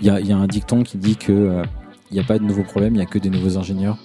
Il 0.00 0.06
y 0.06 0.32
a, 0.32 0.36
un 0.36 0.46
dicton 0.46 0.82
qui 0.82 0.96
dit 0.96 1.16
que 1.16 1.62
il 2.10 2.14
n'y 2.14 2.20
a 2.20 2.24
pas 2.24 2.38
de 2.38 2.44
nouveaux 2.44 2.64
problèmes, 2.64 2.94
il 2.94 2.98
n'y 2.98 3.02
a 3.02 3.06
que 3.06 3.18
des 3.18 3.30
nouveaux 3.30 3.58
ingénieurs. 3.58 3.98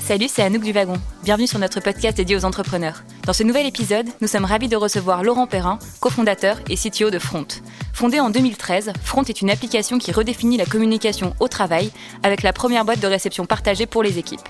Salut, 0.00 0.26
c'est 0.28 0.42
Anouk 0.42 0.62
du 0.62 0.72
Wagon. 0.72 0.96
Bienvenue 1.22 1.46
sur 1.46 1.58
notre 1.58 1.80
podcast 1.80 2.16
dédié 2.16 2.36
aux 2.36 2.44
entrepreneurs. 2.44 3.04
Dans 3.24 3.32
ce 3.32 3.42
nouvel 3.42 3.66
épisode, 3.66 4.06
nous 4.20 4.28
sommes 4.28 4.44
ravis 4.44 4.68
de 4.68 4.76
recevoir 4.76 5.22
Laurent 5.22 5.46
Perrin, 5.46 5.78
cofondateur 6.00 6.58
et 6.68 6.76
CTO 6.76 7.10
de 7.10 7.18
Front. 7.18 7.46
Fondé 7.94 8.20
en 8.20 8.28
2013, 8.28 8.92
Front 9.02 9.22
est 9.22 9.40
une 9.40 9.48
application 9.48 9.98
qui 9.98 10.12
redéfinit 10.12 10.58
la 10.58 10.66
communication 10.66 11.34
au 11.40 11.48
travail 11.48 11.90
avec 12.22 12.42
la 12.42 12.52
première 12.52 12.84
boîte 12.84 13.00
de 13.00 13.06
réception 13.06 13.46
partagée 13.46 13.86
pour 13.86 14.02
les 14.02 14.18
équipes. 14.18 14.46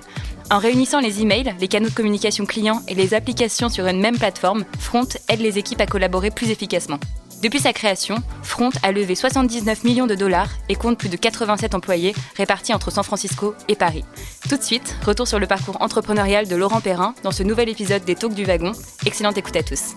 En 0.50 0.58
réunissant 0.58 1.00
les 1.00 1.22
emails, 1.22 1.54
les 1.60 1.68
canaux 1.68 1.88
de 1.88 1.94
communication 1.94 2.46
clients 2.46 2.82
et 2.88 2.94
les 2.94 3.14
applications 3.14 3.68
sur 3.68 3.86
une 3.86 4.00
même 4.00 4.18
plateforme, 4.18 4.64
Front 4.80 5.06
aide 5.28 5.40
les 5.40 5.58
équipes 5.58 5.82
à 5.82 5.86
collaborer 5.86 6.30
plus 6.30 6.50
efficacement. 6.50 6.98
Depuis 7.44 7.58
sa 7.58 7.74
création, 7.74 8.14
Front 8.42 8.70
a 8.82 8.90
levé 8.90 9.14
79 9.14 9.84
millions 9.84 10.06
de 10.06 10.14
dollars 10.14 10.48
et 10.70 10.76
compte 10.76 10.96
plus 10.96 11.10
de 11.10 11.16
87 11.18 11.74
employés 11.74 12.14
répartis 12.38 12.72
entre 12.72 12.90
San 12.90 13.04
Francisco 13.04 13.54
et 13.68 13.74
Paris. 13.74 14.02
Tout 14.48 14.56
de 14.56 14.62
suite, 14.62 14.96
retour 15.04 15.28
sur 15.28 15.38
le 15.38 15.46
parcours 15.46 15.76
entrepreneurial 15.82 16.48
de 16.48 16.56
Laurent 16.56 16.80
Perrin 16.80 17.14
dans 17.22 17.32
ce 17.32 17.42
nouvel 17.42 17.68
épisode 17.68 18.02
des 18.06 18.14
Talks 18.14 18.32
du 18.32 18.44
Wagon. 18.44 18.72
Excellente 19.04 19.36
écoute 19.36 19.56
à 19.56 19.62
tous. 19.62 19.92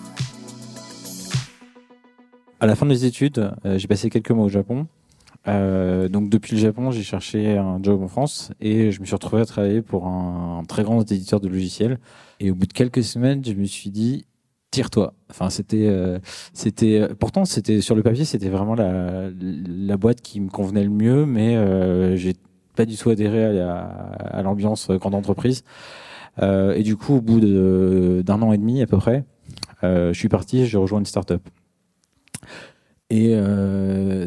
À 2.59 2.65
la 2.65 2.75
fin 2.75 2.85
des 2.85 3.05
études, 3.05 3.53
euh, 3.63 3.77
j'ai 3.77 3.87
passé 3.87 4.09
quelques 4.09 4.31
mois 4.31 4.43
au 4.43 4.49
Japon. 4.49 4.85
Euh, 5.47 6.09
donc 6.09 6.29
depuis 6.29 6.53
le 6.57 6.61
Japon, 6.61 6.91
j'ai 6.91 7.03
cherché 7.03 7.57
un 7.57 7.81
job 7.81 8.03
en 8.03 8.09
France 8.09 8.51
et 8.59 8.91
je 8.91 8.99
me 8.99 9.05
suis 9.05 9.15
retrouvé 9.15 9.41
à 9.41 9.45
travailler 9.45 9.81
pour 9.81 10.07
un 10.07 10.65
très 10.67 10.83
grand 10.83 11.09
éditeur 11.09 11.39
de 11.39 11.47
logiciels. 11.47 11.97
Et 12.41 12.51
au 12.51 12.55
bout 12.55 12.65
de 12.67 12.73
quelques 12.73 13.05
semaines, 13.05 13.41
je 13.45 13.53
me 13.53 13.63
suis 13.63 13.89
dit 13.89 14.25
tire-toi. 14.71 15.13
Enfin, 15.29 15.49
c'était, 15.49 15.87
euh, 15.87 16.19
c'était, 16.53 16.99
euh, 17.01 17.07
pourtant, 17.17 17.45
c'était 17.45 17.81
sur 17.81 17.95
le 17.95 18.03
papier, 18.03 18.25
c'était 18.25 18.49
vraiment 18.49 18.75
la, 18.75 19.29
la 19.39 19.97
boîte 19.97 20.21
qui 20.21 20.39
me 20.39 20.49
convenait 20.49 20.83
le 20.83 20.89
mieux, 20.89 21.25
mais 21.25 21.55
euh, 21.55 22.15
j'ai 22.15 22.35
pas 22.75 22.85
du 22.85 22.95
tout 22.95 23.09
adhéré 23.09 23.59
à, 23.59 23.79
à 23.79 24.41
l'ambiance 24.41 24.89
grande 24.91 25.15
entreprise. 25.15 25.63
Euh, 26.39 26.75
et 26.75 26.83
du 26.83 26.95
coup, 26.95 27.15
au 27.15 27.21
bout 27.21 27.39
d'un 27.39 28.41
an 28.41 28.51
et 28.51 28.57
demi 28.57 28.81
à 28.81 28.87
peu 28.87 28.97
près, 28.97 29.23
je 29.81 30.13
suis 30.13 30.29
parti, 30.29 30.65
j'ai 30.65 30.77
rejoint 30.77 30.99
une 30.99 31.05
start-up. 31.05 31.41
Et 33.09 33.35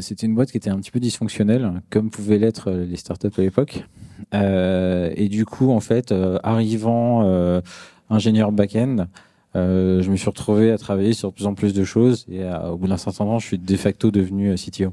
c'était 0.00 0.26
une 0.26 0.34
boîte 0.34 0.50
qui 0.50 0.56
était 0.56 0.70
un 0.70 0.78
petit 0.80 0.90
peu 0.90 1.00
dysfonctionnelle, 1.00 1.82
comme 1.90 2.10
pouvaient 2.10 2.38
l'être 2.38 2.72
les 2.72 2.96
startups 2.96 3.28
à 3.36 3.42
l'époque. 3.42 3.84
et 4.32 5.28
du 5.28 5.44
coup, 5.44 5.70
en 5.70 5.80
fait, 5.80 6.12
arrivant 6.42 7.62
ingénieur 8.08 8.50
back-end, 8.50 8.96
euh, 8.98 9.04
je 9.54 10.10
me 10.10 10.16
suis 10.16 10.28
retrouvé 10.28 10.70
à 10.70 10.78
travailler 10.78 11.12
sur 11.12 11.30
de 11.30 11.34
plus 11.34 11.46
en 11.46 11.54
plus 11.54 11.72
de 11.72 11.84
choses 11.84 12.26
et 12.30 12.44
au 12.44 12.76
bout 12.76 12.88
d'un 12.88 12.96
certain 12.96 13.24
temps, 13.24 13.38
je 13.38 13.46
suis 13.46 13.58
de 13.58 13.76
facto 13.76 14.10
devenu 14.10 14.50
euh, 14.50 14.54
CTO. 14.54 14.92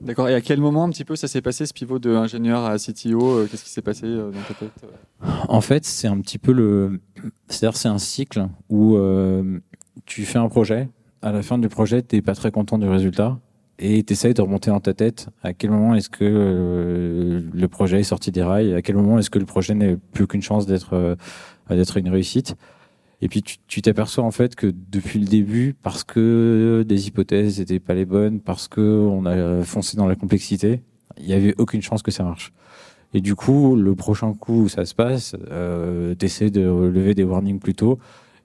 D'accord. 0.00 0.28
Et 0.28 0.34
à 0.34 0.40
quel 0.40 0.60
moment 0.60 0.84
un 0.84 0.90
petit 0.90 1.04
peu 1.04 1.16
ça 1.16 1.26
s'est 1.26 1.42
passé 1.42 1.66
ce 1.66 1.72
pivot 1.72 1.98
de 1.98 2.14
ingénieur 2.14 2.64
à 2.64 2.76
CTO 2.78 3.20
euh, 3.20 3.48
Qu'est-ce 3.50 3.64
qui 3.64 3.70
s'est 3.70 3.82
passé 3.82 4.06
dans 4.06 4.30
ta 4.46 4.54
tête 4.54 4.70
En 5.48 5.60
fait, 5.60 5.84
c'est 5.84 6.06
un 6.06 6.20
petit 6.20 6.38
peu 6.38 6.52
le, 6.52 7.00
c'est-à-dire 7.48 7.76
c'est 7.76 7.88
un 7.88 7.98
cycle 7.98 8.46
où 8.68 8.96
tu 10.06 10.24
fais 10.24 10.38
un 10.38 10.48
projet. 10.48 10.88
À 11.20 11.32
la 11.32 11.42
fin 11.42 11.58
du 11.58 11.68
projet, 11.68 12.00
t'es 12.02 12.22
pas 12.22 12.36
très 12.36 12.52
content 12.52 12.78
du 12.78 12.86
résultat 12.86 13.40
et 13.80 14.04
tu 14.04 14.12
essayes 14.12 14.34
de 14.34 14.42
remonter 14.42 14.70
dans 14.70 14.80
ta 14.80 14.94
tête 14.94 15.28
à 15.42 15.52
quel 15.52 15.70
moment 15.70 15.96
est-ce 15.96 16.10
que 16.10 17.42
le 17.52 17.68
projet 17.68 18.00
est 18.00 18.04
sorti 18.04 18.30
des 18.30 18.42
rails, 18.42 18.74
à 18.74 18.82
quel 18.82 18.94
moment 18.94 19.18
est-ce 19.18 19.30
que 19.30 19.40
le 19.40 19.46
projet 19.46 19.74
n'est 19.74 19.96
plus 19.96 20.28
qu'une 20.28 20.42
chance 20.42 20.66
d'être 20.66 21.16
d'être 21.68 21.96
une 21.96 22.08
réussite? 22.08 22.54
Et 23.20 23.28
puis 23.28 23.42
tu 23.42 23.82
t'aperçois 23.82 24.24
en 24.24 24.30
fait 24.30 24.54
que 24.54 24.72
depuis 24.90 25.18
le 25.18 25.26
début, 25.26 25.74
parce 25.82 26.04
que 26.04 26.84
des 26.86 27.08
hypothèses 27.08 27.58
n'étaient 27.58 27.80
pas 27.80 27.94
les 27.94 28.04
bonnes, 28.04 28.40
parce 28.40 28.68
que 28.68 28.80
on 28.80 29.26
a 29.26 29.62
foncé 29.64 29.96
dans 29.96 30.06
la 30.06 30.14
complexité, 30.14 30.82
il 31.18 31.26
n'y 31.26 31.32
avait 31.32 31.54
aucune 31.58 31.82
chance 31.82 32.02
que 32.02 32.10
ça 32.10 32.22
marche. 32.22 32.52
Et 33.14 33.20
du 33.20 33.34
coup, 33.34 33.74
le 33.74 33.94
prochain 33.94 34.34
coup 34.34 34.62
où 34.62 34.68
ça 34.68 34.84
se 34.84 34.94
passe, 34.94 35.34
euh, 35.50 36.14
essaies 36.20 36.50
de 36.50 36.60
lever 36.60 37.14
des 37.14 37.24
warnings 37.24 37.58
plus 37.58 37.74
tôt. 37.74 37.98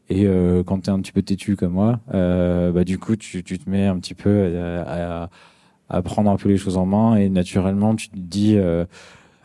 Et 0.10 0.26
euh, 0.26 0.64
quand 0.64 0.82
tu 0.82 0.90
es 0.90 0.94
un 0.94 1.00
petit 1.00 1.12
peu 1.12 1.22
têtu 1.22 1.56
comme 1.56 1.74
moi, 1.74 2.00
euh, 2.14 2.72
bah, 2.72 2.84
du 2.84 2.98
coup, 2.98 3.16
tu, 3.16 3.44
tu, 3.44 3.60
te 3.60 3.70
mets 3.70 3.86
un 3.88 3.98
petit 4.00 4.14
peu 4.14 4.56
à, 4.86 5.30
à, 5.90 6.02
prendre 6.02 6.30
un 6.30 6.38
peu 6.38 6.50
les 6.50 6.58
choses 6.58 6.78
en 6.78 6.86
main. 6.86 7.16
Et 7.16 7.30
naturellement, 7.30 7.96
tu 7.96 8.10
te 8.10 8.18
dis, 8.18 8.56
euh, 8.58 8.86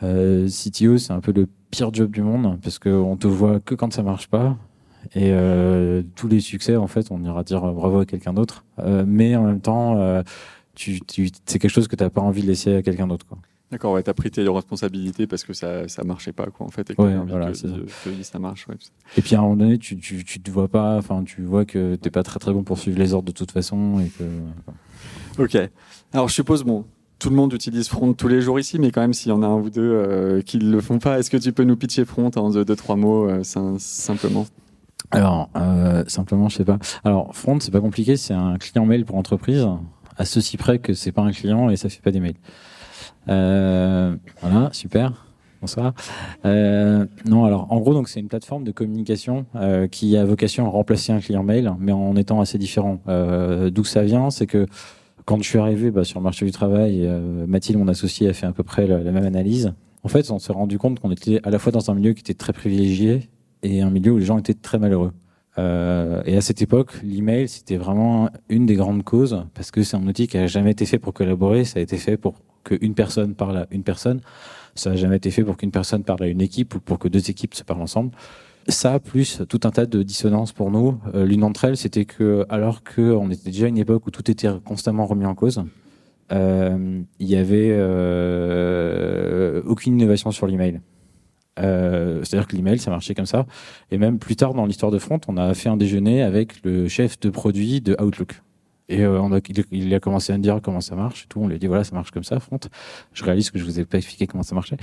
euh 0.03 0.47
CTO, 0.47 0.97
c'est 0.97 1.13
un 1.13 1.21
peu 1.21 1.31
le 1.31 1.47
pire 1.71 1.93
job 1.93 2.11
du 2.11 2.21
monde 2.21 2.59
parce 2.61 2.79
qu'on 2.79 3.17
te 3.17 3.27
voit 3.27 3.59
que 3.59 3.75
quand 3.75 3.93
ça 3.93 4.03
marche 4.03 4.27
pas. 4.27 4.57
Et 5.15 5.31
euh, 5.31 6.03
tous 6.15 6.27
les 6.27 6.39
succès, 6.39 6.75
en 6.75 6.87
fait, 6.87 7.07
on 7.11 7.23
ira 7.23 7.43
dire 7.43 7.61
bravo 7.61 7.99
à 7.99 8.05
quelqu'un 8.05 8.33
d'autre. 8.33 8.65
Euh, 8.79 9.03
mais 9.07 9.35
en 9.35 9.43
même 9.43 9.61
temps, 9.61 9.97
euh, 9.97 10.23
tu, 10.75 11.01
tu, 11.01 11.29
c'est 11.45 11.59
quelque 11.59 11.71
chose 11.71 11.87
que 11.87 11.95
tu 11.95 12.03
n'as 12.03 12.09
pas 12.09 12.21
envie 12.21 12.41
de 12.41 12.47
laisser 12.47 12.75
à 12.75 12.81
quelqu'un 12.81 13.07
d'autre. 13.07 13.25
D'accord, 13.71 13.93
ouais, 13.93 14.03
tu 14.03 14.09
as 14.09 14.13
pris 14.13 14.31
tes 14.31 14.47
responsabilités 14.47 15.27
parce 15.27 15.43
que 15.43 15.53
ça 15.53 15.87
ça 15.87 16.03
marchait 16.03 16.31
pas 16.31 16.47
quoi 16.47 16.65
en 16.65 16.69
fait 16.69 16.89
et 16.89 16.95
que 16.95 17.01
ouais, 17.03 17.15
voilà, 17.27 17.51
que, 17.51 17.85
que, 18.09 18.23
ça 18.23 18.39
marche. 18.39 18.67
Ouais. 18.67 18.75
Et 19.15 19.21
puis 19.21 19.35
à 19.35 19.39
un 19.39 19.41
moment 19.43 19.57
donné, 19.57 19.77
tu 19.77 19.95
tu 19.97 20.23
tu 20.23 20.41
te 20.41 20.49
vois 20.49 20.67
pas, 20.67 20.97
enfin 20.97 21.23
tu 21.23 21.43
vois 21.43 21.65
que 21.65 21.93
t'es 21.93 22.09
pas 22.09 22.23
très 22.23 22.39
très 22.39 22.51
bon 22.51 22.63
pour 22.63 22.79
suivre 22.79 22.97
les 22.97 23.13
ordres 23.13 23.27
de 23.27 23.31
toute 23.31 23.51
façon 23.51 23.99
et 23.99 24.09
que. 24.09 24.23
Ok. 25.39 25.55
Alors 26.13 26.29
je 26.29 26.33
suppose 26.33 26.63
bon, 26.63 26.85
tout 27.19 27.29
le 27.29 27.35
monde 27.35 27.53
utilise 27.53 27.89
Front 27.89 28.13
tous 28.13 28.29
les 28.29 28.41
jours 28.41 28.59
ici, 28.59 28.79
mais 28.79 28.91
quand 28.91 29.01
même, 29.01 29.13
s'il 29.13 29.29
y 29.29 29.33
en 29.33 29.43
a 29.43 29.45
un 29.45 29.55
ou 29.55 29.69
deux 29.69 29.81
euh, 29.81 30.41
qui 30.41 30.57
ne 30.57 30.71
le 30.71 30.81
font 30.81 30.99
pas, 30.99 31.19
est-ce 31.19 31.29
que 31.29 31.37
tu 31.37 31.51
peux 31.51 31.65
nous 31.65 31.75
pitcher 31.75 32.05
Front 32.05 32.31
en 32.37 32.49
deux, 32.49 32.65
deux 32.65 32.75
trois 32.75 32.95
mots, 32.95 33.29
euh, 33.29 33.43
simplement? 33.43 34.47
Alors, 35.11 35.49
euh, 35.55 36.03
simplement, 36.07 36.49
je 36.49 36.57
sais 36.57 36.65
pas. 36.65 36.77
Alors, 37.03 37.35
Front, 37.35 37.59
c'est 37.59 37.71
pas 37.71 37.81
compliqué, 37.81 38.15
c'est 38.15 38.33
un 38.33 38.57
client 38.57 38.85
mail 38.85 39.05
pour 39.05 39.15
entreprise, 39.15 39.67
à 40.17 40.25
ceci 40.25 40.57
près 40.57 40.79
que 40.79 40.93
c'est 40.93 41.11
pas 41.11 41.23
un 41.23 41.31
client 41.31 41.69
et 41.69 41.77
ça 41.77 41.89
fait 41.89 42.01
pas 42.01 42.11
des 42.11 42.19
mails. 42.19 42.37
Euh, 43.27 44.15
voilà, 44.41 44.69
super. 44.71 45.25
Bonsoir. 45.61 45.93
Euh, 46.45 47.05
non, 47.25 47.43
alors, 47.43 47.67
en 47.71 47.79
gros, 47.79 47.93
donc 47.93 48.07
c'est 48.07 48.19
une 48.19 48.27
plateforme 48.27 48.63
de 48.63 48.71
communication 48.71 49.45
euh, 49.55 49.87
qui 49.87 50.15
a 50.15 50.23
vocation 50.23 50.65
à 50.67 50.69
remplacer 50.69 51.11
un 51.11 51.19
client 51.19 51.43
mail, 51.43 51.73
mais 51.79 51.91
en 51.91 52.15
étant 52.15 52.39
assez 52.39 52.57
différent. 52.57 53.01
Euh, 53.07 53.69
D'où 53.69 53.83
ça 53.83 54.03
vient, 54.03 54.29
c'est 54.29 54.45
que 54.45 54.67
quand 55.25 55.37
je 55.41 55.49
suis 55.49 55.59
arrivé 55.59 55.91
bah, 55.91 56.03
sur 56.03 56.19
le 56.19 56.23
marché 56.23 56.45
du 56.45 56.51
travail, 56.51 57.01
euh, 57.05 57.45
Mathilde, 57.45 57.77
mon 57.77 57.87
associé, 57.87 58.29
a 58.29 58.33
fait 58.33 58.45
à 58.45 58.51
peu 58.51 58.63
près 58.63 58.87
la, 58.87 58.99
la 58.99 59.11
même 59.11 59.25
analyse. 59.25 59.73
En 60.03 60.07
fait, 60.07 60.31
on 60.31 60.39
s'est 60.39 60.53
rendu 60.53 60.77
compte 60.77 60.99
qu'on 60.99 61.11
était 61.11 61.41
à 61.43 61.49
la 61.49 61.59
fois 61.59 61.71
dans 61.71 61.91
un 61.91 61.95
milieu 61.95 62.13
qui 62.13 62.21
était 62.21 62.33
très 62.35 62.53
privilégié 62.53 63.29
et 63.63 63.81
un 63.81 63.89
milieu 63.89 64.11
où 64.11 64.17
les 64.17 64.25
gens 64.25 64.37
étaient 64.37 64.53
très 64.53 64.79
malheureux. 64.79 65.11
Euh, 65.57 66.21
et 66.25 66.37
à 66.37 66.41
cette 66.41 66.61
époque, 66.61 66.93
l'email, 67.03 67.47
c'était 67.47 67.77
vraiment 67.77 68.29
une 68.47 68.65
des 68.65 68.75
grandes 68.75 69.03
causes, 69.03 69.43
parce 69.53 69.71
que 69.71 69.83
c'est 69.83 69.97
un 69.97 70.07
outil 70.07 70.27
qui 70.27 70.37
n'a 70.37 70.47
jamais 70.47 70.71
été 70.71 70.85
fait 70.85 70.99
pour 70.99 71.13
collaborer, 71.13 71.65
ça 71.65 71.79
a 71.79 71.81
été 71.81 71.97
fait 71.97 72.17
pour 72.17 72.35
qu'une 72.63 72.93
personne 72.93 73.35
parle 73.35 73.57
à 73.57 73.67
une 73.71 73.83
personne, 73.83 74.21
ça 74.75 74.91
n'a 74.91 74.95
jamais 74.95 75.17
été 75.17 75.31
fait 75.31 75.43
pour 75.43 75.57
qu'une 75.57 75.71
personne 75.71 76.03
parle 76.03 76.23
à 76.23 76.27
une 76.27 76.41
équipe 76.41 76.75
ou 76.75 76.79
pour 76.79 76.99
que 76.99 77.07
deux 77.07 77.29
équipes 77.29 77.55
se 77.55 77.63
parlent 77.63 77.81
ensemble. 77.81 78.11
Ça, 78.67 78.99
plus 78.99 79.41
tout 79.49 79.61
un 79.63 79.71
tas 79.71 79.85
de 79.87 80.03
dissonances 80.03 80.51
pour 80.51 80.69
nous. 80.69 80.99
Euh, 81.15 81.25
l'une 81.25 81.39
d'entre 81.39 81.65
elles, 81.65 81.77
c'était 81.77 82.05
que, 82.05 82.45
alors 82.49 82.83
qu'on 82.83 83.31
était 83.31 83.49
déjà 83.49 83.65
à 83.65 83.69
une 83.69 83.79
époque 83.79 84.05
où 84.05 84.11
tout 84.11 84.29
était 84.29 84.49
constamment 84.63 85.07
remis 85.07 85.25
en 85.25 85.33
cause, 85.33 85.63
euh, 86.31 87.01
il 87.19 87.27
y 87.27 87.35
avait 87.35 87.69
euh, 87.71 89.61
aucune 89.65 89.99
innovation 89.99 90.31
sur 90.31 90.45
l'email. 90.45 90.81
Euh, 91.59 92.23
C'est-à-dire 92.23 92.47
que 92.47 92.55
l'email, 92.55 92.79
ça 92.79 92.91
marchait 92.91 93.13
comme 93.13 93.25
ça. 93.25 93.45
Et 93.91 93.97
même 93.97 94.19
plus 94.19 94.35
tard 94.35 94.53
dans 94.53 94.65
l'histoire 94.65 94.91
de 94.91 94.99
Front, 94.99 95.19
on 95.27 95.37
a 95.37 95.53
fait 95.53 95.69
un 95.69 95.77
déjeuner 95.77 96.21
avec 96.21 96.63
le 96.63 96.87
chef 96.87 97.19
de 97.19 97.29
produit 97.29 97.81
de 97.81 97.95
Outlook. 98.01 98.41
Et 98.89 99.05
euh, 99.05 99.39
il, 99.71 99.93
a 99.93 99.99
commencé 99.99 100.33
à 100.33 100.37
me 100.37 100.41
dire 100.41 100.59
comment 100.63 100.81
ça 100.81 100.95
marche 100.95 101.25
et 101.25 101.27
tout. 101.27 101.39
On 101.39 101.47
lui 101.47 101.55
a 101.55 101.59
dit 101.59 101.67
voilà, 101.67 101.83
ça 101.83 101.93
marche 101.93 102.09
comme 102.09 102.23
ça, 102.23 102.39
Front. 102.39 102.59
Je 103.13 103.23
réalise 103.23 103.51
que 103.51 103.59
je 103.59 103.63
vous 103.63 103.79
ai 103.79 103.85
pas 103.85 103.99
expliqué 103.99 104.25
comment 104.25 104.43
ça 104.43 104.55
marchait. 104.55 104.77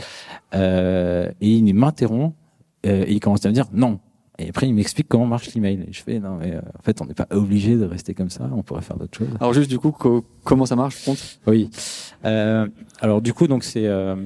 Euh, 0.54 1.28
et 1.40 1.50
il 1.50 1.74
m'interrompt 1.74 2.34
euh, 2.86 3.04
et 3.06 3.12
il 3.12 3.20
commence 3.20 3.44
à 3.44 3.48
me 3.48 3.54
dire 3.54 3.66
non, 3.72 3.98
et 4.38 4.48
après, 4.48 4.68
il 4.68 4.74
m'explique 4.74 5.08
comment 5.08 5.26
marche 5.26 5.54
l'email. 5.54 5.84
Et 5.88 5.92
je 5.92 6.02
fais, 6.02 6.18
non, 6.18 6.36
mais 6.36 6.54
euh, 6.54 6.60
en 6.78 6.82
fait, 6.82 7.00
on 7.00 7.06
n'est 7.06 7.14
pas 7.14 7.26
obligé 7.30 7.76
de 7.76 7.84
rester 7.84 8.14
comme 8.14 8.30
ça. 8.30 8.48
On 8.54 8.62
pourrait 8.62 8.82
faire 8.82 8.96
d'autres 8.98 9.16
choses. 9.16 9.28
Alors, 9.40 9.54
juste 9.54 9.70
du 9.70 9.78
coup, 9.78 9.94
comment 10.44 10.66
ça 10.66 10.76
marche, 10.76 10.96
Front 10.96 11.16
Oui. 11.46 11.70
Euh, 12.24 12.66
alors, 13.00 13.22
du 13.22 13.32
coup, 13.32 13.46
donc 13.46 13.64
c'est, 13.64 13.86
euh, 13.86 14.16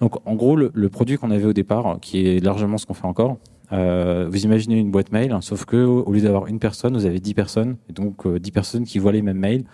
donc 0.00 0.26
en 0.26 0.34
gros, 0.34 0.56
le, 0.56 0.70
le 0.74 0.88
produit 0.88 1.18
qu'on 1.18 1.30
avait 1.30 1.44
au 1.44 1.52
départ, 1.52 1.98
qui 2.00 2.26
est 2.26 2.42
largement 2.42 2.78
ce 2.78 2.86
qu'on 2.86 2.94
fait 2.94 3.06
encore. 3.06 3.36
Euh, 3.70 4.26
vous 4.30 4.44
imaginez 4.44 4.78
une 4.78 4.90
boîte 4.90 5.12
mail, 5.12 5.30
hein, 5.30 5.42
sauf 5.42 5.66
que 5.66 5.76
au 5.76 6.10
lieu 6.10 6.22
d'avoir 6.22 6.46
une 6.46 6.58
personne, 6.58 6.94
vous 6.94 7.04
avez 7.04 7.20
dix 7.20 7.34
personnes, 7.34 7.76
et 7.90 7.92
donc 7.92 8.24
euh, 8.24 8.38
dix 8.38 8.50
personnes 8.50 8.84
qui 8.84 8.98
voient 8.98 9.12
les 9.12 9.20
mêmes 9.20 9.38
mails 9.38 9.64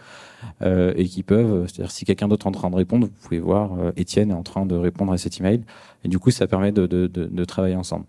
et 0.97 1.07
qui 1.07 1.23
peuvent, 1.23 1.67
c'est-à-dire 1.67 1.91
si 1.91 2.05
quelqu'un 2.05 2.29
d'autre 2.29 2.45
est 2.45 2.49
en 2.51 2.53
train 2.53 2.69
de 2.69 2.77
répondre, 2.77 3.07
vous 3.07 3.29
pouvez 3.29 3.41
voir 3.41 3.71
Étienne 3.97 4.31
est 4.31 4.35
en 4.35 4.43
train 4.43 4.67
de 4.67 4.75
répondre 4.75 5.11
à 5.11 5.17
cet 5.17 5.41
email, 5.41 5.63
et 6.05 6.09
du 6.09 6.19
coup, 6.19 6.31
ça 6.31 6.47
permet 6.47 6.71
de, 6.71 6.87
de, 6.87 7.07
de, 7.07 7.25
de 7.25 7.45
travailler 7.47 7.77
ensemble. 7.77 8.05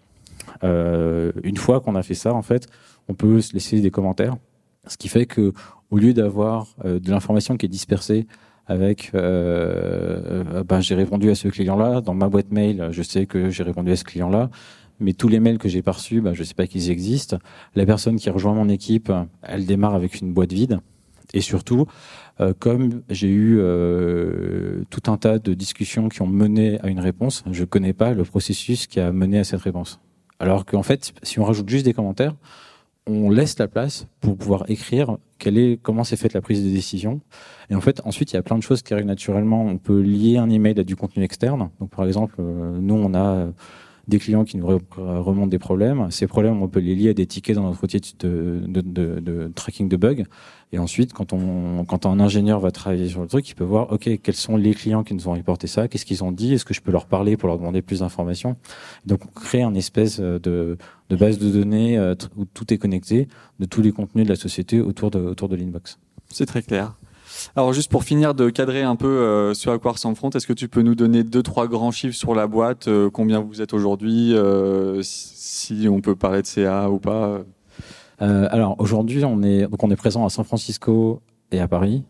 Euh, 0.63 1.31
une 1.43 1.57
fois 1.57 1.79
qu'on 1.79 1.95
a 1.95 2.03
fait 2.03 2.13
ça, 2.13 2.33
en 2.33 2.41
fait, 2.41 2.67
on 3.07 3.13
peut 3.13 3.41
se 3.41 3.53
laisser 3.53 3.81
des 3.81 3.91
commentaires, 3.91 4.35
ce 4.87 4.97
qui 4.97 5.07
fait 5.07 5.25
que 5.25 5.53
au 5.91 5.97
lieu 5.97 6.13
d'avoir 6.13 6.67
euh, 6.83 6.99
de 6.99 7.09
l'information 7.11 7.57
qui 7.57 7.65
est 7.65 7.69
dispersée 7.69 8.27
avec 8.67 9.11
ben, 9.13 10.81
j'ai 10.81 10.95
répondu 10.95 11.29
à 11.29 11.35
ce 11.35 11.47
client-là, 11.49 12.01
dans 12.01 12.15
ma 12.15 12.29
boîte 12.29 12.51
mail, 12.51 12.87
je 12.89 13.03
sais 13.03 13.27
que 13.27 13.51
j'ai 13.51 13.61
répondu 13.61 13.91
à 13.91 13.95
ce 13.95 14.03
client-là, 14.03 14.49
mais 14.99 15.13
tous 15.13 15.27
les 15.27 15.39
mails 15.39 15.59
que 15.59 15.69
j'ai 15.69 15.83
reçus, 15.85 16.19
ben, 16.19 16.33
je 16.33 16.43
sais 16.43 16.55
pas 16.55 16.65
qu'ils 16.65 16.89
existent. 16.89 17.37
La 17.75 17.85
personne 17.85 18.15
qui 18.15 18.27
rejoint 18.31 18.55
mon 18.55 18.67
équipe, 18.67 19.11
elle 19.43 19.67
démarre 19.67 19.93
avec 19.93 20.19
une 20.19 20.33
boîte 20.33 20.51
vide. 20.51 20.79
Et 21.35 21.41
surtout, 21.41 21.85
comme 22.57 23.03
j'ai 23.07 23.29
eu 23.29 23.59
tout 24.89 25.11
un 25.11 25.17
tas 25.17 25.37
de 25.37 25.53
discussions 25.53 26.09
qui 26.09 26.23
ont 26.23 26.27
mené 26.27 26.79
à 26.81 26.87
une 26.87 26.99
réponse, 26.99 27.43
je 27.51 27.61
ne 27.61 27.65
connais 27.65 27.93
pas 27.93 28.13
le 28.13 28.23
processus 28.23 28.87
qui 28.87 28.99
a 28.99 29.11
mené 29.11 29.37
à 29.37 29.43
cette 29.43 29.61
réponse. 29.61 29.99
Alors 30.39 30.65
qu'en 30.65 30.83
fait, 30.83 31.13
si 31.23 31.39
on 31.39 31.43
rajoute 31.43 31.69
juste 31.69 31.85
des 31.85 31.93
commentaires, 31.93 32.35
on 33.07 33.29
laisse 33.29 33.57
la 33.59 33.67
place 33.67 34.07
pour 34.19 34.35
pouvoir 34.37 34.65
écrire 34.69 35.17
est, 35.45 35.79
comment 35.81 36.03
s'est 36.03 36.15
faite 36.15 36.33
la 36.33 36.41
prise 36.41 36.63
de 36.63 36.69
décision. 36.69 37.21
Et 37.69 37.75
en 37.75 37.81
fait, 37.81 38.01
ensuite, 38.05 38.31
il 38.31 38.35
y 38.35 38.39
a 38.39 38.41
plein 38.41 38.57
de 38.57 38.63
choses 38.63 38.81
qui 38.81 38.93
arrivent 38.93 39.05
naturellement. 39.05 39.63
On 39.63 39.77
peut 39.77 40.01
lier 40.01 40.37
un 40.37 40.49
email 40.49 40.79
à 40.79 40.83
du 40.83 40.95
contenu 40.95 41.23
externe. 41.23 41.69
Donc, 41.79 41.91
par 41.91 42.05
exemple, 42.05 42.35
euh, 42.39 42.77
nous, 42.79 42.95
on 42.95 43.13
a 43.13 43.47
des 44.07 44.19
clients 44.19 44.43
qui 44.43 44.57
nous 44.57 44.67
remontent 44.97 45.47
des 45.47 45.59
problèmes. 45.59 46.09
Ces 46.11 46.27
problèmes, 46.27 46.61
on 46.61 46.67
peut 46.67 46.79
les 46.79 46.95
lier 46.95 47.09
à 47.09 47.13
des 47.13 47.25
tickets 47.25 47.55
dans 47.55 47.63
notre 47.63 47.83
outil 47.83 48.01
de, 48.19 49.51
tracking 49.55 49.89
de 49.89 49.97
bugs. 49.97 50.23
Et 50.71 50.79
ensuite, 50.79 51.13
quand, 51.13 51.31
on, 51.31 51.85
quand 51.85 52.05
un 52.05 52.19
ingénieur 52.19 52.59
va 52.59 52.71
travailler 52.71 53.07
sur 53.07 53.21
le 53.21 53.27
truc, 53.27 53.47
il 53.49 53.55
peut 53.55 53.63
voir, 53.63 53.91
OK, 53.91 54.09
quels 54.21 54.35
sont 54.35 54.57
les 54.57 54.73
clients 54.73 55.03
qui 55.03 55.13
nous 55.13 55.27
ont 55.27 55.33
reporté 55.33 55.67
ça 55.67 55.87
Qu'est-ce 55.87 56.05
qu'ils 56.05 56.23
ont 56.23 56.31
dit 56.31 56.53
Est-ce 56.53 56.65
que 56.65 56.73
je 56.73 56.81
peux 56.81 56.91
leur 56.91 57.05
parler 57.05 57.37
pour 57.37 57.47
leur 57.47 57.57
demander 57.57 57.81
plus 57.81 57.99
d'informations 57.99 58.57
Donc, 59.05 59.21
on 59.25 59.39
crée 59.39 59.61
un 59.61 59.73
espèce 59.73 60.19
de, 60.19 60.39
de 61.09 61.15
base 61.15 61.37
de 61.37 61.49
données 61.49 61.97
euh, 61.97 62.15
où 62.35 62.45
tout 62.45 62.73
est 62.73 62.77
connecté 62.77 63.27
de 63.59 63.65
tous 63.65 63.81
les 63.81 63.91
contenus 63.91 64.25
de 64.25 64.29
la 64.29 64.35
société 64.35 64.81
autour 64.81 65.11
de, 65.11 65.19
autour 65.19 65.49
de 65.49 65.55
l'inbox. 65.55 65.99
C'est 66.29 66.45
très 66.45 66.61
clair. 66.61 66.95
Alors 67.55 67.73
juste 67.73 67.91
pour 67.91 68.03
finir 68.03 68.33
de 68.33 68.49
cadrer 68.49 68.83
un 68.83 68.95
peu 68.95 69.07
euh, 69.07 69.53
ce 69.53 69.69
à 69.69 69.77
quoi 69.77 69.93
ressemble 69.93 70.15
Front, 70.15 70.29
est-ce 70.31 70.47
que 70.47 70.53
tu 70.53 70.67
peux 70.67 70.81
nous 70.81 70.95
donner 70.95 71.23
deux 71.23 71.43
trois 71.43 71.67
grands 71.67 71.91
chiffres 71.91 72.15
sur 72.15 72.33
la 72.33 72.47
boîte 72.47 72.87
euh, 72.87 73.09
Combien 73.09 73.39
vous 73.39 73.61
êtes 73.61 73.73
aujourd'hui 73.73 74.33
euh, 74.33 75.01
Si 75.03 75.87
on 75.89 76.01
peut 76.01 76.15
parler 76.15 76.41
de 76.41 76.47
CA 76.47 76.89
ou 76.89 76.99
pas? 76.99 77.41
Alors 78.19 78.77
aujourd'hui, 78.79 79.25
on 79.25 79.43
est 79.43 79.67
donc 79.67 79.83
on 79.83 79.91
est 79.91 79.95
présent 79.97 80.25
à 80.25 80.29
San 80.29 80.45
Francisco 80.45 81.21
et 81.51 81.59
à 81.59 81.67
Paris. 81.67 82.03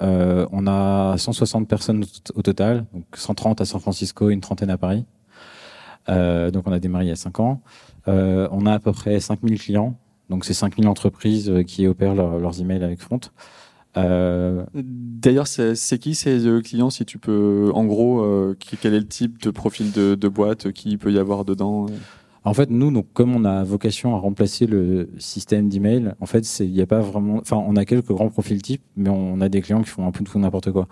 on 0.00 0.66
a 0.66 1.18
160 1.18 1.68
personnes 1.68 2.04
au 2.34 2.42
total, 2.42 2.86
donc 2.94 3.04
130 3.14 3.60
à 3.60 3.64
San 3.66 3.78
Francisco 3.78 4.30
et 4.30 4.32
une 4.32 4.40
trentaine 4.40 4.70
à 4.70 4.78
Paris. 4.78 5.04
donc 6.08 6.66
on 6.66 6.72
a 6.72 6.78
démarré 6.78 7.04
il 7.04 7.08
y 7.08 7.12
a 7.12 7.16
5 7.16 7.40
ans. 7.40 7.60
on 8.06 8.64
a 8.64 8.72
à 8.72 8.78
peu 8.78 8.92
près 8.92 9.20
5000 9.20 9.60
clients, 9.60 9.98
donc 10.30 10.46
c'est 10.46 10.54
5000 10.54 10.88
entreprises 10.88 11.52
qui 11.66 11.86
opèrent 11.86 12.14
leurs 12.14 12.60
emails 12.62 12.82
avec 12.82 13.00
Front. 13.00 13.20
Euh... 13.96 14.64
D'ailleurs, 14.74 15.46
c'est 15.46 15.98
qui 15.98 16.14
ces 16.14 16.46
euh, 16.46 16.60
clients, 16.60 16.90
si 16.90 17.04
tu 17.04 17.18
peux, 17.18 17.70
en 17.74 17.84
gros, 17.84 18.20
euh, 18.20 18.56
quel 18.80 18.94
est 18.94 19.00
le 19.00 19.06
type 19.06 19.42
de 19.42 19.50
profil 19.50 19.92
de, 19.92 20.14
de 20.14 20.28
boîte 20.28 20.72
qui 20.72 20.96
peut 20.96 21.12
y 21.12 21.18
avoir 21.18 21.44
dedans 21.44 21.86
en 22.42 22.54
fait, 22.54 22.70
nous, 22.70 22.90
donc, 22.90 23.06
comme 23.12 23.36
on 23.36 23.44
a 23.44 23.62
vocation 23.64 24.14
à 24.16 24.18
remplacer 24.18 24.66
le 24.66 25.10
système 25.18 25.68
d'email, 25.68 26.14
en 26.20 26.24
fait, 26.24 26.60
il 26.60 26.72
n'y 26.72 26.80
a 26.80 26.86
pas 26.86 27.00
vraiment. 27.00 27.36
Enfin, 27.36 27.58
on 27.58 27.76
a 27.76 27.84
quelques 27.84 28.06
grands 28.06 28.30
profils 28.30 28.62
types, 28.62 28.80
mais 28.96 29.10
on 29.10 29.42
a 29.42 29.50
des 29.50 29.60
clients 29.60 29.82
qui 29.82 29.90
font 29.90 30.06
un 30.06 30.10
peu 30.10 30.24
de 30.24 30.30
tout 30.30 30.38
n'importe 30.38 30.72
quoi. 30.72 30.88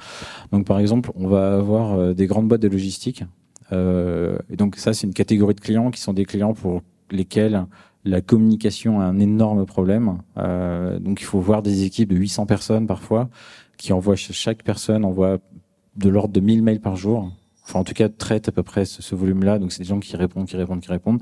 Donc, 0.52 0.66
par 0.66 0.78
exemple, 0.78 1.10
on 1.14 1.26
va 1.26 1.56
avoir 1.56 2.14
des 2.14 2.26
grandes 2.26 2.48
boîtes 2.48 2.60
de 2.60 2.68
logistique. 2.68 3.24
Euh, 3.72 4.38
et 4.50 4.56
donc, 4.56 4.76
ça, 4.76 4.92
c'est 4.92 5.06
une 5.06 5.14
catégorie 5.14 5.54
de 5.54 5.60
clients 5.60 5.90
qui 5.90 6.00
sont 6.00 6.12
des 6.12 6.24
clients 6.24 6.54
pour 6.54 6.82
lesquels 7.10 7.66
la 8.04 8.20
communication 8.20 9.00
a 9.00 9.04
un 9.04 9.18
énorme 9.18 9.66
problème. 9.66 10.18
Euh, 10.36 10.98
donc 10.98 11.20
il 11.20 11.24
faut 11.24 11.40
voir 11.40 11.62
des 11.62 11.84
équipes 11.84 12.10
de 12.10 12.16
800 12.16 12.46
personnes 12.46 12.86
parfois 12.86 13.28
qui 13.76 13.92
envoient 13.92 14.16
chaque 14.16 14.62
personne 14.62 15.04
envoie 15.04 15.38
de 15.96 16.08
l'ordre 16.08 16.32
de 16.32 16.40
1000 16.40 16.62
mails 16.62 16.80
par 16.80 16.96
jour. 16.96 17.30
Enfin 17.64 17.80
en 17.80 17.84
tout 17.84 17.94
cas 17.94 18.08
traite 18.08 18.48
à 18.48 18.52
peu 18.52 18.62
près 18.62 18.84
ce, 18.84 19.14
volume-là. 19.14 19.58
Donc 19.58 19.72
c'est 19.72 19.82
des 19.82 19.88
gens 19.88 20.00
qui 20.00 20.16
répondent, 20.16 20.46
qui 20.46 20.56
répondent, 20.56 20.80
qui 20.80 20.90
répondent. 20.90 21.20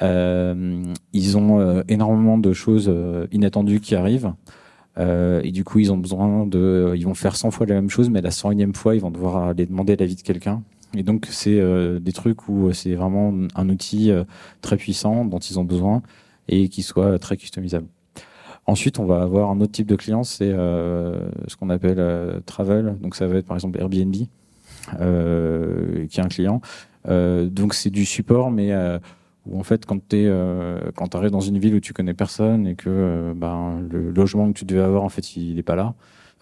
Euh, 0.00 0.84
ils 1.12 1.36
ont 1.36 1.60
euh, 1.60 1.82
énormément 1.88 2.38
de 2.38 2.52
choses 2.52 2.86
euh, 2.88 3.26
inattendues 3.32 3.80
qui 3.80 3.94
arrivent. 3.94 4.32
Euh, 4.98 5.40
et 5.42 5.50
du 5.52 5.64
coup, 5.64 5.78
ils 5.78 5.92
ont 5.92 5.96
besoin 5.96 6.46
de, 6.46 6.94
ils 6.96 7.04
vont 7.04 7.14
faire 7.14 7.36
100 7.36 7.50
fois 7.50 7.66
la 7.66 7.74
même 7.74 7.90
chose, 7.90 8.10
mais 8.10 8.20
la 8.20 8.30
101e 8.30 8.74
fois, 8.74 8.94
ils 8.94 9.00
vont 9.00 9.10
devoir 9.10 9.48
aller 9.48 9.66
demander 9.66 9.96
l'avis 9.96 10.16
de 10.16 10.22
quelqu'un. 10.22 10.62
Et 10.94 11.02
donc, 11.02 11.26
c'est 11.30 11.58
euh, 11.58 11.98
des 12.00 12.12
trucs 12.12 12.48
où 12.48 12.68
euh, 12.68 12.72
c'est 12.72 12.94
vraiment 12.94 13.32
un 13.54 13.68
outil 13.68 14.10
euh, 14.10 14.24
très 14.60 14.76
puissant 14.76 15.24
dont 15.24 15.38
ils 15.38 15.58
ont 15.58 15.64
besoin 15.64 16.02
et 16.48 16.68
qui 16.68 16.82
soit 16.82 17.18
très 17.18 17.36
customisable. 17.36 17.86
Ensuite, 18.66 18.98
on 18.98 19.06
va 19.06 19.22
avoir 19.22 19.50
un 19.50 19.60
autre 19.60 19.72
type 19.72 19.86
de 19.88 19.96
client, 19.96 20.22
c'est 20.22 20.50
ce 20.50 21.56
qu'on 21.58 21.68
appelle 21.68 22.40
travel. 22.46 22.96
Donc, 23.00 23.16
ça 23.16 23.26
va 23.26 23.38
être 23.38 23.46
par 23.46 23.56
exemple 23.56 23.80
Airbnb, 23.80 24.14
qui 24.14 24.26
est 24.96 26.20
un 26.20 26.28
client. 26.28 26.60
donc, 27.04 27.74
c'est 27.74 27.90
du 27.90 28.04
support, 28.04 28.52
mais 28.52 28.72
où 29.46 29.58
en 29.58 29.64
fait, 29.64 29.84
quand 29.84 29.98
tu 30.08 30.30
quand 30.94 31.14
arrives 31.16 31.32
dans 31.32 31.40
une 31.40 31.58
ville 31.58 31.74
où 31.74 31.80
tu 31.80 31.92
connais 31.92 32.14
personne 32.14 32.68
et 32.68 32.76
que 32.76 33.32
ben, 33.34 33.80
le 33.90 34.12
logement 34.12 34.52
que 34.52 34.58
tu 34.58 34.64
devais 34.64 34.82
avoir, 34.82 35.02
en 35.02 35.08
fait, 35.08 35.36
il 35.36 35.56
n'est 35.56 35.64
pas 35.64 35.76
là, 35.76 35.94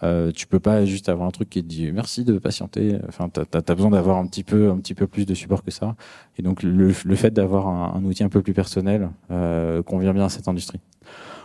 euh, 0.03 0.31
tu 0.31 0.47
peux 0.47 0.59
pas 0.59 0.85
juste 0.85 1.09
avoir 1.09 1.27
un 1.27 1.31
truc 1.31 1.49
qui 1.49 1.61
te 1.61 1.67
dit 1.67 1.91
merci 1.91 2.23
de 2.23 2.37
patienter. 2.37 2.97
Enfin, 3.07 3.29
tu 3.29 3.39
as, 3.39 3.75
besoin 3.75 3.91
d'avoir 3.91 4.17
un 4.17 4.25
petit 4.25 4.43
peu, 4.43 4.69
un 4.69 4.77
petit 4.77 4.95
peu 4.95 5.07
plus 5.07 5.25
de 5.25 5.33
support 5.33 5.63
que 5.63 5.71
ça. 5.71 5.95
Et 6.37 6.41
donc, 6.41 6.63
le, 6.63 6.93
le 7.05 7.15
fait 7.15 7.31
d'avoir 7.31 7.67
un, 7.67 7.93
un, 7.95 8.03
outil 8.03 8.23
un 8.23 8.29
peu 8.29 8.41
plus 8.41 8.53
personnel 8.53 9.09
euh, 9.29 9.83
convient 9.83 10.13
bien 10.13 10.25
à 10.25 10.29
cette 10.29 10.47
industrie. 10.47 10.79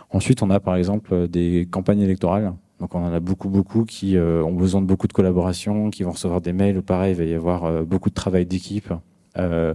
Ensuite, 0.09 0.41
on 0.41 0.49
a 0.49 0.59
par 0.59 0.75
exemple 0.75 1.27
des 1.27 1.67
campagnes 1.69 2.01
électorales. 2.01 2.53
Donc, 2.79 2.93
on 2.93 3.03
en 3.03 3.11
a 3.11 3.19
beaucoup, 3.19 3.49
beaucoup 3.49 3.85
qui 3.85 4.17
euh, 4.17 4.43
ont 4.43 4.53
besoin 4.53 4.81
de 4.81 4.85
beaucoup 4.85 5.07
de 5.07 5.13
collaboration, 5.13 5.89
qui 5.89 6.03
vont 6.03 6.11
recevoir 6.11 6.41
des 6.41 6.53
mails. 6.53 6.81
Pareil, 6.81 7.13
il 7.13 7.17
va 7.17 7.23
y 7.23 7.33
avoir 7.33 7.65
euh, 7.65 7.83
beaucoup 7.83 8.09
de 8.09 8.15
travail 8.15 8.45
d'équipe. 8.45 8.93
Euh, 9.37 9.73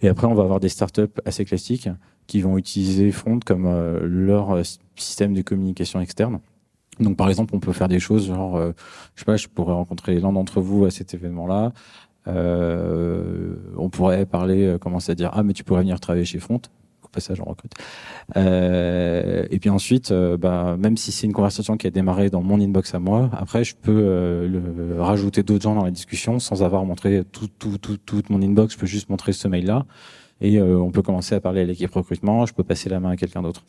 et 0.00 0.08
après, 0.08 0.26
on 0.26 0.34
va 0.34 0.42
avoir 0.42 0.58
des 0.58 0.70
startups 0.70 1.20
assez 1.26 1.44
classiques 1.44 1.88
qui 2.26 2.40
vont 2.40 2.56
utiliser 2.56 3.10
Front 3.10 3.40
comme 3.44 3.68
leur 4.04 4.60
système 4.96 5.34
de 5.34 5.42
communication 5.42 6.00
externe. 6.00 6.40
Donc, 7.02 7.16
par 7.16 7.28
exemple, 7.28 7.54
on 7.54 7.60
peut 7.60 7.72
faire 7.72 7.88
des 7.88 8.00
choses 8.00 8.26
genre, 8.26 8.56
euh, 8.56 8.72
je 9.14 9.20
sais 9.20 9.24
pas, 9.24 9.36
je 9.36 9.48
pourrais 9.48 9.74
rencontrer 9.74 10.18
l'un 10.20 10.32
d'entre 10.32 10.60
vous 10.60 10.84
à 10.84 10.90
cet 10.90 11.14
événement-là. 11.14 11.72
Euh, 12.28 13.54
on 13.76 13.88
pourrait 13.88 14.26
parler, 14.26 14.64
euh, 14.64 14.78
commencer 14.78 15.12
à 15.12 15.14
dire, 15.14 15.30
ah, 15.32 15.42
mais 15.42 15.52
tu 15.52 15.64
pourrais 15.64 15.80
venir 15.80 16.00
travailler 16.00 16.24
chez 16.24 16.38
Front. 16.38 16.60
Au 17.02 17.08
passage, 17.08 17.40
on 17.40 17.48
recrute. 17.50 17.72
Euh, 18.36 19.46
et 19.50 19.58
puis 19.58 19.70
ensuite, 19.70 20.12
euh, 20.12 20.36
bah, 20.36 20.76
même 20.78 20.96
si 20.96 21.12
c'est 21.12 21.26
une 21.26 21.32
conversation 21.32 21.76
qui 21.76 21.86
a 21.86 21.90
démarré 21.90 22.30
dans 22.30 22.42
mon 22.42 22.60
inbox 22.60 22.94
à 22.94 22.98
moi, 22.98 23.30
après, 23.32 23.64
je 23.64 23.74
peux 23.74 24.46
le, 24.46 24.96
rajouter 25.00 25.42
d'autres 25.42 25.62
gens 25.62 25.74
dans 25.74 25.84
la 25.84 25.90
discussion 25.90 26.38
sans 26.38 26.62
avoir 26.62 26.84
montré 26.84 27.24
tout, 27.32 27.48
tout, 27.58 27.78
tout, 27.78 27.96
toute 27.96 28.30
mon 28.30 28.40
inbox. 28.40 28.74
Je 28.74 28.78
peux 28.78 28.86
juste 28.86 29.08
montrer 29.10 29.32
ce 29.32 29.48
mail-là. 29.48 29.84
Et 30.40 30.60
on 30.60 30.90
peut 30.90 31.02
commencer 31.02 31.36
à 31.36 31.40
parler 31.40 31.60
à 31.60 31.64
l'équipe 31.64 31.92
recrutement. 31.92 32.46
Je 32.46 32.54
peux 32.54 32.64
passer 32.64 32.88
la 32.88 32.98
main 32.98 33.10
à 33.10 33.16
quelqu'un 33.16 33.42
d'autre 33.42 33.62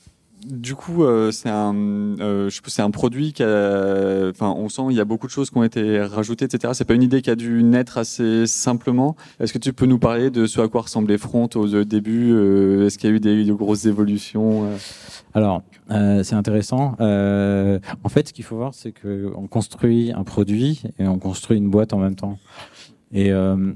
du 0.45 0.75
coup, 0.75 1.03
euh, 1.03 1.31
c'est 1.31 1.49
un, 1.49 1.75
euh, 2.19 2.49
un 2.77 2.91
produit 2.91 3.33
qui 3.33 3.43
a, 3.43 4.29
enfin, 4.29 4.53
on 4.57 4.69
sent 4.69 4.83
il 4.89 4.95
y 4.95 4.99
a 4.99 5.05
beaucoup 5.05 5.27
de 5.27 5.31
choses 5.31 5.49
qui 5.49 5.57
ont 5.57 5.63
été 5.63 6.01
rajoutées, 6.01 6.45
etc. 6.45 6.73
C'est 6.75 6.85
pas 6.85 6.93
une 6.93 7.03
idée 7.03 7.21
qui 7.21 7.29
a 7.29 7.35
dû 7.35 7.63
naître 7.63 7.97
assez 7.97 8.45
simplement. 8.47 9.15
Est-ce 9.39 9.53
que 9.53 9.57
tu 9.57 9.73
peux 9.73 9.85
nous 9.85 9.99
parler 9.99 10.29
de 10.29 10.45
ce 10.45 10.61
à 10.61 10.67
quoi 10.67 10.81
ressemblait 10.81 11.17
Front 11.17 11.49
au 11.55 11.83
début 11.83 12.31
euh, 12.33 12.87
Est-ce 12.87 12.97
qu'il 12.97 13.09
y 13.09 13.13
a 13.13 13.15
eu 13.15 13.19
des, 13.19 13.45
grosses 13.53 13.85
évolutions 13.85 14.67
Alors, 15.33 15.61
c'est 15.89 16.33
intéressant. 16.33 16.95
en 16.99 18.09
fait, 18.09 18.27
ce 18.27 18.33
qu'il 18.33 18.43
faut 18.43 18.57
voir, 18.57 18.73
c'est 18.73 18.91
qu'on 18.91 19.47
construit 19.47 20.11
un 20.13 20.23
produit 20.23 20.83
et 20.99 21.07
on 21.07 21.19
construit 21.19 21.57
une 21.57 21.69
boîte 21.69 21.93
en 21.93 21.99
même 21.99 22.15
temps. 22.15 22.37
Et 23.13 23.31
euh, 23.31 23.73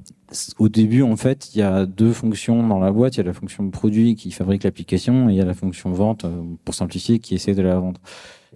au 0.57 0.67
début, 0.67 1.03
en 1.03 1.15
fait, 1.15 1.53
il 1.53 1.59
y 1.59 1.61
a 1.61 1.85
deux 1.85 2.11
fonctions 2.11 2.67
dans 2.67 2.79
la 2.79 2.91
boîte. 2.91 3.15
Il 3.15 3.17
y 3.19 3.21
a 3.21 3.23
la 3.23 3.33
fonction 3.33 3.69
produit 3.69 4.15
qui 4.15 4.31
fabrique 4.31 4.63
l'application 4.63 5.29
et 5.29 5.33
il 5.33 5.37
y 5.37 5.41
a 5.41 5.45
la 5.45 5.53
fonction 5.53 5.91
vente, 5.91 6.25
euh, 6.25 6.41
pour 6.65 6.73
simplifier, 6.73 7.19
qui 7.19 7.35
essaie 7.35 7.53
de 7.53 7.61
la 7.61 7.75
vendre. 7.75 8.01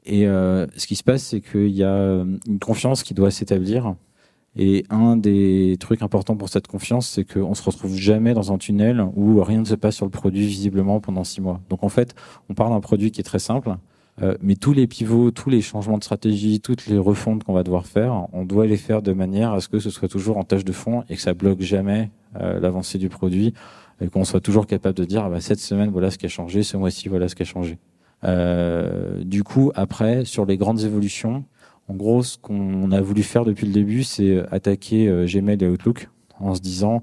Et 0.06 0.28
euh, 0.28 0.66
ce 0.76 0.88
qui 0.88 0.96
se 0.96 1.04
passe, 1.04 1.22
c'est 1.24 1.42
qu'il 1.42 1.70
y 1.70 1.84
a 1.84 2.26
une 2.48 2.60
confiance 2.60 3.04
qui 3.04 3.14
doit 3.14 3.30
s'établir. 3.30 3.96
Et 4.58 4.84
un 4.90 5.16
des 5.16 5.78
trucs 5.80 6.02
importants 6.02 6.36
pour 6.36 6.50
cette 6.50 6.68
confiance, 6.68 7.08
c'est 7.08 7.24
qu'on 7.24 7.54
se 7.54 7.64
retrouve 7.64 7.96
jamais 7.96 8.34
dans 8.34 8.52
un 8.52 8.58
tunnel 8.58 9.06
où 9.16 9.42
rien 9.42 9.60
ne 9.60 9.66
se 9.66 9.76
passe 9.76 9.96
sur 9.96 10.06
le 10.06 10.12
produit 10.12 10.46
visiblement 10.46 11.00
pendant 11.00 11.24
six 11.24 11.40
mois. 11.40 11.62
Donc 11.70 11.84
en 11.84 11.90
fait, 11.90 12.16
on 12.50 12.54
part 12.54 12.70
d'un 12.70 12.82
produit 12.82 13.12
qui 13.12 13.22
est 13.22 13.24
très 13.24 13.40
simple, 13.40 13.78
euh, 14.22 14.36
mais 14.42 14.56
tous 14.56 14.74
les 14.74 14.88
pivots, 14.88 15.32
tous 15.32 15.50
les 15.50 15.62
changements 15.62 15.98
de 15.98 16.04
stratégie, 16.04 16.60
toutes 16.60 16.88
les 16.88 16.98
refontes 16.98 17.44
qu'on 17.44 17.54
va 17.54 17.64
devoir 17.64 17.86
faire, 17.86 18.28
on 18.34 18.44
doit 18.46 18.68
les 18.68 18.78
faire 18.78 19.02
de 19.02 19.14
manière 19.14 19.54
à 19.54 19.62
ce 19.62 19.70
que 19.70 19.80
ce 19.80 19.90
soit 19.90 20.10
toujours 20.10 20.38
en 20.38 20.44
tâche 20.44 20.66
de 20.66 20.72
fond 20.72 21.04
et 21.10 21.16
que 21.16 21.22
ça 21.22 21.34
bloque 21.34 21.62
jamais 21.62 22.12
euh, 22.40 22.60
l'avancée 22.60 22.98
du 22.98 23.10
produit 23.10 23.54
et 24.02 24.08
qu'on 24.08 24.26
soit 24.26 24.42
toujours 24.42 24.68
capable 24.68 24.98
de 24.98 25.06
dire 25.06 25.24
ah 25.26 25.30
bah, 25.30 25.42
cette 25.42 25.60
semaine 25.60 25.90
voilà 25.90 26.12
ce 26.12 26.18
qui 26.18 26.26
a 26.26 26.30
changé, 26.30 26.64
ce 26.64 26.78
mois-ci 26.78 27.08
voilà 27.08 27.28
ce 27.30 27.36
qui 27.36 27.44
a 27.44 27.46
changé. 27.46 27.78
Euh, 28.24 29.24
du 29.24 29.44
coup, 29.44 29.72
après, 29.76 30.26
sur 30.26 30.46
les 30.46 30.58
grandes 30.58 30.82
évolutions, 30.82 31.46
en 31.88 31.96
gros, 31.96 32.22
ce 32.22 32.38
qu'on 32.38 32.92
a 32.92 33.02
voulu 33.02 33.24
faire 33.24 33.46
depuis 33.46 33.66
le 33.66 33.74
début, 33.74 34.04
c'est 34.04 34.44
attaquer 34.52 35.08
Gmail 35.26 35.64
et 35.64 35.68
Outlook 35.68 36.10
en 36.40 36.54
se 36.54 36.62
disant 36.62 37.02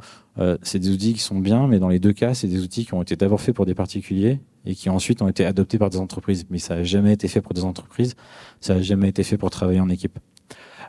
c'est 0.63 0.79
des 0.79 0.91
outils 0.91 1.15
qui 1.15 1.21
sont 1.21 1.41
bien, 1.41 1.67
mais 1.67 1.81
dans 1.81 1.89
les 1.89 1.99
deux 1.99 2.13
cas, 2.13 2.33
c'est 2.33 2.47
des 2.47 2.63
outils 2.63 2.87
qui 2.87 2.95
ont 2.95 3.03
été 3.03 3.17
d'abord 3.17 3.41
faits 3.41 3.57
pour 3.57 3.67
des 3.67 3.75
particuliers 3.75 4.41
et 4.69 4.75
qui 4.75 4.91
ensuite 4.91 5.23
ont 5.23 5.29
été 5.29 5.45
adoptés 5.45 5.79
par 5.79 5.91
des 5.91 5.99
entreprises. 5.99 6.47
Mais 6.51 6.59
ça 6.59 6.77
n'a 6.77 6.85
jamais 6.85 7.13
été 7.15 7.27
fait 7.27 7.41
pour 7.41 7.55
des 7.55 7.65
entreprises, 7.65 8.15
ça 8.61 8.75
n'a 8.75 8.83
jamais 8.83 9.09
été 9.09 9.25
fait 9.25 9.39
pour 9.39 9.51
travailler 9.51 9.81
en 9.81 9.89
équipe. 9.89 10.19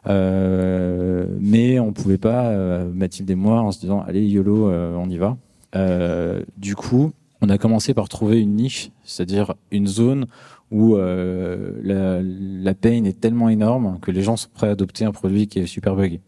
Euh, 0.08 1.26
mais 1.40 1.80
on 1.80 1.92
pouvait 1.92 2.18
pas, 2.18 2.48
euh, 2.48 2.92
Mathilde 2.94 3.30
et 3.32 3.36
moi, 3.36 3.62
en 3.62 3.72
se 3.72 3.80
disant 3.80 4.02
allez 4.02 4.28
YOLO, 4.28 4.70
euh, 4.70 4.96
on 4.96 5.10
y 5.10 5.18
va. 5.18 5.38
Euh, 5.76 6.44
du 6.58 6.76
coup, 6.76 7.12
on 7.42 7.50
a 7.50 7.58
commencé 7.58 7.94
par 7.94 8.10
trouver 8.10 8.42
une 8.42 8.56
niche, 8.56 8.92
c'est-à-dire 9.04 9.56
une 9.72 9.88
zone 9.88 10.26
où 10.72 10.96
euh, 10.96 11.74
la, 11.82 12.22
la 12.22 12.74
pain 12.74 13.04
est 13.06 13.20
tellement 13.20 13.50
énorme 13.50 13.98
que 14.02 14.12
les 14.12 14.22
gens 14.22 14.38
sont 14.38 14.50
prêts 14.54 14.68
à 14.68 14.72
adopter 14.72 15.06
un 15.06 15.12
produit 15.12 15.48
qui 15.48 15.60
est 15.60 15.66
super 15.66 15.96
buggé. 15.96 16.22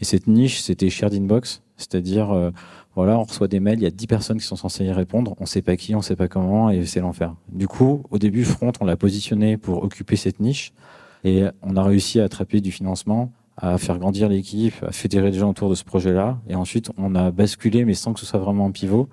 Et 0.00 0.04
cette 0.04 0.26
niche, 0.26 0.60
c'était 0.60 0.90
shared 0.90 1.14
inbox, 1.14 1.62
c'est-à-dire, 1.76 2.52
voilà, 2.98 3.16
on 3.16 3.22
reçoit 3.22 3.46
des 3.46 3.60
mails, 3.60 3.78
il 3.78 3.84
y 3.84 3.86
a 3.86 3.92
10 3.92 4.08
personnes 4.08 4.38
qui 4.38 4.44
sont 4.44 4.56
censées 4.56 4.84
y 4.84 4.90
répondre, 4.90 5.36
on 5.38 5.46
sait 5.46 5.62
pas 5.62 5.76
qui, 5.76 5.94
on 5.94 6.02
sait 6.02 6.16
pas 6.16 6.26
comment, 6.26 6.68
et 6.68 6.84
c'est 6.84 6.98
l'enfer. 6.98 7.32
Du 7.48 7.68
coup, 7.68 8.02
au 8.10 8.18
début, 8.18 8.42
Front, 8.42 8.72
on 8.80 8.86
l'a 8.86 8.96
positionné 8.96 9.56
pour 9.56 9.84
occuper 9.84 10.16
cette 10.16 10.40
niche, 10.40 10.72
et 11.22 11.44
on 11.62 11.76
a 11.76 11.84
réussi 11.84 12.18
à 12.18 12.24
attraper 12.24 12.60
du 12.60 12.72
financement, 12.72 13.30
à 13.56 13.78
faire 13.78 13.98
grandir 13.98 14.28
l'équipe, 14.28 14.74
à 14.82 14.90
fédérer 14.90 15.30
des 15.30 15.38
gens 15.38 15.50
autour 15.50 15.70
de 15.70 15.76
ce 15.76 15.84
projet-là, 15.84 16.40
et 16.48 16.56
ensuite, 16.56 16.90
on 16.98 17.14
a 17.14 17.30
basculé, 17.30 17.84
mais 17.84 17.94
sans 17.94 18.14
que 18.14 18.18
ce 18.18 18.26
soit 18.26 18.40
vraiment 18.40 18.66
un 18.66 18.72
pivot, 18.72 19.08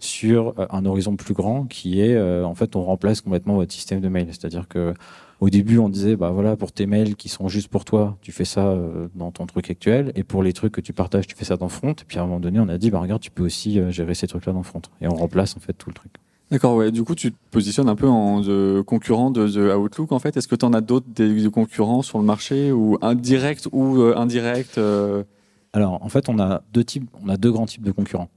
sur 0.00 0.54
euh, 0.58 0.66
un 0.70 0.84
horizon 0.84 1.14
plus 1.14 1.34
grand 1.34 1.64
qui 1.64 2.00
est 2.00 2.14
euh, 2.14 2.44
en 2.44 2.54
fait 2.54 2.76
on 2.76 2.84
remplace 2.84 3.20
complètement 3.20 3.54
votre 3.54 3.72
système 3.72 4.00
de 4.00 4.08
mail. 4.08 4.26
C'est-à-dire 4.30 4.66
que 4.68 4.94
au 5.40 5.50
début 5.50 5.78
on 5.78 5.88
disait 5.88 6.16
bah 6.16 6.30
voilà 6.30 6.56
pour 6.56 6.72
tes 6.72 6.86
mails 6.86 7.16
qui 7.16 7.28
sont 7.28 7.48
juste 7.48 7.68
pour 7.68 7.84
toi, 7.84 8.16
tu 8.20 8.32
fais 8.32 8.44
ça 8.44 8.68
euh, 8.68 9.08
dans 9.14 9.30
ton 9.30 9.46
truc 9.46 9.70
actuel 9.70 10.12
et 10.14 10.24
pour 10.24 10.42
les 10.42 10.52
trucs 10.52 10.72
que 10.72 10.80
tu 10.80 10.92
partages, 10.92 11.26
tu 11.26 11.36
fais 11.36 11.44
ça 11.44 11.56
dans 11.56 11.68
Front. 11.68 11.92
Et 11.92 12.04
puis 12.06 12.18
à 12.18 12.22
un 12.22 12.26
moment 12.26 12.40
donné, 12.40 12.60
on 12.60 12.68
a 12.68 12.78
dit 12.78 12.90
bah 12.90 13.00
regarde, 13.00 13.20
tu 13.20 13.30
peux 13.30 13.44
aussi 13.44 13.80
gérer 13.92 14.14
ces 14.14 14.26
trucs-là 14.26 14.52
dans 14.52 14.62
Front 14.62 14.82
et 15.00 15.06
on 15.06 15.14
remplace 15.14 15.56
en 15.56 15.60
fait 15.60 15.72
tout 15.72 15.90
le 15.90 15.94
truc. 15.94 16.12
D'accord, 16.50 16.76
ouais. 16.76 16.90
Du 16.90 17.04
coup, 17.04 17.14
tu 17.14 17.30
te 17.30 17.36
positionnes 17.50 17.90
un 17.90 17.94
peu 17.94 18.08
en 18.08 18.42
concurrent 18.82 19.30
de 19.30 19.46
The 19.46 19.76
Outlook, 19.76 20.12
en 20.12 20.18
fait. 20.18 20.34
Est-ce 20.38 20.48
que 20.48 20.56
tu 20.56 20.64
en 20.64 20.72
as 20.72 20.80
d'autres 20.80 21.06
des 21.14 21.50
concurrents 21.50 22.00
sur 22.00 22.18
le 22.18 22.24
marché, 22.24 22.72
ou 22.72 22.96
indirect 23.02 23.68
ou 23.70 24.00
indirect 24.16 24.80
Alors, 25.74 26.02
en 26.02 26.08
fait, 26.08 26.30
on 26.30 26.38
a 26.38 26.62
deux 26.72 26.84
types, 26.84 27.06
on 27.22 27.28
a 27.28 27.36
deux 27.36 27.52
grands 27.52 27.66
types 27.66 27.82
de 27.82 27.92
concurrents. 27.92 28.30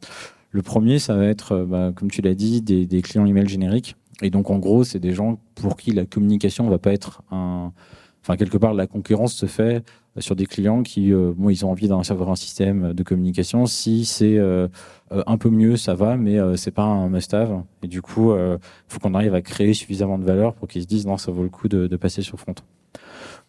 Le 0.51 0.61
premier, 0.61 0.99
ça 0.99 1.15
va 1.15 1.25
être, 1.25 1.53
euh, 1.53 1.65
bah, 1.65 1.91
comme 1.95 2.11
tu 2.11 2.21
l'as 2.21 2.35
dit, 2.35 2.61
des, 2.61 2.85
des, 2.85 3.01
clients 3.01 3.25
email 3.25 3.47
génériques. 3.47 3.95
Et 4.21 4.29
donc, 4.29 4.49
en 4.49 4.59
gros, 4.59 4.83
c'est 4.83 4.99
des 4.99 5.13
gens 5.13 5.39
pour 5.55 5.75
qui 5.77 5.91
la 5.91 6.05
communication 6.05 6.69
va 6.69 6.77
pas 6.77 6.93
être 6.93 7.23
un. 7.31 7.71
Enfin, 8.23 8.37
quelque 8.37 8.57
part, 8.57 8.75
la 8.75 8.85
concurrence 8.85 9.33
se 9.33 9.47
fait 9.47 9.83
sur 10.19 10.35
des 10.35 10.45
clients 10.45 10.83
qui, 10.83 11.13
euh, 11.13 11.33
bon, 11.35 11.49
ils 11.49 11.65
ont 11.65 11.71
envie 11.71 11.87
d'avoir 11.87 12.29
un 12.29 12.35
système 12.35 12.93
de 12.93 13.03
communication. 13.03 13.65
Si 13.65 14.05
c'est 14.05 14.37
euh, 14.37 14.67
un 15.09 15.37
peu 15.37 15.49
mieux, 15.49 15.77
ça 15.77 15.95
va, 15.95 16.17
mais 16.17 16.37
euh, 16.37 16.55
c'est 16.55 16.71
pas 16.71 16.83
un 16.83 17.09
must-have. 17.09 17.63
Et 17.81 17.87
du 17.87 18.01
coup, 18.01 18.33
il 18.35 18.57
faut 18.87 18.99
qu'on 18.99 19.13
arrive 19.13 19.33
à 19.33 19.41
créer 19.41 19.73
suffisamment 19.73 20.19
de 20.19 20.25
valeur 20.25 20.53
pour 20.53 20.67
qu'ils 20.67 20.83
se 20.83 20.87
disent 20.87 21.07
non, 21.07 21.17
ça 21.17 21.31
vaut 21.31 21.43
le 21.43 21.49
coup 21.49 21.67
de, 21.67 21.95
passer 21.95 22.21
sur 22.21 22.39
Front. 22.39 22.55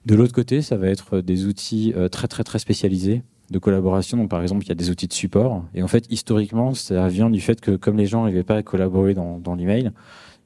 De 0.07 0.15
l'autre 0.15 0.33
côté, 0.33 0.63
ça 0.63 0.77
va 0.77 0.89
être 0.89 1.21
des 1.21 1.47
outils 1.47 1.95
très 2.11 2.29
très 2.29 2.45
très 2.45 2.59
spécialisés 2.59 3.23
de 3.51 3.59
collaboration. 3.59 4.17
Donc, 4.17 4.31
par 4.31 4.43
exemple, 4.43 4.65
il 4.65 4.69
y 4.69 4.73
a 4.73 4.77
des 4.77 4.91
outils 4.91 5.09
de 5.09 5.13
support. 5.13 5.65
Et 5.75 5.83
en 5.83 5.89
fait, 5.89 6.07
historiquement, 6.11 6.75
ça 6.75 7.09
vient 7.09 7.29
du 7.29 7.41
fait 7.41 7.61
que 7.61 7.73
comme 7.73 7.97
les 7.97 8.07
gens 8.07 8.21
n'arrivaient 8.21 8.43
pas 8.43 8.57
à 8.57 8.63
collaborer 8.63 9.15
dans 9.15 9.55
l'email, 9.55 9.93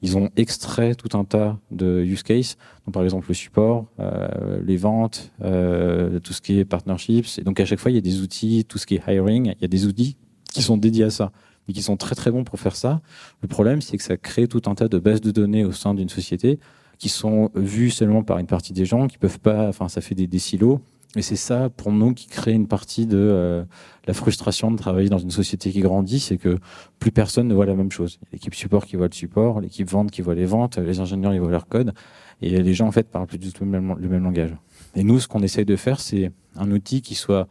ils 0.01 0.17
ont 0.17 0.29
extrait 0.35 0.95
tout 0.95 1.17
un 1.17 1.23
tas 1.23 1.57
de 1.71 2.03
use 2.03 2.23
cases. 2.23 2.57
Donc, 2.85 2.93
par 2.93 3.03
exemple, 3.03 3.27
le 3.27 3.33
support, 3.33 3.85
euh, 3.99 4.61
les 4.63 4.77
ventes, 4.77 5.31
euh, 5.43 6.19
tout 6.19 6.33
ce 6.33 6.41
qui 6.41 6.59
est 6.59 6.65
partnerships. 6.65 7.39
Et 7.39 7.43
donc, 7.43 7.59
à 7.59 7.65
chaque 7.65 7.79
fois, 7.79 7.91
il 7.91 7.95
y 7.95 7.97
a 7.97 8.01
des 8.01 8.21
outils, 8.21 8.65
tout 8.65 8.77
ce 8.77 8.85
qui 8.85 8.95
est 8.95 9.03
hiring, 9.07 9.53
il 9.57 9.61
y 9.61 9.65
a 9.65 9.67
des 9.67 9.85
outils 9.85 10.17
qui 10.53 10.61
sont 10.61 10.77
dédiés 10.77 11.05
à 11.05 11.09
ça 11.09 11.31
et 11.67 11.73
qui 11.73 11.81
sont 11.81 11.97
très 11.97 12.15
très 12.15 12.31
bons 12.31 12.43
pour 12.43 12.59
faire 12.59 12.75
ça. 12.75 13.01
Le 13.41 13.47
problème, 13.47 13.81
c'est 13.81 13.97
que 13.97 14.03
ça 14.03 14.17
crée 14.17 14.47
tout 14.47 14.61
un 14.67 14.75
tas 14.75 14.87
de 14.87 14.99
bases 14.99 15.21
de 15.21 15.31
données 15.31 15.65
au 15.65 15.71
sein 15.71 15.93
d'une 15.93 16.09
société 16.09 16.59
qui 16.97 17.09
sont 17.09 17.51
vues 17.53 17.91
seulement 17.91 18.23
par 18.23 18.39
une 18.39 18.47
partie 18.47 18.73
des 18.73 18.85
gens, 18.85 19.07
qui 19.07 19.17
peuvent 19.17 19.39
pas, 19.39 19.67
enfin, 19.67 19.87
ça 19.87 20.01
fait 20.01 20.15
des 20.15 20.39
silos 20.39 20.81
et 21.15 21.21
c'est 21.21 21.35
ça, 21.35 21.69
pour 21.69 21.91
nous, 21.91 22.13
qui 22.13 22.27
crée 22.27 22.51
une 22.51 22.67
partie 22.67 23.07
de 23.07 23.17
euh, 23.17 23.63
la 24.05 24.13
frustration 24.13 24.71
de 24.71 24.77
travailler 24.77 25.09
dans 25.09 25.17
une 25.17 25.31
société 25.31 25.71
qui 25.71 25.79
grandit, 25.79 26.19
c'est 26.19 26.37
que 26.37 26.57
plus 26.99 27.11
personne 27.11 27.47
ne 27.47 27.53
voit 27.53 27.65
la 27.65 27.75
même 27.75 27.91
chose. 27.91 28.19
L'équipe 28.33 28.53
support 28.53 28.85
qui 28.85 28.97
voit 28.97 29.07
le 29.07 29.13
support, 29.13 29.61
l'équipe 29.61 29.89
vente 29.89 30.11
qui 30.11 30.21
voit 30.21 30.35
les 30.35 30.45
ventes, 30.45 30.77
les 30.77 30.99
ingénieurs 30.99 31.31
qui 31.31 31.39
voient 31.39 31.51
leur 31.51 31.67
code, 31.67 31.93
et 32.41 32.61
les 32.61 32.73
gens 32.73 32.87
en 32.87 32.91
fait 32.91 33.09
parlent 33.09 33.25
plus 33.25 33.39
du 33.39 33.51
tout 33.51 33.65
le 33.65 33.71
même 33.71 34.23
langage. 34.23 34.55
Et 34.95 35.03
nous, 35.03 35.19
ce 35.19 35.27
qu'on 35.27 35.41
essaye 35.41 35.65
de 35.65 35.75
faire, 35.75 35.99
c'est 35.99 36.31
un 36.55 36.71
outil 36.71 37.01
qui 37.01 37.15
soit 37.15 37.47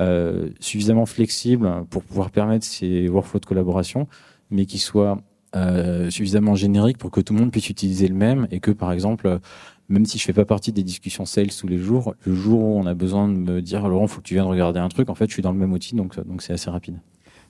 euh, 0.00 0.50
suffisamment 0.60 1.06
flexible 1.06 1.84
pour 1.90 2.04
pouvoir 2.04 2.30
permettre 2.30 2.64
ces 2.64 3.08
workflows 3.08 3.40
de 3.40 3.46
collaboration, 3.46 4.06
mais 4.50 4.66
qui 4.66 4.78
soit 4.78 5.18
euh, 5.56 6.10
suffisamment 6.10 6.54
générique 6.54 6.98
pour 6.98 7.10
que 7.10 7.20
tout 7.20 7.34
le 7.34 7.40
monde 7.40 7.50
puisse 7.50 7.70
utiliser 7.70 8.06
le 8.06 8.14
même 8.14 8.46
et 8.50 8.60
que 8.60 8.70
par 8.70 8.92
exemple 8.92 9.40
même 9.88 10.04
si 10.04 10.18
je 10.18 10.24
fais 10.24 10.32
pas 10.32 10.44
partie 10.44 10.72
des 10.72 10.82
discussions 10.82 11.24
sales 11.24 11.48
tous 11.48 11.66
les 11.66 11.78
jours, 11.78 12.14
le 12.24 12.34
jour 12.34 12.60
où 12.60 12.78
on 12.78 12.86
a 12.86 12.94
besoin 12.94 13.28
de 13.28 13.34
me 13.34 13.62
dire 13.62 13.88
Laurent, 13.88 14.06
faut 14.06 14.20
que 14.20 14.26
tu 14.26 14.34
viennes 14.34 14.46
regarder 14.46 14.80
un 14.80 14.88
truc, 14.88 15.08
en 15.08 15.14
fait, 15.14 15.26
je 15.28 15.32
suis 15.32 15.42
dans 15.42 15.52
le 15.52 15.58
même 15.58 15.72
outil, 15.72 15.94
donc 15.94 16.18
donc 16.26 16.42
c'est 16.42 16.52
assez 16.52 16.70
rapide. 16.70 16.98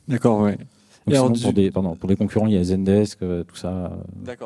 D'accord, 0.07 0.41
ouais. 0.41 0.57
pour, 1.05 1.53
des, 1.53 1.71
pardon, 1.71 1.95
pour 1.95 2.09
les 2.09 2.17
concurrents, 2.17 2.47
il 2.47 2.55
y 2.55 2.57
a 2.57 2.65
Zendesk, 2.65 3.23
euh, 3.23 3.45
tout 3.45 3.57
ça, 3.57 3.93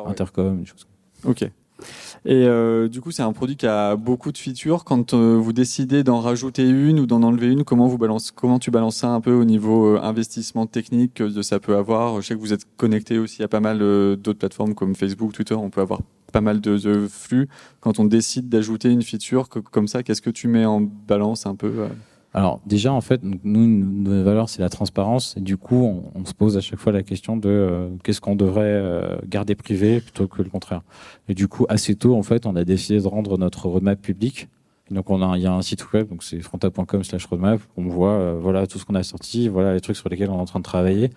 Intercom, 0.05 0.59
des 0.59 0.65
choses. 0.65 0.87
Ok. 1.23 1.43
Et 1.43 2.45
euh, 2.47 2.87
du 2.87 3.01
coup, 3.01 3.11
c'est 3.11 3.23
un 3.23 3.33
produit 3.33 3.57
qui 3.57 3.65
a 3.65 3.95
beaucoup 3.95 4.31
de 4.31 4.37
features. 4.37 4.85
Quand 4.85 5.13
euh, 5.13 5.35
vous 5.35 5.51
décidez 5.51 6.03
d'en 6.03 6.19
rajouter 6.19 6.67
une 6.67 6.99
ou 6.99 7.05
d'en 7.05 7.23
enlever 7.23 7.47
une, 7.47 7.63
comment 7.63 7.87
vous 7.87 7.97
balance, 7.97 8.31
comment 8.31 8.59
tu 8.59 8.71
balances 8.71 8.97
ça 8.97 9.09
un 9.09 9.21
peu 9.21 9.33
au 9.33 9.43
niveau 9.43 9.97
investissement 9.97 10.65
technique 10.65 11.15
que 11.15 11.41
ça 11.41 11.59
peut 11.59 11.75
avoir? 11.75 12.21
Je 12.21 12.27
sais 12.27 12.35
que 12.35 12.39
vous 12.39 12.53
êtes 12.53 12.65
connecté 12.77 13.17
aussi 13.17 13.43
à 13.43 13.47
pas 13.47 13.59
mal 13.59 13.79
d'autres 13.79 14.39
plateformes 14.39 14.75
comme 14.75 14.95
Facebook, 14.95 15.33
Twitter. 15.33 15.55
On 15.55 15.69
peut 15.69 15.81
avoir 15.81 16.01
pas 16.33 16.41
mal 16.41 16.59
de, 16.59 17.07
flux. 17.07 17.47
Quand 17.79 17.99
on 17.99 18.05
décide 18.05 18.49
d'ajouter 18.49 18.89
une 18.89 19.03
feature 19.03 19.47
comme 19.47 19.87
ça, 19.87 20.03
qu'est-ce 20.03 20.21
que 20.21 20.31
tu 20.31 20.49
mets 20.49 20.65
en 20.65 20.81
balance 20.81 21.45
un 21.45 21.55
peu 21.55 21.73
euh? 21.77 21.87
Alors 22.35 22.61
déjà 22.65 22.91
en 22.91 23.01
fait 23.01 23.21
nous 23.21 23.67
notre 23.67 24.23
valeur 24.23 24.49
c'est 24.49 24.63
la 24.63 24.69
transparence 24.69 25.37
et 25.37 25.39
du 25.39 25.55
coup 25.55 26.01
on, 26.15 26.25
se 26.25 26.33
pose 26.33 26.57
à 26.57 26.61
chaque 26.61 26.79
fois 26.79 26.91
la 26.91 27.03
question 27.03 27.37
de 27.37 27.47
euh, 27.47 27.89
qu'est-ce 28.03 28.21
qu'on 28.21 28.35
devrait 28.35 28.63
euh, 28.63 29.17
garder 29.27 29.53
privé 29.53 30.01
plutôt 30.01 30.27
que 30.27 30.41
le 30.41 30.49
contraire. 30.49 30.81
Et 31.29 31.35
du 31.35 31.47
coup 31.47 31.67
assez 31.69 31.93
tôt 31.93 32.15
en 32.15 32.23
fait 32.23 32.47
on 32.47 32.55
a 32.55 32.63
décidé 32.63 32.99
de 32.99 33.07
rendre 33.07 33.37
notre 33.37 33.67
roadmap 33.67 34.01
public. 34.01 34.47
donc 34.89 35.05
il 35.09 35.41
y 35.41 35.45
a 35.45 35.53
un 35.53 35.61
site 35.61 35.93
web 35.93 36.09
donc 36.09 36.23
c'est 36.23 36.41
fronta.com/roadmap 36.41 37.61
on 37.77 37.83
voit 37.83 38.33
voilà 38.33 38.65
tout 38.65 38.79
ce 38.79 38.85
qu'on 38.85 38.95
a 38.95 39.03
sorti, 39.03 39.47
voilà 39.47 39.75
les 39.75 39.81
trucs 39.81 39.97
sur 39.97 40.09
lesquels 40.09 40.31
on 40.31 40.37
est 40.39 40.41
en 40.41 40.45
train 40.45 40.59
de 40.59 40.65
travailler 40.65 41.11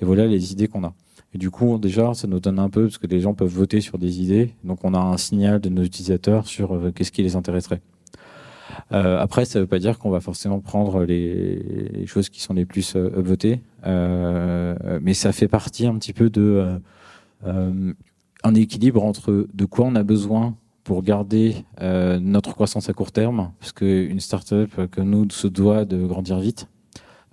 et 0.00 0.04
voilà 0.04 0.26
les 0.26 0.52
idées 0.52 0.68
qu'on 0.68 0.84
a. 0.84 0.92
Et 1.34 1.38
du 1.38 1.50
coup, 1.50 1.78
déjà, 1.78 2.14
ça 2.14 2.26
nous 2.26 2.40
donne 2.40 2.58
un 2.58 2.70
peu, 2.70 2.84
parce 2.84 2.98
que 2.98 3.06
les 3.06 3.20
gens 3.20 3.34
peuvent 3.34 3.48
voter 3.48 3.80
sur 3.80 3.98
des 3.98 4.22
idées. 4.22 4.54
Donc, 4.64 4.84
on 4.84 4.94
a 4.94 4.98
un 4.98 5.18
signal 5.18 5.60
de 5.60 5.68
nos 5.68 5.82
utilisateurs 5.82 6.46
sur 6.46 6.74
euh, 6.74 6.90
qu'est-ce 6.94 7.12
qui 7.12 7.22
les 7.22 7.36
intéresserait. 7.36 7.82
Euh, 8.92 9.18
après, 9.18 9.44
ça 9.44 9.58
ne 9.58 9.64
veut 9.64 9.68
pas 9.68 9.78
dire 9.78 9.98
qu'on 9.98 10.10
va 10.10 10.20
forcément 10.20 10.60
prendre 10.60 11.04
les, 11.04 12.06
choses 12.06 12.30
qui 12.30 12.40
sont 12.40 12.54
les 12.54 12.64
plus 12.64 12.96
euh, 12.96 13.10
votées, 13.16 13.60
mais 13.84 15.14
ça 15.14 15.32
fait 15.32 15.48
partie 15.48 15.86
un 15.86 15.96
petit 15.98 16.12
peu 16.12 16.30
de 16.30 16.80
un 17.44 18.54
équilibre 18.54 19.04
entre 19.04 19.46
de 19.52 19.64
quoi 19.64 19.86
on 19.86 19.94
a 19.94 20.02
besoin 20.02 20.56
pour 20.84 21.02
garder 21.02 21.64
notre 21.80 22.54
croissance 22.54 22.88
à 22.88 22.92
court 22.92 23.12
terme, 23.12 23.52
parce 23.60 23.72
qu'une 23.72 24.20
startup 24.20 24.90
comme 24.90 25.10
nous 25.10 25.30
se 25.30 25.46
doit 25.46 25.84
de 25.84 26.06
grandir 26.06 26.38
vite. 26.38 26.68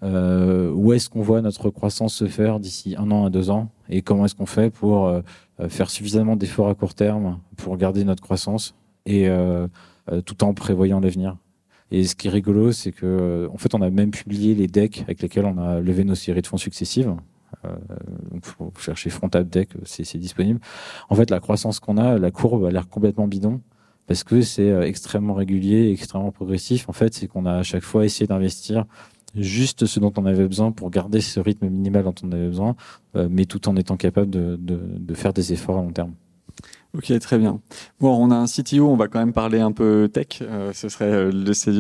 Euh, 0.04 0.72
où 0.72 0.94
est-ce 0.94 1.10
qu'on 1.10 1.22
voit 1.22 1.42
notre 1.42 1.70
croissance 1.70 2.16
se 2.16 2.28
faire 2.28 2.60
d'ici 2.60 2.96
un 2.98 3.12
an 3.12 3.26
à 3.26 3.30
deux 3.30 3.50
ans 3.50 3.70
et 3.90 4.02
comment 4.02 4.26
est-ce 4.26 4.36
qu'on 4.36 4.46
fait 4.46 4.70
pour 4.70 5.08
euh, 5.08 5.22
euh, 5.62 5.70
faire 5.70 5.90
suffisamment 5.90 6.36
d'efforts 6.36 6.68
à 6.68 6.76
court 6.76 6.94
terme 6.94 7.40
pour 7.56 7.78
garder 7.78 8.04
notre 8.04 8.22
croissance 8.22 8.76
et 9.06 9.30
tout 10.26 10.44
en 10.44 10.54
prévoyant 10.54 11.00
l'avenir? 11.00 11.38
Et 11.92 12.04
ce 12.06 12.16
qui 12.16 12.28
est 12.28 12.32
rigolo, 12.32 12.72
c'est 12.72 12.92
que 12.92 13.48
en 13.54 13.58
fait, 13.58 13.76
on 13.76 13.82
a 13.82 13.90
même 13.92 14.10
publié 14.10 14.56
les 14.56 14.68
decks 14.68 15.04
avec 15.04 15.22
lesquels 15.22 15.46
on 15.46 15.60
a 15.60 15.80
levé 15.80 16.04
nos 16.04 16.16
séries 16.16 16.42
de 16.42 16.48
fonds 16.48 16.58
successives. 16.58 17.14
Donc, 18.32 18.46
faut 18.46 18.74
chercher 18.80 19.12
Frontab 19.12 19.48
Deck, 19.48 19.70
c'est 19.86 20.18
disponible. 20.18 20.60
En 21.10 21.16
fait, 21.16 21.30
la 21.30 21.40
croissance 21.40 21.80
qu'on 21.80 21.98
a, 21.98 22.18
la 22.18 22.32
courbe 22.32 22.66
a 22.66 22.72
l'air 22.72 22.90
complètement 22.90 23.28
bidon 23.28 23.62
parce 24.08 24.24
que 24.24 24.42
c'est 24.42 24.72
extrêmement 24.88 25.36
régulier, 25.36 25.92
extrêmement 25.92 26.32
progressif. 26.32 26.90
En 26.90 26.94
fait, 26.94 27.14
c'est 27.14 27.28
qu'on 27.28 27.46
a 27.46 27.54
à 27.54 27.64
chaque 27.64 27.84
fois 27.84 28.06
essayé 28.06 28.26
d'investir 28.26 28.86
juste 29.36 29.86
ce 29.86 30.00
dont 30.00 30.14
on 30.18 30.26
avait 30.26 30.48
besoin 30.48 30.72
pour 30.72 30.90
garder 30.90 31.22
ce 31.22 31.40
rythme 31.40 31.68
minimal 31.68 32.04
dont 32.04 32.16
on 32.24 32.32
avait 32.32 32.48
besoin, 32.48 32.76
euh, 33.16 33.28
mais 33.30 33.46
tout 33.46 33.68
en 33.68 33.76
étant 33.76 33.98
capable 33.98 34.30
de, 34.30 35.14
faire 35.14 35.34
des 35.34 35.54
efforts 35.54 35.78
à 35.78 35.82
long 35.82 35.92
terme. 35.92 36.14
Ok, 36.98 37.12
très 37.20 37.38
bien. 37.38 37.60
Bon, 38.00 38.16
on 38.16 38.32
a 38.32 38.36
un 38.36 38.46
CTO, 38.46 38.88
on 38.88 38.96
va 38.96 39.10
quand 39.10 39.20
même 39.20 39.34
parler 39.34 39.60
un 39.60 39.74
peu 39.74 40.10
tech. 40.12 40.42
Euh, 40.42 40.72
ce 40.74 40.88
serait 40.88 41.12
euh, 41.12 41.32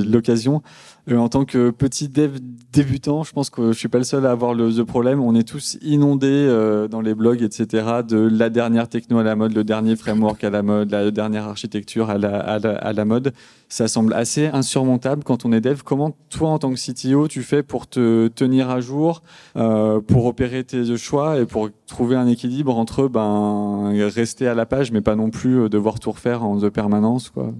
l'occasion. 0.05 0.61
Euh, 1.09 1.17
en 1.17 1.29
tant 1.29 1.45
que 1.45 1.69
petit 1.69 2.09
dev 2.09 2.39
débutant, 2.73 3.23
je 3.23 3.31
pense 3.31 3.49
que 3.49 3.71
je 3.71 3.77
suis 3.77 3.87
pas 3.87 3.99
le 3.99 4.03
seul 4.03 4.25
à 4.25 4.31
avoir 4.31 4.53
le, 4.53 4.83
problème. 4.83 5.21
On 5.21 5.33
est 5.33 5.47
tous 5.47 5.77
inondés 5.81 6.47
dans 6.89 6.99
les 6.99 7.13
blogs, 7.13 7.41
etc., 7.41 7.85
de 8.07 8.17
la 8.17 8.49
dernière 8.49 8.89
techno 8.89 9.19
à 9.19 9.23
la 9.23 9.35
mode, 9.35 9.53
le 9.53 9.63
dernier 9.63 9.95
framework 9.95 10.43
à 10.43 10.49
la 10.49 10.63
mode, 10.63 10.91
la 10.91 11.11
dernière 11.11 11.45
architecture 11.45 12.09
à 12.09 12.17
la, 12.17 12.37
à 12.39 12.59
la, 12.59 12.75
à 12.75 12.91
la 12.91 13.05
mode. 13.05 13.33
Ça 13.69 13.87
semble 13.87 14.13
assez 14.13 14.47
insurmontable 14.47 15.23
quand 15.23 15.45
on 15.45 15.51
est 15.51 15.61
dev. 15.61 15.81
Comment 15.83 16.15
toi, 16.29 16.49
en 16.49 16.59
tant 16.59 16.73
que 16.73 16.79
CTO, 16.79 17.27
tu 17.27 17.41
fais 17.41 17.63
pour 17.63 17.87
te 17.87 18.27
tenir 18.27 18.69
à 18.69 18.81
jour, 18.81 19.21
pour 19.53 20.25
opérer 20.25 20.63
tes 20.63 20.97
choix 20.97 21.39
et 21.39 21.45
pour 21.45 21.69
trouver 21.87 22.15
un 22.15 22.27
équilibre 22.27 22.77
entre 22.77 23.07
ben 23.07 23.93
rester 24.07 24.47
à 24.47 24.55
la 24.55 24.65
page, 24.65 24.91
mais 24.91 25.01
pas 25.05 25.15
non 25.15 25.29
plus 25.29 25.61
euh, 25.61 25.69
devoir 25.69 26.01
tout 26.01 26.11
refaire 26.11 26.43
en 26.43 26.57
de 26.57 26.67
permanence, 26.67 27.29
quoi. 27.29 27.53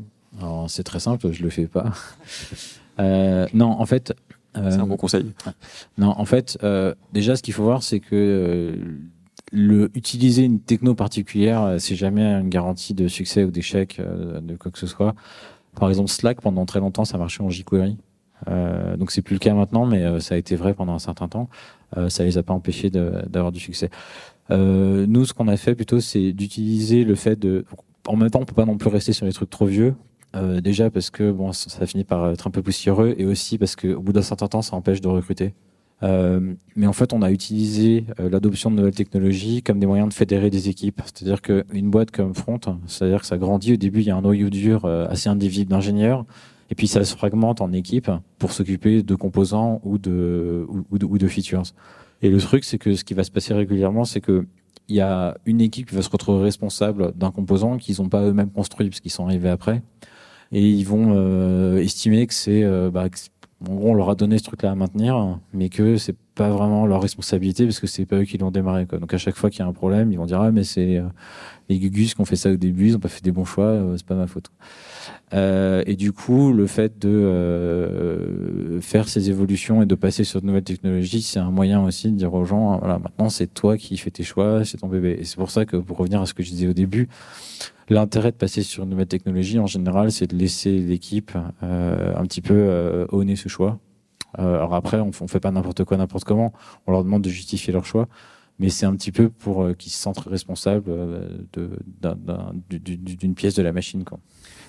C'est 0.68 0.84
très 0.84 1.00
simple, 1.00 1.32
je 1.32 1.44
le 1.44 1.50
fais 1.50 1.68
pas. 1.68 1.86
Euh, 2.98 3.46
non, 3.54 3.72
en 3.72 3.86
fait. 3.86 4.14
Euh, 4.56 4.72
c'est 4.72 4.78
un 4.78 4.88
bon 4.88 4.96
conseil. 4.96 5.34
Non, 5.98 6.14
en 6.18 6.24
fait, 6.24 6.58
euh, 6.64 6.96
déjà, 7.12 7.36
ce 7.36 7.44
qu'il 7.44 7.54
faut 7.54 7.64
voir, 7.64 7.84
c'est 7.84 8.00
que 8.00 8.80
le, 9.52 9.92
utiliser 9.96 10.44
une 10.44 10.62
techno 10.62 10.96
particulière, 10.96 11.76
c'est 11.78 11.98
jamais 11.98 12.24
une 12.24 12.48
garantie 12.48 12.94
de 12.94 13.10
succès 13.10 13.44
ou 13.44 13.52
d'échec 13.52 14.00
de 14.00 14.56
quoi 14.56 14.72
que 14.72 14.80
ce 14.80 14.88
soit. 14.88 15.14
Par 15.76 15.90
exemple, 15.90 16.10
Slack, 16.10 16.40
pendant 16.40 16.66
très 16.66 16.80
longtemps, 16.80 17.04
ça 17.04 17.18
marchait 17.18 17.44
en 17.44 17.50
jQuery. 17.50 17.98
Euh, 18.48 18.98
donc 18.98 19.12
c'est 19.12 19.22
plus 19.22 19.36
le 19.36 19.40
cas 19.40 19.54
maintenant, 19.54 19.86
mais 19.86 20.20
ça 20.20 20.36
a 20.36 20.38
été 20.38 20.56
vrai 20.56 20.74
pendant 20.74 20.94
un 20.94 21.00
certain 21.00 21.28
temps. 21.28 21.50
Euh, 21.98 22.10
ça 22.10 22.24
les 22.24 22.38
a 22.38 22.44
pas 22.44 22.54
empêchés 22.54 22.90
d'avoir 22.90 23.52
du 23.52 23.60
succès. 23.60 23.90
Euh, 24.52 25.06
nous, 25.08 25.26
ce 25.26 25.34
qu'on 25.34 25.48
a 25.48 25.58
fait 25.58 25.76
plutôt, 25.76 26.00
c'est 26.00 26.32
d'utiliser 26.32 27.04
le 27.04 27.16
fait 27.16 27.38
de. 27.38 27.66
En 28.08 28.16
même 28.16 28.30
temps, 28.30 28.40
on 28.42 28.46
peut 28.46 28.54
pas 28.54 28.66
non 28.66 28.78
plus 28.78 28.90
rester 28.90 29.14
sur 29.14 29.26
les 29.26 29.34
trucs 29.34 29.50
trop 29.50 29.66
vieux. 29.66 29.96
Euh, 30.36 30.60
déjà 30.60 30.90
parce 30.90 31.10
que 31.10 31.32
bon, 31.32 31.54
ça 31.54 31.86
finit 31.86 32.04
par 32.04 32.32
être 32.32 32.48
un 32.48 32.52
peu 32.52 32.62
poussiéreux, 32.62 33.16
et 33.18 33.26
aussi 33.26 33.58
parce 33.58 33.76
qu'au 33.76 34.02
bout 34.02 34.14
d'un 34.14 34.22
certain 34.22 34.48
temps, 34.48 34.62
ça 34.62 34.76
empêche 34.76 35.02
de 35.02 35.08
recruter. 35.08 35.54
Euh, 36.04 36.54
mais 36.76 36.88
en 36.88 36.94
fait, 36.94 37.14
on 37.14 37.22
a 37.22 37.32
utilisé 37.32 38.06
euh, 38.20 38.30
l'adoption 38.30 38.70
de 38.70 38.76
nouvelles 38.76 38.94
technologies 38.94 39.64
comme 39.64 39.80
des 39.80 39.86
moyens 39.86 40.10
de 40.10 40.14
fédérer 40.14 40.50
des 40.50 40.68
équipes. 40.68 41.02
C'est-à-dire 41.06 41.42
qu'une 41.42 41.90
boîte 41.90 42.12
comme 42.12 42.36
Front, 42.36 42.60
c'est-à-dire 42.86 43.22
que 43.22 43.26
ça 43.26 43.38
grandit. 43.38 43.74
Au 43.74 43.78
début, 43.78 44.02
il 44.02 44.08
y 44.08 44.12
a 44.12 44.16
un 44.18 44.22
noyau 44.22 44.50
dur 44.50 44.86
assez 44.86 45.30
indivisible 45.30 45.72
d'ingénieurs, 45.72 46.26
et 46.70 46.76
puis 46.76 46.88
ça 46.88 47.04
se 47.04 47.16
fragmente 47.16 47.62
en 47.62 47.72
équipes 47.72 48.12
pour 48.40 48.52
s'occuper 48.52 49.04
de 49.04 49.16
composants 49.16 49.82
ou 49.84 49.98
de, 49.98 50.66
ou, 50.90 50.98
de, 50.98 51.06
ou 51.06 51.18
de 51.18 51.28
features. 51.28 51.64
Et 52.22 52.30
le 52.30 52.40
truc, 52.40 52.64
c'est 52.64 52.78
que 52.78 52.96
ce 52.96 53.04
qui 53.04 53.14
va 53.14 53.24
se 53.24 53.32
passer 53.32 53.54
régulièrement, 53.54 54.06
c'est 54.06 54.22
que 54.22 54.46
il 54.88 54.96
y 54.96 55.02
a 55.02 55.36
une 55.46 55.62
équipe 55.62 55.90
qui 55.90 55.96
va 55.96 56.02
se 56.02 56.10
retrouver 56.10 56.44
responsable 56.44 57.14
d'un 57.16 57.32
composant 57.32 57.78
qu'ils 57.78 58.02
n'ont 58.02 58.10
pas 58.10 58.22
eux-mêmes 58.22 58.52
construit 58.52 58.90
parce 58.90 59.00
qu'ils 59.00 59.12
sont 59.12 59.26
arrivés 59.26 59.50
après. 59.50 59.82
Et 60.52 60.70
ils 60.70 60.86
vont 60.86 61.14
euh, 61.16 61.78
estimer 61.78 62.28
que 62.28 62.34
c'est, 62.34 62.64
euh, 62.64 62.92
bah, 62.92 63.08
en 63.68 63.76
gros, 63.76 63.90
on 63.90 63.94
leur 63.96 64.10
a 64.12 64.16
donné 64.16 64.38
ce 64.38 64.44
truc-là 64.44 64.72
à 64.72 64.76
maintenir, 64.76 65.40
mais 65.54 65.70
que 65.70 65.98
c'est 65.98 66.16
pas 66.36 66.50
vraiment 66.50 66.86
leur 66.86 67.02
responsabilité 67.02 67.64
parce 67.66 67.80
que 67.80 67.88
c'est 67.88 68.06
pas 68.06 68.18
eux 68.18 68.26
qui 68.26 68.38
l'ont 68.38 68.52
démarré. 68.52 68.86
Quoi. 68.86 69.00
Donc 69.00 69.14
à 69.14 69.18
chaque 69.18 69.36
fois 69.36 69.50
qu'il 69.50 69.60
y 69.60 69.64
a 69.64 69.66
un 69.66 69.74
problème, 69.74 70.12
ils 70.12 70.18
vont 70.18 70.26
dire 70.26 70.42
ah 70.42 70.52
mais 70.52 70.64
c'est 70.64 70.98
euh, 70.98 71.06
les 71.70 71.80
Gugus 71.80 72.14
qui 72.14 72.22
ont 72.22 72.26
fait 72.26 72.36
ça 72.36 72.52
au 72.52 72.56
début, 72.56 72.90
ils 72.90 72.96
ont 72.96 73.00
pas 73.00 73.10
fait 73.10 73.24
des 73.24 73.32
bons 73.32 73.46
choix, 73.46 73.66
euh, 73.66 73.98
c'est 73.98 74.06
pas 74.06 74.16
ma 74.16 74.28
faute. 74.28 74.52
Euh, 75.34 75.84
et 75.86 75.96
du 75.96 76.12
coup, 76.12 76.54
le 76.54 76.68
fait 76.68 77.00
de 77.00 77.10
euh, 77.10 78.82
faire 78.82 79.08
ces 79.08 79.30
évolutions 79.30 79.82
et 79.82 79.86
de 79.86 79.96
passer 79.96 80.24
sur 80.24 80.42
de 80.42 80.46
nouvelles 80.46 80.64
technologies, 80.64 81.22
c'est 81.22 81.40
un 81.40 81.52
moyen 81.52 81.84
aussi 81.84 82.12
de 82.12 82.18
dire 82.18 82.34
aux 82.34 82.46
gens, 82.46 82.78
voilà, 82.78 83.00
maintenant 83.00 83.30
c'est 83.30 83.48
toi 83.48 83.78
qui 83.78 83.98
fais 83.98 84.12
tes 84.12 84.24
choix, 84.24 84.64
c'est 84.64 84.78
ton 84.78 84.88
bébé. 84.88 85.18
Et 85.20 85.24
c'est 85.24 85.38
pour 85.38 85.50
ça 85.50 85.66
que, 85.66 85.78
pour 85.78 85.98
revenir 85.98 86.22
à 86.22 86.26
ce 86.26 86.34
que 86.34 86.44
je 86.44 86.50
disais 86.50 86.68
au 86.68 86.74
début, 86.74 87.08
l'intérêt 87.90 88.32
de 88.32 88.38
passer 88.38 88.64
sur 88.64 88.84
une 88.84 88.90
nouvelle 88.90 89.08
technologie, 89.08 89.60
en 89.60 89.68
général, 89.68 90.12
c'est 90.12 90.28
de 90.28 90.36
laisser 90.36 90.78
l'équipe 90.80 91.32
euh, 91.64 92.14
un 92.16 92.24
petit 92.24 92.42
peu 92.42 92.54
euh, 92.56 93.06
honner 93.12 93.36
ce 93.36 93.50
choix. 93.50 93.80
Euh, 94.40 94.56
alors 94.56 94.76
après, 94.76 95.00
on, 95.00 95.12
on 95.20 95.28
fait 95.28 95.40
pas 95.40 95.52
n'importe 95.52 95.84
quoi, 95.84 95.98
n'importe 95.98 96.24
comment. 96.24 96.54
On 96.88 96.92
leur 96.92 97.04
demande 97.04 97.22
de 97.22 97.30
justifier 97.30 97.74
leur 97.74 97.86
choix 97.86 98.08
mais 98.60 98.70
c'est 98.70 98.86
un 98.86 98.96
petit 98.96 99.12
peu 99.12 99.30
pour 99.30 99.76
qu'ils 99.78 99.92
se 99.92 100.00
sentent 100.00 100.20
responsables 100.20 100.90
d'une 102.70 103.36
pièce 103.36 103.56
de 103.56 103.64
la 103.64 103.72
machine. 103.72 104.04
Quoi. 104.04 104.20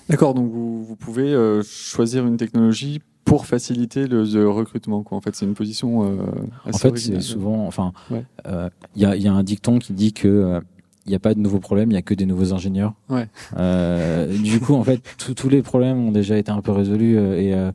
D'accord, 0.09 0.33
donc 0.33 0.49
vous, 0.51 0.83
vous 0.83 0.95
pouvez 0.95 1.33
euh, 1.33 1.61
choisir 1.63 2.25
une 2.25 2.37
technologie 2.37 3.01
pour 3.25 3.45
faciliter 3.45 4.07
le, 4.07 4.23
le 4.23 4.49
recrutement. 4.49 5.03
Quoi. 5.03 5.17
En 5.17 5.21
fait, 5.21 5.35
c'est 5.35 5.45
une 5.45 5.53
position 5.53 6.05
euh, 6.05 6.17
assez 6.65 6.87
En 6.87 6.91
fait, 6.91 6.97
c'est 6.97 7.19
souvent. 7.19 7.67
Enfin, 7.67 7.91
il 8.09 8.23
euh, 8.45 8.69
y, 8.95 9.03
a, 9.03 9.17
y, 9.17 9.27
a, 9.27 9.33
un 9.33 9.43
dicton 9.43 9.79
qui 9.79 9.91
dit 9.91 10.13
que 10.13 10.61
il 11.05 11.09
n'y 11.11 11.15
a 11.15 11.19
pas 11.19 11.33
de 11.33 11.39
nouveaux 11.39 11.59
problèmes, 11.59 11.89
il 11.89 11.93
n'y 11.93 11.99
a 11.99 12.01
que 12.01 12.13
des 12.13 12.25
nouveaux 12.25 12.53
ingénieurs. 12.53 12.93
Ouais. 13.09 13.27
Euh, 13.57 14.27
du 14.37 14.59
coup, 14.59 14.75
en 14.75 14.83
fait, 14.83 15.01
tous 15.35 15.47
les 15.49 15.61
problèmes 15.61 16.05
ont 16.05 16.11
déjà 16.11 16.37
été 16.37 16.51
un 16.51 16.61
peu 16.61 16.71
résolus. 16.71 17.15
et 17.17 17.53
euh, 17.53 17.71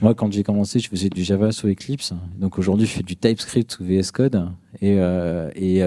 moi, 0.00 0.14
quand 0.14 0.32
j'ai 0.32 0.42
commencé, 0.42 0.78
je 0.78 0.88
faisais 0.88 1.08
du 1.08 1.22
Java 1.22 1.52
sous 1.52 1.68
Eclipse. 1.68 2.12
Donc 2.38 2.58
aujourd'hui, 2.58 2.86
je 2.86 2.92
fais 2.92 3.02
du 3.02 3.16
TypeScript 3.16 3.72
sous 3.72 3.84
VS 3.84 4.10
Code. 4.12 4.48
Et, 4.80 4.96
euh, 4.98 5.50
et 5.54 5.80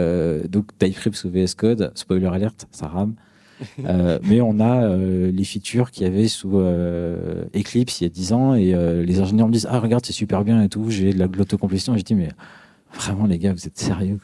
donc 0.48 0.78
TypeScript 0.78 1.16
sous 1.16 1.30
VS 1.30 1.56
Code, 1.56 1.92
spoiler 1.96 2.28
alert, 2.28 2.68
ça 2.72 2.88
rame. 2.88 3.16
Euh, 3.86 4.20
mais 4.24 4.42
on 4.42 4.60
a 4.60 4.84
euh, 4.84 5.32
les 5.32 5.44
features 5.44 5.92
qu'il 5.92 6.04
y 6.04 6.06
avait 6.06 6.28
sous 6.28 6.58
euh, 6.58 7.46
Eclipse 7.56 8.02
il 8.02 8.06
y 8.06 8.08
a 8.08 8.10
10 8.10 8.34
ans 8.34 8.56
et 8.56 8.74
les 9.06 9.20
ingénieurs 9.20 9.48
me 9.48 9.54
disent 9.54 9.68
ah 9.70 9.80
regarde 9.80 10.06
c'est 10.06 10.14
super 10.14 10.44
bien 10.44 10.62
et 10.64 10.70
tout 10.70 10.90
j'ai 10.90 11.14
de 11.14 11.20
la 11.20 11.28
l'autocomplétion 11.28 11.96
j'ai 11.96 12.04
dit 12.04 12.16
mais 12.16 12.30
vraiment 12.94 13.26
les 13.26 13.40
gars 13.40 13.54
vous 13.54 13.68
êtes 13.68 13.78
sérieux 13.78 14.20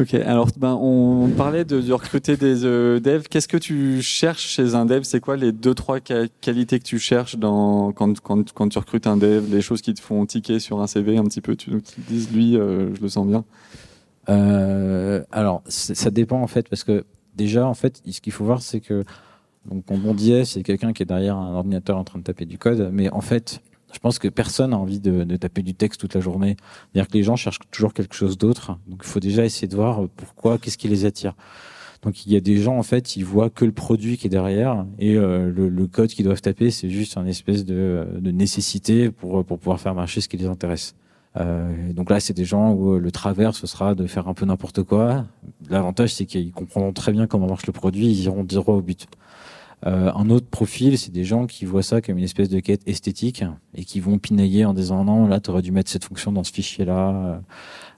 Ok, 0.00 0.14
alors 0.14 0.48
ben, 0.56 0.78
on 0.80 1.28
parlait 1.36 1.64
de, 1.64 1.80
de 1.80 1.92
recruter 1.92 2.36
des 2.36 2.54
devs. 3.00 3.28
Qu'est-ce 3.28 3.48
que 3.48 3.56
tu 3.56 4.00
cherches 4.00 4.46
chez 4.46 4.74
un 4.74 4.86
dev? 4.86 5.02
C'est 5.02 5.20
quoi 5.20 5.36
les 5.36 5.52
deux 5.52 5.74
trois 5.74 6.00
qualités 6.00 6.78
que 6.78 6.84
tu 6.84 6.98
cherches 6.98 7.36
dans 7.36 7.92
quand, 7.92 8.18
quand, 8.20 8.52
quand, 8.52 8.68
tu 8.68 8.78
recrutes 8.78 9.06
un 9.06 9.16
dev? 9.16 9.44
Les 9.52 9.60
choses 9.60 9.82
qui 9.82 9.92
te 9.92 10.00
font 10.00 10.24
ticker 10.24 10.58
sur 10.58 10.80
un 10.80 10.86
CV 10.86 11.18
un 11.18 11.24
petit 11.24 11.40
peu. 11.40 11.54
Tu, 11.54 11.70
te 11.70 12.00
dis 12.08 12.28
lui, 12.32 12.52
je 12.54 13.00
le 13.00 13.08
sens 13.08 13.26
bien. 13.26 13.44
alors 14.26 15.62
ça 15.66 16.10
dépend 16.10 16.40
en 16.40 16.46
fait 16.46 16.68
parce 16.68 16.84
que 16.84 17.04
déjà, 17.34 17.66
en 17.66 17.74
fait, 17.74 18.02
ce 18.08 18.20
qu'il 18.20 18.32
faut 18.32 18.44
voir, 18.44 18.62
c'est 18.62 18.80
que, 18.80 19.04
donc, 19.66 19.84
on 19.90 20.00
on 20.04 20.14
disait, 20.14 20.44
c'est 20.44 20.62
quelqu'un 20.62 20.92
qui 20.92 21.02
est 21.02 21.06
derrière 21.06 21.36
un 21.36 21.54
ordinateur 21.54 21.96
en 21.96 22.04
train 22.04 22.18
de 22.18 22.24
taper 22.24 22.46
du 22.46 22.58
code, 22.58 22.90
mais 22.92 23.10
en 23.10 23.20
fait, 23.20 23.62
je 23.92 23.98
pense 23.98 24.18
que 24.18 24.28
personne 24.28 24.70
n'a 24.70 24.78
envie 24.78 25.00
de, 25.00 25.24
de, 25.24 25.36
taper 25.36 25.62
du 25.62 25.74
texte 25.74 26.00
toute 26.00 26.14
la 26.14 26.20
journée. 26.20 26.56
C'est-à-dire 26.92 27.08
que 27.08 27.14
les 27.14 27.22
gens 27.22 27.36
cherchent 27.36 27.58
toujours 27.70 27.92
quelque 27.92 28.14
chose 28.14 28.38
d'autre. 28.38 28.78
Donc, 28.86 29.00
il 29.02 29.08
faut 29.08 29.20
déjà 29.20 29.44
essayer 29.44 29.68
de 29.68 29.76
voir 29.76 30.02
pourquoi, 30.16 30.58
qu'est-ce 30.58 30.78
qui 30.78 30.88
les 30.88 31.04
attire. 31.04 31.34
Donc, 32.02 32.24
il 32.26 32.32
y 32.32 32.36
a 32.36 32.40
des 32.40 32.56
gens, 32.56 32.78
en 32.78 32.82
fait, 32.82 33.16
ils 33.16 33.24
voient 33.24 33.50
que 33.50 33.64
le 33.64 33.72
produit 33.72 34.16
qui 34.16 34.26
est 34.26 34.30
derrière 34.30 34.86
et 34.98 35.16
euh, 35.16 35.52
le, 35.52 35.68
le, 35.68 35.86
code 35.86 36.08
qu'ils 36.08 36.24
doivent 36.24 36.40
taper, 36.40 36.70
c'est 36.70 36.88
juste 36.88 37.16
une 37.16 37.28
espèce 37.28 37.64
de, 37.64 38.06
de 38.18 38.30
nécessité 38.30 39.10
pour, 39.10 39.44
pour 39.44 39.58
pouvoir 39.58 39.80
faire 39.80 39.94
marcher 39.94 40.20
ce 40.20 40.28
qui 40.28 40.38
les 40.38 40.46
intéresse. 40.46 40.94
Euh, 41.36 41.92
donc 41.92 42.10
là, 42.10 42.18
c'est 42.18 42.32
des 42.32 42.44
gens 42.44 42.72
où 42.72 42.98
le 42.98 43.10
travers, 43.10 43.54
ce 43.54 43.66
sera 43.66 43.94
de 43.94 44.06
faire 44.06 44.28
un 44.28 44.34
peu 44.34 44.46
n'importe 44.46 44.82
quoi. 44.82 45.26
L'avantage, 45.68 46.14
c'est 46.14 46.26
qu'ils 46.26 46.52
comprendront 46.52 46.92
très 46.92 47.12
bien 47.12 47.26
comment 47.26 47.46
marche 47.46 47.66
le 47.66 47.72
produit, 47.72 48.06
ils 48.06 48.24
iront 48.24 48.44
droit 48.44 48.74
au 48.74 48.82
but. 48.82 49.06
Euh, 49.86 50.12
un 50.14 50.28
autre 50.28 50.46
profil, 50.46 50.98
c'est 50.98 51.10
des 51.10 51.24
gens 51.24 51.46
qui 51.46 51.64
voient 51.64 51.82
ça 51.82 52.00
comme 52.00 52.18
une 52.18 52.24
espèce 52.24 52.50
de 52.50 52.60
quête 52.60 52.82
esthétique 52.86 53.44
et 53.74 53.84
qui 53.84 54.00
vont 54.00 54.18
pinailler 54.18 54.64
en 54.64 54.74
disant 54.74 55.04
non, 55.04 55.26
là, 55.26 55.40
tu 55.40 55.50
aurais 55.50 55.62
dû 55.62 55.72
mettre 55.72 55.90
cette 55.90 56.04
fonction 56.04 56.32
dans 56.32 56.44
ce 56.44 56.52
fichier-là. 56.52 57.40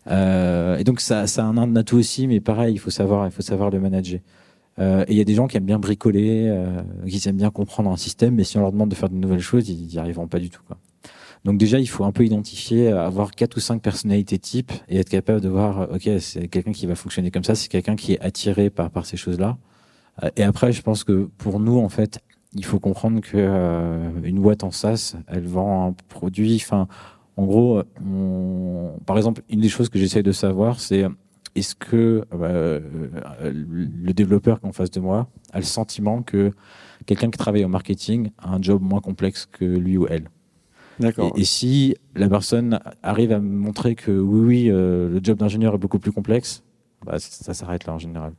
Euh, 0.09 0.77
et 0.79 0.85
donc 0.85 1.01
ça, 1.01 1.27
ça 1.27 1.45
a 1.45 1.47
un 1.47 1.77
atout 1.77 1.97
aussi, 1.97 2.27
mais 2.27 2.41
pareil, 2.41 2.75
il 2.75 2.79
faut 2.79 2.91
savoir, 2.91 3.27
il 3.27 3.33
faut 3.33 3.43
savoir 3.43 3.71
le 3.71 3.81
manager. 3.81 4.21
Euh, 4.79 5.05
et 5.07 5.13
il 5.13 5.19
y 5.19 5.21
a 5.21 5.25
des 5.25 5.35
gens 5.35 5.49
qui 5.49 5.57
aiment 5.57 5.67
bien 5.67 5.79
bricoler, 5.79 6.49
euh, 6.49 6.83
qui 7.07 7.29
aiment 7.29 7.37
bien 7.37 7.51
comprendre 7.51 7.91
un 7.91 7.97
système, 7.97 8.35
mais 8.37 8.45
si 8.45 8.57
on 8.59 8.61
leur 8.61 8.73
demande 8.73 8.89
de 8.89 8.95
faire 8.95 9.11
de 9.11 9.15
nouvelles 9.15 9.41
choses, 9.41 9.69
ils 9.69 9.87
n'y 9.87 9.99
arriveront 9.99 10.29
pas 10.29 10.39
du 10.39 10.51
tout. 10.51 10.63
Quoi. 10.67 10.79
Donc 11.45 11.59
déjà, 11.59 11.79
il 11.79 11.89
faut 11.89 12.05
un 12.05 12.13
peu 12.13 12.25
identifier, 12.25 12.89
avoir 12.89 13.33
quatre 13.33 13.57
ou 13.57 13.61
cinq 13.61 13.83
personnalités 13.83 14.39
types 14.39 14.73
et 14.89 14.99
être 14.99 15.09
capable 15.09 15.41
de 15.41 15.49
voir, 15.49 15.89
ok, 15.93 16.09
c'est 16.21 16.47
quelqu'un 16.49 16.73
qui 16.73 16.87
va 16.87 16.95
fonctionner 16.95 17.31
comme 17.31 17.45
ça, 17.45 17.55
c'est 17.55 17.69
quelqu'un 17.69 17.97
qui 17.97 18.13
est 18.13 18.21
attiré 18.21 18.71
par 18.71 18.91
par 18.91 19.07
ces 19.07 19.17
choses-là. 19.17 19.59
Euh, 20.23 20.31
et 20.37 20.43
après, 20.43 20.73
je 20.73 20.83
pense 20.83 21.05
que 21.05 21.29
pour 21.39 21.61
nous, 21.61 21.79
en 21.79 21.89
fait, 21.89 22.21
il 22.55 22.65
faut 22.65 22.79
comprendre 22.79 23.21
que 23.21 23.37
euh, 23.37 24.11
une 24.25 24.41
boîte 24.41 24.65
en 24.65 24.71
SaaS, 24.71 25.17
elle 25.27 25.47
vend 25.47 25.89
un 25.89 25.93
produit. 26.09 26.57
Enfin, 26.57 26.87
en 27.37 27.47
gros, 27.47 27.83
on... 28.05 28.99
par 29.07 29.17
exemple, 29.17 29.43
une 29.49 29.61
des 29.61 29.69
choses 29.69 29.89
que 29.89 29.99
j'essaie 29.99 30.23
de 30.23 30.33
savoir, 30.33 30.81
c'est 30.81 31.07
est-ce 31.55 31.75
que 31.75 32.25
euh, 32.33 32.81
le 33.43 34.13
développeur 34.13 34.61
qu'en 34.61 34.73
face 34.73 34.91
de 34.91 35.01
moi 35.01 35.29
a 35.53 35.59
le 35.59 35.65
sentiment 35.65 36.23
que 36.23 36.51
quelqu'un 37.07 37.31
qui 37.31 37.39
travaille 37.39 37.65
au 37.65 37.69
marketing 37.69 38.31
a 38.39 38.55
un 38.55 38.63
job 38.63 38.81
moins 38.83 39.01
complexe 39.01 39.47
que 39.47 39.65
lui 39.65 39.99
ou 39.99 40.07
elle? 40.09 40.29
D'accord. 40.99 41.33
Et, 41.37 41.45
si 41.45 41.97
la 42.15 42.29
personne 42.29 42.79
arrive 43.03 43.33
à 43.33 43.41
montrer 43.41 43.95
que 43.95 44.13
oui, 44.13 44.41
oui, 44.41 44.71
euh, 44.71 45.09
le 45.09 45.21
job 45.23 45.39
d'ingénieur 45.39 45.75
est 45.75 45.79
beaucoup 45.79 45.99
plus 45.99 46.13
complexe, 46.13 46.63
bah, 47.05 47.19
ça 47.19 47.55
s'arrête 47.55 47.87
là 47.87 47.95
en 47.95 47.99
général. 47.99 48.33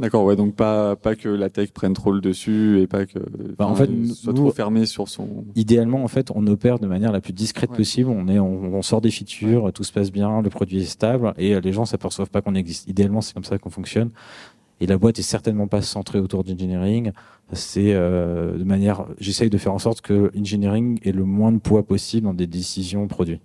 D'accord, 0.00 0.24
ouais, 0.24 0.34
donc 0.34 0.54
pas, 0.54 0.96
pas 0.96 1.14
que 1.14 1.28
la 1.28 1.50
tech 1.50 1.72
prenne 1.72 1.92
trop 1.92 2.10
le 2.10 2.22
dessus 2.22 2.80
et 2.80 2.86
pas 2.86 3.04
que 3.04 3.18
bah, 3.58 3.66
en 3.66 3.74
fait, 3.74 3.90
soit 4.06 4.32
trop 4.32 4.50
fermé 4.50 4.86
sur 4.86 5.08
son. 5.08 5.44
Idéalement, 5.56 6.02
en 6.02 6.08
fait, 6.08 6.30
on 6.34 6.46
opère 6.46 6.78
de 6.78 6.86
manière 6.86 7.12
la 7.12 7.20
plus 7.20 7.34
discrète 7.34 7.70
ouais. 7.70 7.76
possible. 7.76 8.08
On 8.08 8.26
est, 8.26 8.38
on, 8.38 8.74
on, 8.74 8.82
sort 8.82 9.02
des 9.02 9.10
features, 9.10 9.64
ouais. 9.64 9.72
tout 9.72 9.84
se 9.84 9.92
passe 9.92 10.10
bien, 10.10 10.40
le 10.40 10.48
produit 10.48 10.80
est 10.80 10.86
stable 10.86 11.34
et 11.36 11.60
les 11.60 11.72
gens 11.72 11.84
s'aperçoivent 11.84 12.30
pas 12.30 12.40
qu'on 12.40 12.54
existe. 12.54 12.88
Idéalement, 12.88 13.20
c'est 13.20 13.34
comme 13.34 13.44
ça 13.44 13.58
qu'on 13.58 13.68
fonctionne. 13.68 14.10
Et 14.80 14.86
la 14.86 14.96
boîte 14.96 15.18
est 15.18 15.22
certainement 15.22 15.68
pas 15.68 15.82
centrée 15.82 16.18
autour 16.18 16.42
d'engineering. 16.44 17.12
C'est 17.52 17.92
euh, 17.92 18.56
de 18.56 18.64
manière, 18.64 19.04
j'essaye 19.18 19.50
de 19.50 19.58
faire 19.58 19.74
en 19.74 19.78
sorte 19.78 20.00
que 20.00 20.32
engineering 20.38 20.98
ait 21.02 21.12
le 21.12 21.24
moins 21.24 21.52
de 21.52 21.58
poids 21.58 21.82
possible 21.82 22.24
dans 22.24 22.34
des 22.34 22.46
décisions 22.46 23.06
produits. 23.06 23.40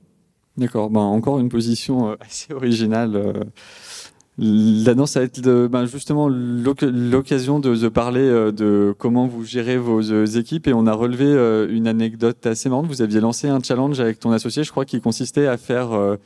D'accord. 0.57 0.89
Ben, 0.89 1.01
encore 1.01 1.39
une 1.39 1.49
position 1.49 2.11
euh, 2.11 2.15
assez 2.21 2.53
originale. 2.53 3.43
Euh. 4.41 5.05
Ça 5.05 5.19
va 5.19 5.25
être 5.25 5.39
de, 5.41 5.67
ben 5.67 5.85
justement 5.85 6.27
l'occasion 6.27 7.59
de, 7.59 7.75
de, 7.75 7.87
parler 7.89 8.21
euh, 8.21 8.51
de 8.51 8.93
comment 8.97 9.27
vous 9.27 9.45
gérez 9.45 9.77
vos 9.77 10.11
euh, 10.11 10.25
équipes 10.25 10.67
et 10.67 10.73
on 10.73 10.87
a 10.87 10.93
relevé 10.93 11.25
euh, 11.25 11.67
une 11.69 11.87
anecdote 11.87 12.45
assez 12.45 12.69
marrante. 12.69 12.87
Vous 12.87 13.01
aviez 13.01 13.19
lancé 13.19 13.47
un 13.47 13.59
challenge 13.61 13.99
avec 13.99 14.19
ton 14.19 14.31
associé, 14.31 14.63
je 14.63 14.71
crois, 14.71 14.85
qui 14.85 14.99
consistait 14.99 15.47
à 15.47 15.57
faire 15.57 16.17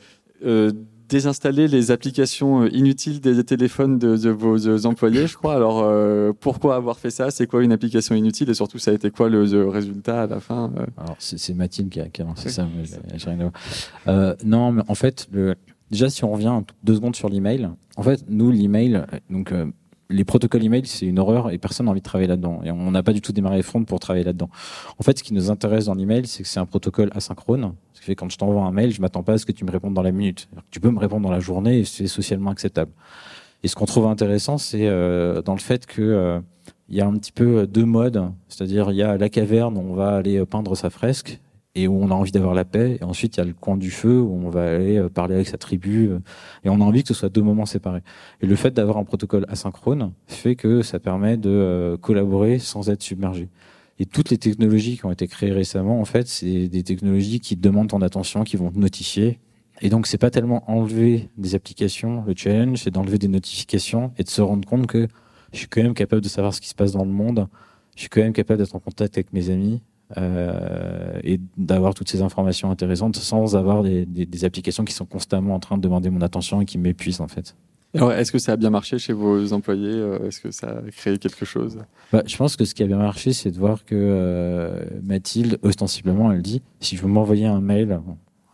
désinstaller 1.10 1.66
les 1.68 1.90
applications 1.90 2.66
inutiles 2.66 3.20
des 3.20 3.42
téléphones 3.44 3.98
de, 3.98 4.16
de 4.16 4.30
vos 4.30 4.86
employés, 4.86 5.26
je 5.26 5.36
crois. 5.36 5.54
Alors, 5.54 5.80
euh, 5.82 6.32
pourquoi 6.38 6.76
avoir 6.76 6.98
fait 6.98 7.10
ça? 7.10 7.30
C'est 7.30 7.46
quoi 7.46 7.62
une 7.62 7.72
application 7.72 8.14
inutile? 8.14 8.48
Et 8.48 8.54
surtout, 8.54 8.78
ça 8.78 8.92
a 8.92 8.94
été 8.94 9.10
quoi 9.10 9.28
le, 9.28 9.44
le 9.44 9.68
résultat 9.68 10.22
à 10.22 10.26
la 10.26 10.40
fin 10.40 10.72
Alors, 10.96 11.16
c'est 11.18 11.52
Mathilde 11.54 11.90
qui 11.90 12.00
a, 12.00 12.08
qui 12.08 12.22
a 12.22 12.24
lancé 12.24 12.48
ça. 12.48 12.66
Mais, 12.74 13.50
euh, 14.06 14.34
non, 14.44 14.72
mais 14.72 14.82
en 14.86 14.94
fait, 14.94 15.28
le, 15.32 15.56
déjà, 15.90 16.10
si 16.10 16.24
on 16.24 16.32
revient 16.32 16.60
deux 16.82 16.94
secondes 16.94 17.16
sur 17.16 17.28
l'email, 17.28 17.68
en 17.96 18.02
fait, 18.02 18.24
nous, 18.28 18.50
l'email, 18.50 19.04
donc 19.28 19.52
les 20.10 20.24
protocoles 20.24 20.64
email, 20.64 20.82
c'est 20.86 21.06
une 21.06 21.18
horreur 21.18 21.50
et 21.50 21.58
personne 21.58 21.86
n'a 21.86 21.92
envie 21.92 22.00
de 22.00 22.04
travailler 22.04 22.28
là-dedans. 22.28 22.60
Et 22.64 22.70
on 22.70 22.90
n'a 22.90 23.02
pas 23.02 23.12
du 23.12 23.20
tout 23.20 23.32
démarré 23.32 23.62
Front 23.62 23.84
pour 23.84 24.00
travailler 24.00 24.24
là-dedans. 24.24 24.50
En 24.98 25.02
fait, 25.02 25.18
ce 25.18 25.22
qui 25.22 25.32
nous 25.32 25.50
intéresse 25.50 25.86
dans 25.86 25.94
l'email, 25.94 26.26
c'est 26.26 26.42
que 26.42 26.48
c'est 26.48 26.60
un 26.60 26.66
protocole 26.66 27.10
asynchrone. 27.14 27.72
Ce 27.94 28.00
qui 28.00 28.06
fait 28.06 28.14
que 28.14 28.20
quand 28.20 28.30
je 28.30 28.36
t'envoie 28.36 28.62
un 28.62 28.72
mail, 28.72 28.92
je 28.92 29.00
m'attends 29.00 29.22
pas 29.22 29.34
à 29.34 29.38
ce 29.38 29.46
que 29.46 29.52
tu 29.52 29.64
me 29.64 29.70
répondes 29.70 29.94
dans 29.94 30.02
la 30.02 30.12
minute. 30.12 30.48
Tu 30.70 30.80
peux 30.80 30.90
me 30.90 30.98
répondre 30.98 31.22
dans 31.22 31.32
la 31.32 31.40
journée 31.40 31.78
et 31.78 31.84
c'est 31.84 32.08
socialement 32.08 32.50
acceptable. 32.50 32.90
Et 33.62 33.68
ce 33.68 33.76
qu'on 33.76 33.86
trouve 33.86 34.06
intéressant, 34.06 34.58
c'est 34.58 34.86
euh, 34.86 35.42
dans 35.42 35.54
le 35.54 35.60
fait 35.60 35.86
que 35.86 36.02
euh, 36.02 36.40
il 36.88 36.96
y 36.96 37.00
a 37.00 37.06
un 37.06 37.16
petit 37.16 37.32
peu 37.32 37.66
deux 37.66 37.84
modes, 37.84 38.32
c'est-à-dire 38.48 38.90
il 38.90 38.96
y 38.96 39.02
a 39.02 39.16
la 39.16 39.28
caverne 39.28 39.76
où 39.76 39.80
on 39.80 39.94
va 39.94 40.16
aller 40.16 40.44
peindre 40.44 40.76
sa 40.76 40.90
fresque 40.90 41.40
et 41.74 41.86
où 41.86 41.94
on 41.94 42.10
a 42.10 42.14
envie 42.14 42.32
d'avoir 42.32 42.54
la 42.54 42.64
paix. 42.64 42.98
Et 43.00 43.04
ensuite, 43.04 43.36
il 43.36 43.40
y 43.40 43.42
a 43.42 43.46
le 43.46 43.52
coin 43.52 43.76
du 43.76 43.90
feu 43.90 44.20
où 44.20 44.32
on 44.32 44.50
va 44.50 44.74
aller 44.74 44.98
euh, 44.98 45.08
parler 45.08 45.34
avec 45.34 45.48
sa 45.48 45.58
tribu. 45.58 46.08
Euh, 46.08 46.18
et 46.64 46.68
on 46.68 46.80
a 46.80 46.84
envie 46.84 47.02
que 47.02 47.08
ce 47.08 47.14
soit 47.14 47.28
deux 47.28 47.42
moments 47.42 47.66
séparés. 47.66 48.02
Et 48.40 48.46
le 48.46 48.56
fait 48.56 48.72
d'avoir 48.72 48.98
un 48.98 49.04
protocole 49.04 49.46
asynchrone 49.48 50.12
fait 50.26 50.56
que 50.56 50.82
ça 50.82 50.98
permet 50.98 51.36
de 51.36 51.50
euh, 51.50 51.96
collaborer 51.96 52.58
sans 52.58 52.90
être 52.90 53.02
submergé. 53.02 53.48
Et 53.98 54.06
toutes 54.06 54.30
les 54.30 54.38
technologies 54.38 54.96
qui 54.96 55.04
ont 55.04 55.12
été 55.12 55.28
créées 55.28 55.52
récemment, 55.52 56.00
en 56.00 56.04
fait, 56.04 56.26
c'est 56.26 56.68
des 56.68 56.82
technologies 56.82 57.38
qui 57.38 57.56
demandent 57.56 57.88
ton 57.88 58.00
attention, 58.02 58.44
qui 58.44 58.56
vont 58.56 58.70
te 58.70 58.78
notifier. 58.78 59.38
Et 59.82 59.90
donc, 59.90 60.06
c'est 60.06 60.18
pas 60.18 60.30
tellement 60.30 60.68
enlever 60.70 61.28
des 61.36 61.54
applications. 61.54 62.24
Le 62.26 62.34
challenge, 62.34 62.78
c'est 62.78 62.90
d'enlever 62.90 63.18
des 63.18 63.28
notifications 63.28 64.12
et 64.18 64.24
de 64.24 64.28
se 64.28 64.40
rendre 64.40 64.66
compte 64.66 64.86
que 64.86 65.06
je 65.52 65.58
suis 65.58 65.68
quand 65.68 65.82
même 65.82 65.94
capable 65.94 66.22
de 66.22 66.28
savoir 66.28 66.54
ce 66.54 66.60
qui 66.60 66.68
se 66.68 66.74
passe 66.74 66.92
dans 66.92 67.04
le 67.04 67.10
monde. 67.10 67.46
Je 67.94 68.00
suis 68.00 68.08
quand 68.08 68.22
même 68.22 68.32
capable 68.32 68.62
d'être 68.62 68.74
en 68.74 68.80
contact 68.80 69.16
avec 69.16 69.32
mes 69.32 69.50
amis. 69.50 69.82
Euh, 70.18 71.20
et 71.22 71.40
d'avoir 71.56 71.94
toutes 71.94 72.08
ces 72.08 72.20
informations 72.20 72.70
intéressantes 72.70 73.14
sans 73.14 73.54
avoir 73.54 73.84
des, 73.84 74.06
des, 74.06 74.44
applications 74.44 74.84
qui 74.84 74.92
sont 74.92 75.06
constamment 75.06 75.54
en 75.54 75.60
train 75.60 75.76
de 75.76 75.82
demander 75.82 76.10
mon 76.10 76.20
attention 76.20 76.60
et 76.60 76.64
qui 76.64 76.78
m'épuisent 76.78 77.20
en 77.20 77.28
fait. 77.28 77.54
Est-ce 77.94 78.32
que 78.32 78.38
ça 78.38 78.52
a 78.52 78.56
bien 78.56 78.70
marché 78.70 78.98
chez 78.98 79.12
vos 79.12 79.52
employés 79.52 79.92
euh, 79.92 80.26
Est-ce 80.26 80.40
que 80.40 80.50
ça 80.50 80.68
a 80.68 80.90
créé 80.90 81.18
quelque 81.18 81.44
chose? 81.44 81.78
Bah, 82.12 82.22
Je 82.26 82.36
pense 82.36 82.56
que 82.56 82.64
ce 82.64 82.74
qui 82.74 82.82
a 82.82 82.86
bien 82.86 82.98
marché, 82.98 83.32
c'est 83.32 83.50
de 83.50 83.58
voir 83.58 83.84
que 83.84 83.94
euh, 83.94 84.84
Mathilde, 85.02 85.58
ostensiblement, 85.62 86.32
elle 86.32 86.42
dit 86.42 86.62
si 86.80 86.96
vous 86.96 87.08
m'envoyez 87.08 87.46
un 87.46 87.60
mail 87.60 88.00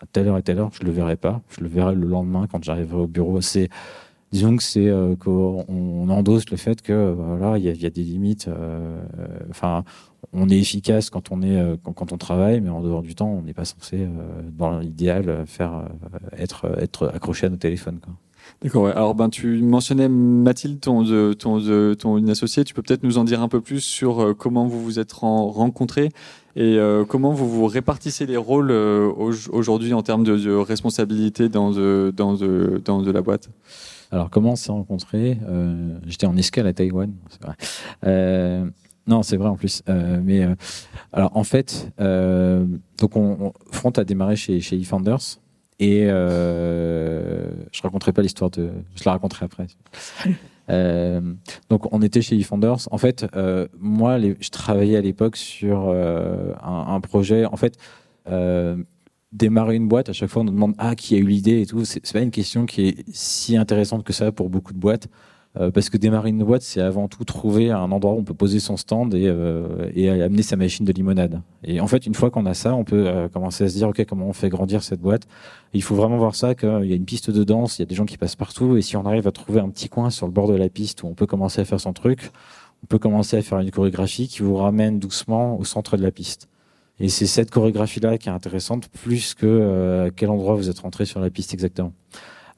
à 0.00 0.06
telle 0.06 0.28
heure 0.28 0.38
et 0.38 0.42
telle 0.42 0.58
heure, 0.58 0.70
je 0.78 0.84
le 0.84 0.90
verrai 0.90 1.16
pas. 1.16 1.40
Je 1.56 1.62
le 1.62 1.68
verrai 1.68 1.94
le 1.94 2.06
lendemain 2.06 2.46
quand 2.50 2.62
j'arriverai 2.62 3.00
au 3.00 3.06
bureau. 3.06 3.40
C'est 3.40 3.68
disons 4.36 4.56
c'est 4.58 4.90
qu'on 5.20 6.08
endosse 6.08 6.50
le 6.50 6.56
fait 6.56 6.82
que 6.82 7.12
voilà 7.12 7.58
il 7.58 7.64
y, 7.64 7.86
a 7.86 7.90
des 7.90 8.02
limites. 8.02 8.48
Enfin, 9.50 9.84
on 10.32 10.48
est 10.48 10.58
efficace 10.58 11.10
quand 11.10 11.30
on 11.30 11.42
est 11.42 11.58
euh, 11.58 11.76
quand, 11.82 12.12
on 12.12 12.18
travaille, 12.18 12.60
mais 12.60 12.70
en 12.70 12.82
dehors 12.82 13.02
du 13.02 13.14
temps, 13.14 13.28
on 13.28 13.42
n'est 13.42 13.54
pas 13.54 13.64
censé, 13.64 13.96
euh, 14.00 14.08
dans 14.56 14.78
l'idéal, 14.78 15.44
faire 15.46 15.74
euh, 15.74 16.18
être 16.38 16.66
être 16.78 17.10
accroché 17.14 17.46
à 17.46 17.48
nos 17.48 17.56
téléphones. 17.56 18.00
D'accord. 18.62 18.86
Alors, 18.88 19.14
ben, 19.14 19.28
tu 19.28 19.60
mentionnais 19.62 20.08
Mathilde, 20.08 20.80
ton, 20.80 21.04
ton, 21.34 21.94
ton, 21.96 22.28
associé. 22.28 22.64
Tu 22.64 22.74
peux 22.74 22.82
peut-être 22.82 23.02
nous 23.02 23.18
en 23.18 23.24
dire 23.24 23.42
un 23.42 23.48
peu 23.48 23.60
plus 23.60 23.80
sur 23.80 24.36
comment 24.38 24.66
vous 24.66 24.82
vous 24.82 25.00
êtes 25.00 25.12
rencontrés 25.12 26.10
et 26.54 26.78
comment 27.08 27.32
vous 27.32 27.50
vous 27.50 27.66
répartissez 27.66 28.24
les 28.24 28.36
rôles 28.36 28.70
aujourd'hui 28.70 29.94
en 29.94 30.02
termes 30.02 30.22
de, 30.22 30.54
responsabilité 30.54 31.48
dans 31.48 31.72
de, 31.72 32.14
dans, 32.16 32.34
de, 32.34 32.80
dans 32.84 33.02
de 33.02 33.10
la 33.10 33.20
boîte? 33.20 33.50
Alors, 34.10 34.30
comment 34.30 34.52
on 34.52 34.56
s'est 34.56 34.72
rencontrés 34.72 35.38
J'étais 36.06 36.26
en 36.26 36.36
escale 36.36 36.66
à 36.66 36.72
Taïwan. 36.72 37.12
Vrai. 37.40 38.72
Non, 39.06 39.22
c'est 39.22 39.36
vrai 39.36 39.48
en 39.48 39.56
plus. 39.56 39.82
Euh, 39.88 40.20
mais 40.22 40.42
euh, 40.42 40.54
alors 41.12 41.36
en 41.36 41.44
fait, 41.44 41.92
euh, 42.00 42.66
donc 42.98 43.16
on, 43.16 43.52
Front 43.70 43.90
a 43.90 44.04
démarré 44.04 44.36
chez 44.36 44.60
chez 44.60 44.76
eFounders 44.76 45.38
et 45.78 46.06
je 46.06 47.82
raconterai 47.82 48.12
pas 48.12 48.22
l'histoire 48.22 48.50
de, 48.50 48.70
je 48.94 49.02
la 49.04 49.12
raconterai 49.12 49.44
après. 49.44 49.66
donc 51.68 51.92
on 51.92 52.02
était 52.02 52.22
chez 52.22 52.36
eFounders. 52.36 52.88
En 52.90 52.98
fait, 52.98 53.26
moi, 53.78 54.18
je 54.18 54.50
travaillais 54.50 54.96
à 54.96 55.02
l'époque 55.02 55.36
sur 55.36 55.90
un, 55.90 56.86
un, 56.88 57.00
projet. 57.00 57.44
En 57.44 57.56
fait 57.56 57.78
démarrer 59.36 59.76
une 59.76 59.88
boîte, 59.88 60.08
à 60.08 60.12
chaque 60.12 60.30
fois 60.30 60.42
on 60.42 60.46
nous 60.46 60.52
demande 60.52 60.74
ah 60.78 60.94
qui 60.94 61.14
a 61.14 61.18
eu 61.18 61.26
l'idée 61.26 61.60
et 61.60 61.66
tout. 61.66 61.84
C'est 61.84 62.12
pas 62.12 62.20
une 62.20 62.30
question 62.30 62.66
qui 62.66 62.88
est 62.88 63.04
si 63.12 63.56
intéressante 63.56 64.04
que 64.04 64.12
ça 64.12 64.32
pour 64.32 64.48
beaucoup 64.48 64.72
de 64.72 64.78
boîtes. 64.78 65.08
Euh, 65.58 65.70
parce 65.70 65.88
que 65.88 65.96
démarrer 65.96 66.28
une 66.28 66.44
boîte, 66.44 66.62
c'est 66.62 66.82
avant 66.82 67.08
tout 67.08 67.24
trouver 67.24 67.70
un 67.70 67.90
endroit 67.90 68.12
où 68.12 68.18
on 68.18 68.24
peut 68.24 68.34
poser 68.34 68.60
son 68.60 68.76
stand 68.76 69.14
et, 69.14 69.26
euh, 69.26 69.90
amener 70.24 70.42
sa 70.42 70.56
machine 70.56 70.84
de 70.84 70.92
limonade. 70.92 71.40
Et 71.64 71.80
en 71.80 71.86
fait, 71.86 72.04
une 72.06 72.14
fois 72.14 72.30
qu'on 72.30 72.44
a 72.44 72.52
ça, 72.52 72.74
on 72.74 72.84
peut 72.84 73.06
euh, 73.06 73.28
commencer 73.28 73.64
à 73.64 73.68
se 73.68 73.74
dire, 73.74 73.88
OK, 73.88 74.04
comment 74.04 74.26
on 74.28 74.34
fait 74.34 74.50
grandir 74.50 74.82
cette 74.82 75.00
boîte? 75.00 75.22
Il 75.72 75.82
faut 75.82 75.94
vraiment 75.94 76.18
voir 76.18 76.34
ça, 76.34 76.54
qu'il 76.54 76.84
y 76.84 76.92
a 76.92 76.96
une 76.96 77.06
piste 77.06 77.30
de 77.30 77.42
danse, 77.42 77.78
il 77.78 77.82
y 77.82 77.84
a 77.84 77.86
des 77.86 77.94
gens 77.94 78.04
qui 78.04 78.18
passent 78.18 78.36
partout, 78.36 78.76
et 78.76 78.82
si 78.82 78.98
on 78.98 79.06
arrive 79.06 79.26
à 79.26 79.32
trouver 79.32 79.60
un 79.60 79.70
petit 79.70 79.88
coin 79.88 80.10
sur 80.10 80.26
le 80.26 80.32
bord 80.32 80.48
de 80.48 80.54
la 80.54 80.68
piste 80.68 81.02
où 81.02 81.06
on 81.06 81.14
peut 81.14 81.26
commencer 81.26 81.62
à 81.62 81.64
faire 81.64 81.80
son 81.80 81.94
truc, 81.94 82.30
on 82.82 82.86
peut 82.86 82.98
commencer 82.98 83.38
à 83.38 83.42
faire 83.42 83.58
une 83.58 83.70
chorégraphie 83.70 84.28
qui 84.28 84.42
vous 84.42 84.56
ramène 84.56 84.98
doucement 84.98 85.58
au 85.58 85.64
centre 85.64 85.96
de 85.96 86.02
la 86.02 86.10
piste. 86.10 86.48
Et 86.98 87.08
c'est 87.08 87.26
cette 87.26 87.50
chorégraphie-là 87.50 88.18
qui 88.18 88.28
est 88.28 88.32
intéressante, 88.32 88.88
plus 88.88 89.34
que 89.34 90.06
à 90.06 90.10
quel 90.10 90.30
endroit 90.30 90.54
vous 90.54 90.70
êtes 90.70 90.78
rentré 90.78 91.04
sur 91.04 91.20
la 91.20 91.30
piste 91.30 91.52
exactement. 91.52 91.92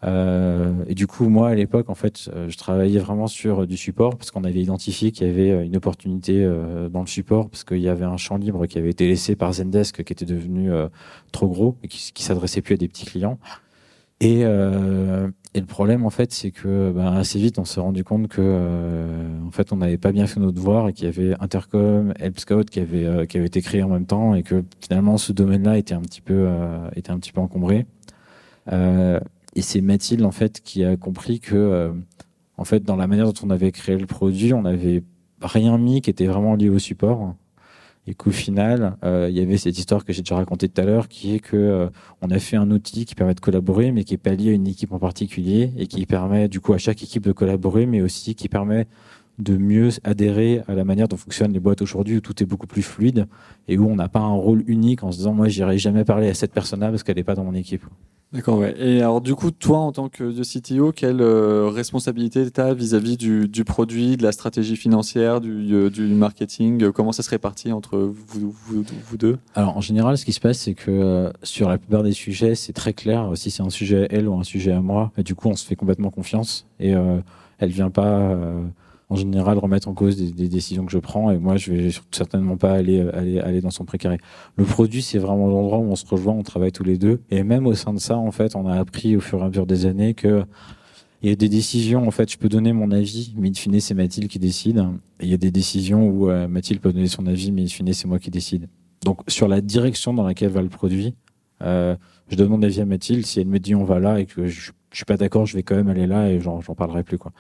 Euh, 0.05 0.73
et 0.87 0.95
du 0.95 1.07
coup, 1.07 1.29
moi, 1.29 1.49
à 1.49 1.55
l'époque, 1.55 1.91
en 1.91 1.95
fait, 1.95 2.31
euh, 2.33 2.49
je 2.49 2.57
travaillais 2.57 3.01
vraiment 3.01 3.27
sur 3.27 3.63
euh, 3.63 3.67
du 3.67 3.77
support 3.77 4.17
parce 4.17 4.31
qu'on 4.31 4.45
avait 4.45 4.61
identifié 4.61 5.11
qu'il 5.11 5.27
y 5.27 5.31
avait 5.31 5.67
une 5.67 5.77
opportunité 5.77 6.49
dans 6.91 7.01
le 7.01 7.07
support 7.07 7.49
parce 7.49 7.65
qu'il 7.65 7.79
y 7.79 7.89
avait 7.89 8.05
un 8.05 8.17
champ 8.17 8.37
libre 8.37 8.67
qui 8.67 8.79
avait 8.79 8.91
été 8.91 9.07
laissé 9.09 9.35
par 9.35 9.53
Zendesk 9.53 10.05
qui 10.05 10.13
était 10.13 10.25
devenu 10.25 10.71
trop 11.33 11.49
gros 11.49 11.77
et 11.83 11.89
qui, 11.89 12.13
qui 12.13 12.23
s'adressait 12.23 12.63
plus 12.63 12.75
à 12.75 12.77
des 12.77 12.89
petits 12.89 13.07
clients. 13.07 13.39
Et, 14.21 14.41
euh, 14.45 15.31
et, 15.55 15.61
le 15.61 15.67
problème, 15.67 16.05
en 16.05 16.11
fait, 16.11 16.33
c'est 16.33 16.51
que 16.51 16.91
ben, 16.91 17.13
assez 17.13 17.39
vite, 17.39 17.59
on 17.59 17.65
s'est 17.65 17.81
rendu 17.81 18.03
compte 18.03 18.27
que, 18.27 18.41
euh, 18.43 19.41
en 19.47 19.53
fait, 19.53 19.73
on 19.73 19.77
n'avait 19.77 19.97
pas 19.97 20.11
bien 20.11 20.27
fait 20.27 20.41
nos 20.41 20.51
devoirs 20.51 20.89
et 20.89 20.93
qu'il 20.93 21.05
y 21.05 21.09
avait 21.09 21.35
Intercom, 21.41 22.13
Help 22.19 22.41
Scout 22.41 22.69
qui 22.69 22.81
avait 22.81 23.05
euh, 23.05 23.27
qui 23.27 23.37
avait 23.37 23.47
été 23.47 23.63
créé 23.63 23.83
en 23.83 23.89
même 23.89 24.07
temps 24.07 24.35
et 24.35 24.43
que 24.43 24.65
finalement, 24.81 25.19
ce 25.19 25.33
domaine-là 25.33 25.79
était 25.79 25.95
un 25.95 26.01
petit 26.01 26.21
peu 26.21 26.49
était 26.97 27.13
un 27.13 27.19
petit 27.19 27.33
peu 27.33 27.41
encombré. 27.41 27.87
Et 29.59 29.63
c'est 29.63 29.81
Mathilde 29.81 30.25
en 30.25 30.31
fait 30.31 30.61
qui 30.61 30.85
a 30.85 30.97
compris 30.97 31.41
que 31.41 31.57
euh, 31.57 31.93
en 32.57 32.65
fait 32.65 32.85
dans 32.85 32.95
la 32.95 33.09
manière 33.09 33.27
dont 33.27 33.47
on 33.47 33.51
avait 33.51 33.73
créé 33.73 33.97
le 33.97 34.07
produit, 34.07 34.53
on 34.55 34.63
n'avait 34.63 35.03
rien 35.41 35.77
mis 35.79 36.01
qui 36.01 36.11
était 36.11 36.27
vraiment 36.27 36.55
lié 36.55 36.69
au 36.69 36.79
support. 36.79 37.35
Et 38.09 38.15
qu'au 38.15 38.31
final, 38.31 38.97
euh, 39.05 39.27
il 39.29 39.37
y 39.37 39.41
avait 39.43 39.59
cette 39.59 39.79
histoire 39.79 40.03
que 40.03 40.15
j'ai 40.15 40.23
déjà 40.23 40.37
racontée 40.37 40.67
tout 40.71 40.81
à 40.81 40.85
l'heure, 40.87 41.09
qui 41.09 41.35
est 41.35 41.41
que 41.41 41.59
euh, 41.59 41.89
on 42.23 42.31
a 42.31 42.39
fait 42.39 42.57
un 42.57 42.71
outil 42.71 43.05
qui 43.05 43.15
permet 43.15 43.35
de 43.35 43.41
collaborer, 43.41 43.93
mais 43.93 44.03
qui 44.03 44.15
est 44.15 44.17
pas 44.17 44.33
lié 44.33 44.49
à 44.49 44.53
une 44.55 44.67
équipe 44.67 44.93
en 44.93 44.99
particulier, 44.99 45.73
et 45.77 45.87
qui 45.87 46.07
permet 46.07 46.49
du 46.49 46.59
coup 46.59 46.73
à 46.73 46.79
chaque 46.79 47.03
équipe 47.03 47.23
de 47.23 47.33
collaborer, 47.33 47.85
mais 47.85 48.01
aussi 48.01 48.35
qui 48.35 48.49
permet 48.49 48.87
de 49.39 49.57
mieux 49.57 49.91
adhérer 50.05 50.63
à 50.69 50.75
la 50.75 50.85
manière 50.85 51.09
dont 51.09 51.17
fonctionnent 51.17 51.53
les 51.53 51.61
boîtes 51.61 51.83
aujourd'hui, 51.83 52.17
où 52.17 52.21
tout 52.21 52.43
est 52.43 52.47
beaucoup 52.47 52.67
plus 52.67 52.83
fluide 52.83 53.27
et 53.69 53.79
où 53.79 53.89
on 53.89 53.97
n'a 53.97 54.09
pas 54.09 54.21
un 54.21 54.35
rôle 54.35 54.65
unique 54.67 55.03
en 55.05 55.13
se 55.13 55.19
disant 55.19 55.33
moi 55.33 55.49
j'irai 55.49 55.79
jamais 55.79 56.05
parler 56.05 56.29
à 56.29 56.35
cette 56.35 56.53
personne-là 56.53 56.91
parce 56.91 57.03
qu'elle 57.03 57.17
n'est 57.17 57.25
pas 57.25 57.35
dans 57.35 57.45
mon 57.45 57.55
équipe. 57.55 57.85
D'accord, 58.31 58.59
ouais. 58.59 58.75
Et 58.79 59.01
alors, 59.01 59.23
du 59.23 59.35
coup, 59.35 59.51
toi, 59.51 59.79
en 59.79 59.91
tant 59.91 60.11
que 60.11 60.43
CTO, 60.43 60.93
quelle 60.93 61.23
euh, 61.23 61.71
responsabilité 61.71 62.51
tu 62.51 62.61
as 62.61 62.75
vis-à-vis 62.75 63.17
du, 63.17 63.49
du, 63.49 63.65
produit, 63.65 64.19
de 64.19 64.23
la 64.23 64.33
stratégie 64.33 64.77
financière, 64.77 65.41
du, 65.41 65.75
euh, 65.75 65.89
du 65.89 66.03
marketing? 66.09 66.93
Comment 66.93 67.13
ça 67.13 67.23
se 67.23 67.31
répartit 67.31 67.73
entre 67.73 67.97
vous, 67.97 68.55
vous, 68.67 68.85
vous, 69.07 69.17
deux? 69.17 69.39
Alors, 69.55 69.79
en 69.79 69.81
général, 69.81 70.19
ce 70.19 70.27
qui 70.27 70.35
se 70.35 70.41
passe, 70.41 70.59
c'est 70.59 70.75
que 70.75 70.91
euh, 70.91 71.31
sur 71.43 71.71
la 71.71 71.79
plupart 71.79 72.03
des 72.03 72.13
sujets, 72.13 72.55
c'est 72.55 72.75
très 72.75 72.93
clair 72.93 73.33
si 73.35 73.51
c'est 73.51 73.63
un 73.63 73.71
sujet 73.71 74.03
à 74.03 74.15
elle 74.15 74.29
ou 74.29 74.39
un 74.39 74.45
sujet 74.45 74.73
à 74.73 74.83
moi. 74.83 75.11
Et 75.17 75.23
du 75.23 75.35
coup, 75.35 75.49
on 75.49 75.57
se 75.57 75.65
fait 75.65 75.77
complètement 75.77 76.11
confiance 76.11 76.67
et 76.81 76.93
elle 77.59 77.71
vient 77.71 77.91
pas 77.91 78.37
en 79.11 79.17
général 79.17 79.59
remettre 79.59 79.89
en 79.89 79.95
cause 79.95 80.17
des, 80.17 80.49
décisions 80.49 80.85
que 80.85 80.93
je 80.93 80.99
prends 80.99 81.31
et 81.31 81.39
moi 81.39 81.57
je 81.57 81.73
vais 81.73 81.91
certainement 82.11 82.57
pas 82.57 82.73
aller 82.73 83.01
aller 83.13 83.41
aller 83.41 83.61
dans 83.61 83.71
son 83.71 83.85
précaré. 83.85 84.19
Le 84.57 84.65
produit 84.65 85.03
c'est 85.03 85.19
vraiment 85.19 85.49
l'endroit 85.49 85.79
où 85.79 85.85
on 85.85 85.97
se 85.97 86.07
rejoint, 86.07 86.35
on 86.35 86.43
travaille 86.43 86.73
tous 86.73 86.85
les 86.85 86.99
deux 86.99 87.21
et 87.31 87.43
même 87.43 87.67
au 87.67 87.75
sein 87.75 87.95
de 87.95 87.99
ça 87.99 88.17
en 88.17 88.31
fait 88.31 88.55
on 88.55 88.67
a 88.67 88.79
appris 88.79 89.17
au 89.17 89.21
fur 89.21 89.41
et 89.41 89.43
à 89.43 89.49
mesure 89.49 89.67
des 89.67 89.87
années 89.87 90.15
que 90.15 90.45
il 91.23 91.31
y 91.31 91.33
a 91.33 91.37
des 91.37 91.49
décisions 91.49 92.07
en 92.07 92.11
fait 92.11 92.31
je 92.31 92.39
peux 92.39 92.49
donner 92.49 92.73
mon 92.73 92.91
avis 92.91 93.35
mais 93.37 93.49
in 93.49 93.55
fine 93.55 93.81
c'est 93.81 93.95
Mathilde 93.95 94.29
qui 94.29 94.39
décide 94.39 94.85
il 95.21 95.29
y 95.29 95.35
a 95.35 95.39
des 95.39 95.51
décisions 95.51 96.07
où 96.07 96.31
euh, 96.31 96.47
Mathilde 96.47 96.81
peut 96.81 96.93
donner 96.93 97.09
son 97.09 97.27
avis 97.27 97.51
mais 97.51 97.63
in 97.63 97.67
fine 97.67 97.93
c'est 97.93 98.09
moi 98.09 98.19
qui 98.19 98.31
décide. 98.31 98.69
Donc 99.05 99.23
sur 99.27 99.49
la 99.49 99.61
direction 99.61 100.13
dans 100.13 100.27
laquelle 100.27 100.51
va 100.51 100.61
le 100.61 100.69
produit, 100.69 101.15
euh, 101.63 101.97
je 102.29 102.37
donne 102.37 102.49
mon 102.49 102.63
avis 102.63 102.81
à 102.81 102.85
Mathilde 102.85 103.25
si 103.25 103.41
elle 103.41 103.47
me 103.47 103.59
dit 103.59 103.75
on 103.75 103.85
va 103.85 104.01
là 104.01 104.21
et 104.21 104.27
que 104.27 104.47
je, 104.47 104.71
je 104.91 104.97
suis 104.97 105.05
pas 105.05 105.17
d'accord 105.17 105.47
je 105.47 105.57
vais 105.57 105.63
quand 105.63 105.77
même 105.77 105.89
aller 105.89 106.07
là 106.07 106.31
et 106.31 106.41
j'en 106.41 106.61
parlerai 106.61 107.05
plus 107.05 107.17
quoi. 107.17 107.33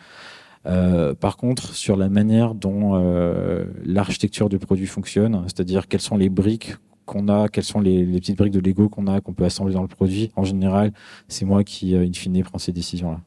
Euh, 0.66 1.14
par 1.14 1.36
contre, 1.36 1.74
sur 1.74 1.96
la 1.96 2.08
manière 2.08 2.54
dont 2.54 2.92
euh, 2.94 3.64
l'architecture 3.84 4.48
du 4.48 4.58
produit 4.58 4.86
fonctionne, 4.86 5.42
c'est-à-dire 5.44 5.88
quelles 5.88 6.00
sont 6.00 6.16
les 6.16 6.28
briques 6.28 6.76
qu'on 7.06 7.28
a, 7.28 7.48
quelles 7.48 7.64
sont 7.64 7.80
les, 7.80 8.04
petites 8.04 8.36
briques 8.36 8.52
de 8.52 8.60
Lego 8.60 8.88
qu'on 8.88 9.06
a, 9.06 9.20
qu'on 9.20 9.32
peut 9.32 9.44
assembler 9.44 9.74
dans 9.74 9.82
le 9.82 9.88
produit, 9.88 10.30
en 10.36 10.44
général, 10.44 10.92
c'est 11.26 11.44
moi 11.44 11.64
qui, 11.64 11.94
euh, 11.94 12.04
in 12.06 12.12
fine, 12.12 12.42
prends 12.42 12.58
ces 12.58 12.72
décisions-là. 12.72 13.20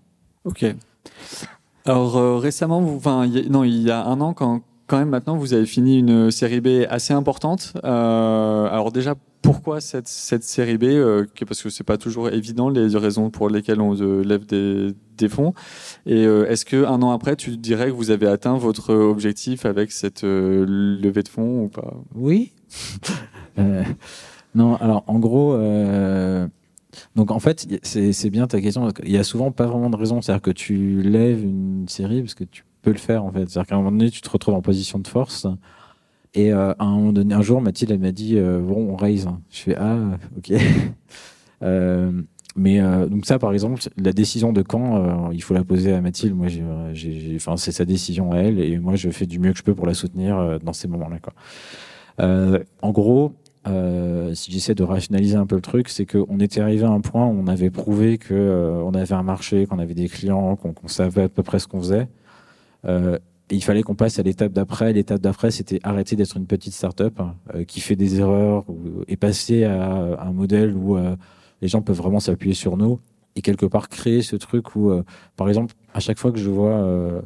Ok. 0.45 0.65
Alors 1.85 2.39
récemment, 2.39 2.79
vous, 2.79 3.01
non, 3.49 3.63
il 3.63 3.81
y 3.81 3.89
a 3.89 4.05
un 4.05 4.21
an, 4.21 4.33
quand, 4.33 4.61
quand 4.85 4.99
même 4.99 5.09
maintenant, 5.09 5.35
vous 5.35 5.53
avez 5.53 5.65
fini 5.65 5.97
une 5.97 6.29
série 6.29 6.61
B 6.61 6.85
assez 6.89 7.13
importante. 7.13 7.73
alors 7.83 8.91
déjà, 8.91 9.15
pourquoi 9.41 9.81
cette, 9.81 10.07
cette 10.07 10.43
série 10.43 10.77
B 10.77 10.83
euh, 10.83 11.25
Parce 11.47 11.61
que 11.61 11.69
c'est 11.69 11.83
pas 11.83 11.97
toujours 11.97 12.29
évident 12.29 12.69
les 12.69 12.95
raisons 12.95 13.29
pour 13.29 13.49
lesquelles 13.49 13.81
on 13.81 13.99
euh, 13.99 14.23
lève 14.23 14.45
des, 14.45 14.93
des 15.17 15.29
fonds. 15.29 15.53
Et 16.05 16.25
euh, 16.25 16.49
est-ce 16.49 16.65
que 16.65 16.85
un 16.85 17.01
an 17.01 17.11
après, 17.11 17.35
tu 17.35 17.57
dirais 17.57 17.87
que 17.87 17.95
vous 17.95 18.11
avez 18.11 18.27
atteint 18.27 18.57
votre 18.57 18.93
objectif 18.93 19.65
avec 19.65 19.91
cette 19.91 20.23
levée 20.23 21.23
de 21.23 21.27
fonds 21.27 21.63
ou 21.63 21.69
pas? 21.69 21.93
Oui. 22.15 22.53
non, 24.55 24.75
alors 24.75 25.03
en 25.07 25.19
gros. 25.19 25.57
Donc 27.15 27.31
en 27.31 27.39
fait, 27.39 27.67
c'est 27.83 28.29
bien 28.29 28.47
ta 28.47 28.61
question. 28.61 28.89
Il 29.03 29.11
y 29.11 29.17
a 29.17 29.23
souvent 29.23 29.51
pas 29.51 29.65
vraiment 29.65 29.89
de 29.89 29.97
raison. 29.97 30.21
C'est-à-dire 30.21 30.41
que 30.41 30.51
tu 30.51 31.01
lèves 31.01 31.43
une 31.43 31.87
série 31.87 32.21
parce 32.21 32.35
que 32.35 32.43
tu 32.43 32.63
peux 32.81 32.91
le 32.91 32.97
faire 32.97 33.23
en 33.23 33.31
fait. 33.31 33.49
C'est-à-dire 33.49 33.67
qu'à 33.67 33.75
un 33.75 33.79
moment 33.79 33.91
donné, 33.91 34.11
tu 34.11 34.21
te 34.21 34.29
retrouves 34.29 34.55
en 34.55 34.61
position 34.61 34.99
de 34.99 35.07
force. 35.07 35.47
Et 36.33 36.53
euh, 36.53 36.73
un 36.79 36.91
moment 36.91 37.13
donné, 37.13 37.33
un 37.35 37.41
jour, 37.41 37.61
Mathilde 37.61 37.99
m'a 37.99 38.11
dit 38.11 38.37
euh, 38.37 38.59
bon, 38.61 38.93
on 38.93 38.95
raise. 38.95 39.27
Je 39.49 39.59
fais 39.59 39.75
ah 39.77 39.97
ok. 40.37 40.53
euh, 41.63 42.11
mais 42.55 42.79
euh, 42.79 43.07
donc 43.07 43.25
ça, 43.25 43.37
par 43.39 43.53
exemple, 43.53 43.81
la 43.97 44.13
décision 44.13 44.53
de 44.53 44.61
quand, 44.61 44.97
euh, 44.97 45.33
il 45.33 45.43
faut 45.43 45.53
la 45.53 45.63
poser 45.63 45.93
à 45.93 46.01
Mathilde. 46.01 46.35
Moi, 46.35 46.47
enfin, 47.35 47.57
c'est 47.57 47.71
sa 47.71 47.85
décision 47.85 48.31
à 48.31 48.37
elle, 48.37 48.59
et 48.59 48.77
moi, 48.77 48.95
je 48.95 49.09
fais 49.09 49.25
du 49.25 49.39
mieux 49.39 49.51
que 49.51 49.57
je 49.57 49.63
peux 49.63 49.75
pour 49.75 49.87
la 49.87 49.93
soutenir 49.93 50.59
dans 50.59 50.73
ces 50.73 50.87
moments-là. 50.87 51.19
Quoi. 51.19 51.33
en 52.81 52.91
gros, 52.91 53.33
si 54.33 54.51
j'essaie 54.51 54.75
de 54.75 54.83
rationaliser 54.83 55.35
un 55.35 55.45
peu 55.45 55.55
le 55.55 55.61
truc, 55.61 55.89
c'est 55.89 56.05
qu'on 56.05 56.39
était 56.39 56.61
arrivé 56.61 56.83
à 56.83 56.89
un 56.89 57.01
point 57.01 57.25
où 57.25 57.39
on 57.39 57.47
avait 57.47 57.69
prouvé 57.69 58.17
que 58.17 58.81
on 58.83 58.93
avait 58.93 59.15
un 59.15 59.23
marché, 59.23 59.65
qu'on 59.65 59.79
avait 59.79 59.93
des 59.93 60.09
clients, 60.09 60.55
qu'on, 60.57 60.73
qu'on 60.73 60.87
savait 60.89 61.23
à 61.23 61.29
peu 61.29 61.43
près 61.43 61.59
ce 61.59 61.67
qu'on 61.67 61.79
faisait. 61.79 62.07
Euh, 62.85 63.19
il 63.55 63.63
fallait 63.63 63.83
qu'on 63.83 63.95
passe 63.95 64.19
à 64.19 64.23
l'étape 64.23 64.53
d'après. 64.53 64.93
L'étape 64.93 65.21
d'après, 65.21 65.51
c'était 65.51 65.79
arrêter 65.83 66.15
d'être 66.15 66.37
une 66.37 66.45
petite 66.45 66.73
start-up 66.73 67.19
hein, 67.19 67.35
euh, 67.55 67.63
qui 67.63 67.81
fait 67.81 67.95
des 67.95 68.19
erreurs 68.19 68.65
et 69.07 69.17
passer 69.17 69.63
à, 69.63 70.21
un 70.21 70.31
modèle 70.31 70.75
où 70.75 70.97
euh, 70.97 71.15
les 71.61 71.67
gens 71.67 71.81
peuvent 71.81 71.97
vraiment 71.97 72.19
s'appuyer 72.19 72.53
sur 72.53 72.77
nous 72.77 72.99
et 73.35 73.41
quelque 73.41 73.65
part 73.65 73.89
créer 73.89 74.21
ce 74.21 74.35
truc 74.35 74.75
où, 74.75 74.89
euh, 74.89 75.03
par 75.37 75.47
exemple, 75.47 75.73
à 75.93 75.99
chaque 75.99 76.17
fois 76.17 76.31
que 76.31 76.39
je 76.39 76.49
vois, 76.49 76.75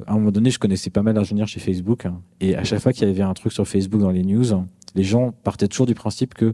à 0.07 0.11
un 0.11 0.15
moment 0.15 0.31
donné, 0.31 0.51
je 0.51 0.59
connaissais 0.59 0.89
pas 0.89 1.01
mal 1.01 1.15
d'ingénieurs 1.15 1.47
chez 1.47 1.59
Facebook 1.59 2.05
hein, 2.05 2.21
et 2.39 2.55
à 2.55 2.63
chaque 2.63 2.79
fois 2.79 2.93
qu'il 2.93 3.07
y 3.07 3.11
avait 3.11 3.21
un 3.21 3.33
truc 3.33 3.53
sur 3.53 3.67
Facebook 3.67 4.01
dans 4.01 4.11
les 4.11 4.23
news, 4.23 4.45
les 4.95 5.03
gens 5.03 5.31
partaient 5.43 5.67
toujours 5.67 5.85
du 5.85 5.95
principe 5.95 6.33
que 6.33 6.53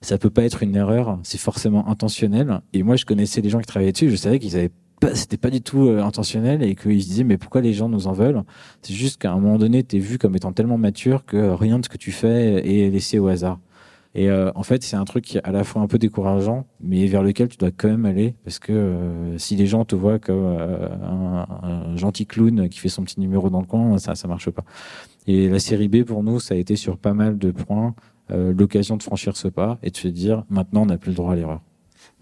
ça 0.00 0.18
peut 0.18 0.30
pas 0.30 0.42
être 0.42 0.62
une 0.62 0.76
erreur, 0.76 1.18
c'est 1.22 1.38
forcément 1.38 1.88
intentionnel. 1.88 2.60
Et 2.72 2.82
moi, 2.82 2.96
je 2.96 3.04
connaissais 3.04 3.40
les 3.40 3.48
gens 3.48 3.60
qui 3.60 3.66
travaillaient 3.66 3.92
dessus, 3.92 4.10
je 4.10 4.16
savais 4.16 4.38
qu'ils 4.38 4.56
avaient 4.56 4.70
c'était 5.14 5.36
pas 5.36 5.50
du 5.50 5.60
tout 5.60 5.88
euh, 5.88 6.02
intentionnel 6.02 6.62
et 6.62 6.74
qu'ils 6.74 7.02
se 7.02 7.08
disaient 7.08 7.24
mais 7.24 7.38
pourquoi 7.38 7.60
les 7.60 7.72
gens 7.72 7.88
nous 7.88 8.06
en 8.06 8.12
veulent? 8.12 8.42
C'est 8.82 8.94
juste 8.94 9.20
qu'à 9.20 9.32
un 9.32 9.38
moment 9.38 9.58
donné, 9.58 9.82
tu 9.84 9.96
es 9.96 9.98
vu 9.98 10.18
comme 10.18 10.36
étant 10.36 10.52
tellement 10.52 10.78
mature 10.78 11.24
que 11.24 11.50
rien 11.50 11.78
de 11.78 11.84
ce 11.84 11.88
que 11.88 11.96
tu 11.96 12.12
fais 12.12 12.66
est 12.66 12.90
laissé 12.90 13.18
au 13.18 13.28
hasard. 13.28 13.58
Et 14.14 14.30
euh, 14.30 14.50
en 14.54 14.62
fait, 14.62 14.82
c'est 14.82 14.96
un 14.96 15.04
truc 15.04 15.24
qui 15.24 15.36
est 15.36 15.44
à 15.44 15.52
la 15.52 15.62
fois 15.62 15.82
un 15.82 15.86
peu 15.86 15.98
décourageant, 15.98 16.66
mais 16.80 17.06
vers 17.06 17.22
lequel 17.22 17.48
tu 17.48 17.58
dois 17.58 17.70
quand 17.70 17.88
même 17.88 18.06
aller, 18.06 18.34
parce 18.44 18.58
que 18.58 18.72
euh, 18.72 19.36
si 19.36 19.56
les 19.56 19.66
gens 19.66 19.84
te 19.84 19.94
voient 19.94 20.18
comme 20.18 20.46
un, 20.46 21.46
un, 21.62 21.96
gentil 21.96 22.24
clown 22.24 22.70
qui 22.70 22.78
fait 22.78 22.88
son 22.88 23.02
petit 23.02 23.20
numéro 23.20 23.50
dans 23.50 23.60
le 23.60 23.66
coin, 23.66 23.98
ça 23.98 24.14
ça 24.14 24.26
marche 24.26 24.48
pas. 24.50 24.64
Et 25.26 25.50
la 25.50 25.58
série 25.58 25.88
B 25.88 26.02
pour 26.02 26.22
nous, 26.22 26.40
ça 26.40 26.54
a 26.54 26.56
été 26.56 26.76
sur 26.76 26.96
pas 26.96 27.12
mal 27.12 27.36
de 27.38 27.50
points 27.50 27.94
l'occasion 28.30 28.96
de 28.96 29.04
franchir 29.04 29.36
ce 29.36 29.46
pas 29.46 29.78
et 29.84 29.90
de 29.90 29.96
se 29.96 30.08
dire 30.08 30.44
maintenant 30.50 30.82
on 30.82 30.86
n'a 30.86 30.98
plus 30.98 31.10
le 31.10 31.16
droit 31.16 31.32
à 31.32 31.36
l'erreur. 31.36 31.60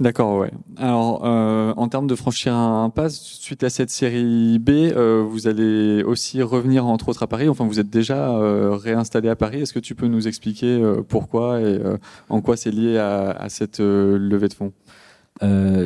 D'accord, 0.01 0.41
ouais. 0.41 0.51
Alors, 0.77 1.25
euh, 1.25 1.73
en 1.77 1.87
termes 1.87 2.09
de 2.09 2.17
franchir 2.17 2.53
un 2.53 2.91
pas, 2.91 3.09
suite 3.11 3.63
à 3.63 3.71
cette 3.71 3.91
série 3.91 4.59
B, 4.59 4.71
euh, 4.71 5.23
vous 5.23 5.47
allez 5.47 6.03
aussi 6.03 6.43
revenir 6.43 6.85
entre 6.85 7.11
autres 7.11 7.23
à 7.23 7.29
Paris. 7.29 7.49
Enfin, 7.49 7.65
vous 7.65 7.79
êtes 7.79 7.91
déjà 7.91 8.37
euh, 8.37 8.75
réinstallé 8.75 9.29
à 9.29 9.37
Paris. 9.37 9.61
Est-ce 9.61 9.73
que 9.73 9.79
tu 9.79 9.95
peux 9.95 10.09
nous 10.09 10.27
expliquer 10.27 10.67
euh, 10.67 11.03
pourquoi 11.09 11.61
et 11.61 11.65
euh, 11.65 11.97
en 12.29 12.41
quoi 12.41 12.57
c'est 12.57 12.73
lié 12.73 12.99
à, 12.99 13.47
cette 13.49 13.79
levée 13.79 14.49
de 14.49 14.55
fonds? 14.55 14.73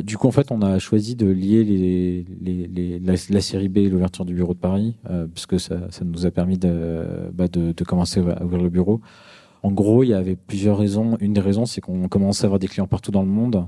Du 0.03 0.17
coup, 0.17 0.27
en 0.27 0.31
fait, 0.31 0.51
on 0.51 0.63
a 0.63 0.79
choisi 0.79 1.15
de 1.15 1.27
lier 1.27 1.63
les, 1.63 2.25
les, 2.41 2.67
les 2.67 2.99
la, 2.99 3.41
série 3.41 3.69
B 3.69 3.77
et 3.77 3.89
l'ouverture 3.89 4.25
du 4.25 4.33
bureau 4.33 4.55
de 4.55 4.59
Paris, 4.59 4.95
puisque 5.35 5.59
ça, 5.59 5.91
ça, 5.91 6.03
nous 6.03 6.25
a 6.25 6.31
permis 6.31 6.57
de, 6.57 7.29
bah, 7.33 7.47
de, 7.47 7.73
de 7.73 7.83
commencer 7.83 8.21
à 8.21 8.43
ouvrir 8.43 8.63
le 8.63 8.69
bureau. 8.69 9.01
En 9.61 9.71
gros, 9.71 10.03
il 10.03 10.09
y 10.09 10.13
avait 10.13 10.35
plusieurs 10.35 10.77
raisons. 10.77 11.17
Une 11.19 11.33
des 11.33 11.41
raisons, 11.41 11.65
c'est 11.65 11.81
qu'on 11.81 12.07
commençait 12.07 12.45
à 12.45 12.47
avoir 12.47 12.59
des 12.59 12.67
clients 12.67 12.87
partout 12.87 13.11
dans 13.11 13.23
le 13.23 13.27
monde. 13.27 13.65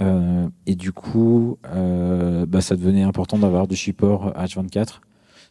Euh, 0.00 0.48
et 0.66 0.74
du 0.74 0.92
coup, 0.92 1.58
euh, 1.66 2.46
bah, 2.46 2.60
ça 2.60 2.76
devenait 2.76 3.02
important 3.02 3.38
d'avoir 3.38 3.66
du 3.66 3.76
support 3.76 4.32
H24. 4.32 5.00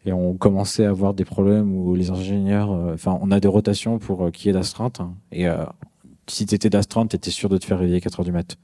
Et 0.06 0.12
on 0.12 0.34
commençait 0.34 0.86
à 0.86 0.90
avoir 0.90 1.14
des 1.14 1.24
problèmes 1.24 1.74
où 1.74 1.96
les 1.96 2.10
ingénieurs, 2.10 2.72
euh, 2.72 2.94
enfin, 2.94 3.18
on 3.22 3.32
a 3.32 3.40
des 3.40 3.48
rotations 3.48 4.00
pour 4.00 4.32
qui 4.32 4.50
est 4.50 4.54
d'astreinte. 4.54 5.02
et 5.32 5.48
si 6.28 6.46
tu 6.46 6.56
étais 6.56 6.70
d'astreinte, 6.70 7.10
tu 7.10 7.16
étais 7.18 7.32
sûr 7.32 7.50
de 7.50 7.58
te 7.58 7.66
faire 7.66 7.80
réveiller 7.80 8.00
4 8.00 8.22
heures 8.22 8.26
du 8.26 8.32
mat. 8.32 8.58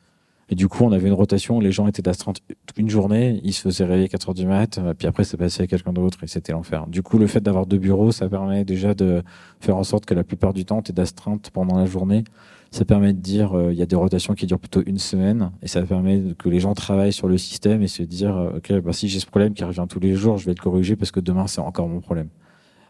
Et 0.52 0.56
du 0.56 0.68
coup, 0.70 0.86
on 0.86 0.94
avait 0.94 1.08
une 1.10 1.14
rotation 1.14 1.58
où 1.58 1.62
les 1.62 1.74
gens 1.74 1.88
étaient 1.88 2.02
d'astreinte 2.02 2.40
une 2.78 2.90
journée, 2.90 3.42
ils 3.44 3.54
se 3.54 3.62
faisaient 3.62 3.84
réveiller 3.84 4.08
4 4.08 4.30
heures 4.30 4.34
du 4.34 4.48
mat, 4.48 4.80
puis 4.98 5.08
après, 5.08 5.26
ça 5.26 5.38
passait 5.38 5.64
à 5.64 5.68
quelqu'un 5.68 5.92
d'autre 5.92 6.24
et 6.24 6.28
c'était 6.28 6.54
l'enfer. 6.54 6.88
Du 6.88 7.04
coup, 7.04 7.18
le 7.18 7.28
fait 7.28 7.42
d'avoir 7.42 7.66
deux 7.66 7.78
bureaux, 7.78 8.12
ça 8.14 8.30
permet 8.30 8.64
déjà 8.64 8.94
de 8.94 9.22
faire 9.60 9.76
en 9.76 9.84
sorte 9.84 10.06
que 10.06 10.14
la 10.14 10.24
plupart 10.24 10.54
du 10.54 10.64
temps, 10.64 10.82
tu 10.82 10.92
es 10.92 10.94
d'astreinte 10.94 11.52
pendant 11.52 11.78
la 11.78 11.86
journée 11.86 12.24
ça 12.72 12.86
permet 12.86 13.14
de 13.14 13.20
dire, 13.20 13.58
euh, 13.58 13.74
il 13.74 13.80
y 13.80 13.82
a 13.82 13.86
des 13.86 13.96
rotations 13.96 14.34
qui 14.36 14.46
durent 14.46 14.60
plutôt 14.60 14.84
une 14.86 15.00
semaine, 15.00 15.52
et 15.62 15.68
ça 15.68 15.82
permet 15.82 16.36
que 16.38 16.50
les 16.50 16.60
gens 16.60 16.74
travaillent 16.74 17.14
sur 17.14 17.28
le 17.28 17.38
système 17.38 17.82
et 17.82 17.88
se 17.88 18.04
dire, 18.04 18.36
euh, 18.38 18.58
ok, 18.58 18.82
bah, 18.82 18.94
si 18.94 19.10
j'ai 19.10 19.20
ce 19.20 19.26
problème 19.26 19.54
qui 19.54 19.64
revient 19.64 19.86
tous 19.90 20.00
les 20.00 20.16
jours, 20.16 20.38
je 20.38 20.46
vais 20.46 20.54
le 20.54 20.62
corriger 20.62 20.96
parce 20.96 21.12
que 21.12 21.20
demain 21.20 21.48
c'est 21.48 21.62
encore 21.62 21.88
mon 21.88 22.02
problème. 22.02 22.30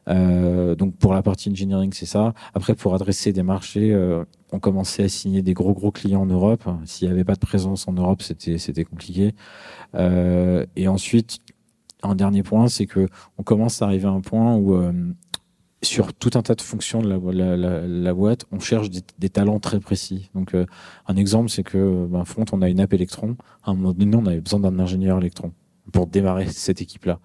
Euh, 0.10 0.76
donc 0.76 0.96
pour 0.96 1.14
la 1.14 1.22
partie 1.22 1.50
engineering, 1.50 1.92
c'est 1.94 2.06
ça. 2.06 2.34
Après, 2.54 2.76
pour 2.76 2.96
adresser 2.96 3.32
des 3.34 3.44
marchés, 3.44 3.94
euh, 3.94 4.24
on 4.52 4.60
commençait 4.60 5.04
à 5.04 5.10
signer 5.10 5.42
des 5.42 5.54
gros 5.54 5.74
gros 5.74 5.92
clients 5.92 6.22
en 6.22 6.26
Europe. 6.26 6.64
S'il 6.86 7.08
n'y 7.08 7.14
avait 7.14 7.24
pas 7.24 7.36
de 7.36 7.40
présence 7.40 7.88
en 7.88 7.94
Europe, 7.94 8.22
c'était 8.22 8.58
c'était 8.58 8.86
compliqué. 8.86 9.36
Euh, 9.96 10.66
et 10.76 10.88
ensuite, 10.88 11.40
un 12.04 12.16
dernier 12.16 12.44
point, 12.44 12.68
c'est 12.68 12.86
que 12.86 13.08
on 13.38 13.44
commence 13.44 13.82
à 13.82 13.86
arriver 13.86 14.08
à 14.08 14.12
un 14.12 14.22
point 14.22 14.56
où 14.56 14.76
sur 15.82 16.14
tout 16.14 16.32
un 16.36 16.42
tas 16.42 16.56
de 16.56 16.62
fonctions 16.62 17.02
de 17.02 17.10
la, 17.10 17.56
la, 17.56 17.88
la, 17.88 18.14
boîte, 18.14 18.46
on 18.52 18.60
cherche 18.60 18.90
des, 18.90 19.02
des, 19.18 19.30
talents 19.30 19.60
très 19.60 19.80
précis. 19.80 20.30
Donc, 20.36 20.54
euh, 20.54 20.66
un 21.08 21.16
exemple, 21.16 21.50
c'est 21.50 21.64
que 21.64 22.06
ben, 22.06 22.26
Front, 22.26 22.46
on 22.52 22.62
a 22.62 22.70
une 22.70 22.82
app 22.82 22.94
électron. 22.94 23.38
À 23.64 23.72
un 23.72 23.76
moment 23.76 23.94
donné, 23.94 24.16
on 24.16 24.26
avait 24.26 24.42
besoin 24.42 24.60
d'un 24.60 24.78
ingénieur 24.80 25.18
électron 25.20 25.54
pour 25.92 26.08
démarrer 26.08 26.48
cette 26.52 26.82
équipe-là. 26.82 27.20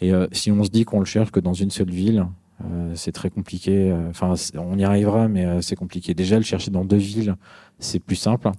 Et 0.00 0.12
euh, 0.12 0.26
si 0.32 0.50
on 0.50 0.64
se 0.64 0.70
dit 0.70 0.84
qu'on 0.84 1.00
le 1.00 1.04
cherche 1.04 1.30
que 1.30 1.40
dans 1.40 1.52
une 1.52 1.70
seule 1.70 1.90
ville, 1.90 2.26
euh, 2.64 2.92
c'est 2.94 3.12
très 3.12 3.30
compliqué. 3.30 3.94
Enfin, 4.08 4.34
on 4.54 4.78
y 4.78 4.84
arrivera, 4.84 5.28
mais 5.28 5.60
c'est 5.60 5.76
compliqué. 5.76 6.14
Déjà, 6.14 6.36
le 6.36 6.42
chercher 6.42 6.70
dans 6.70 6.84
deux 6.84 6.96
villes, 6.96 7.36
c'est 7.78 8.00
plus 8.00 8.16
simple. 8.16 8.50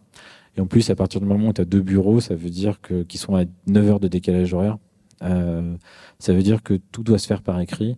Et 0.57 0.61
en 0.61 0.67
plus, 0.67 0.89
à 0.89 0.95
partir 0.95 1.21
du 1.21 1.27
moment 1.27 1.49
où 1.49 1.53
tu 1.53 1.61
as 1.61 1.65
deux 1.65 1.81
bureaux, 1.81 2.19
ça 2.19 2.35
veut 2.35 2.49
dire 2.49 2.81
que 2.81 3.03
qui 3.03 3.17
sont 3.17 3.35
à 3.35 3.45
9 3.67 3.89
heures 3.89 3.99
de 3.99 4.07
décalage 4.07 4.53
horaire. 4.53 4.77
ça 5.21 6.33
veut 6.33 6.43
dire 6.43 6.61
que 6.61 6.75
tout 6.91 7.03
doit 7.03 7.17
se 7.17 7.27
faire 7.27 7.41
par 7.41 7.59
écrit 7.59 7.97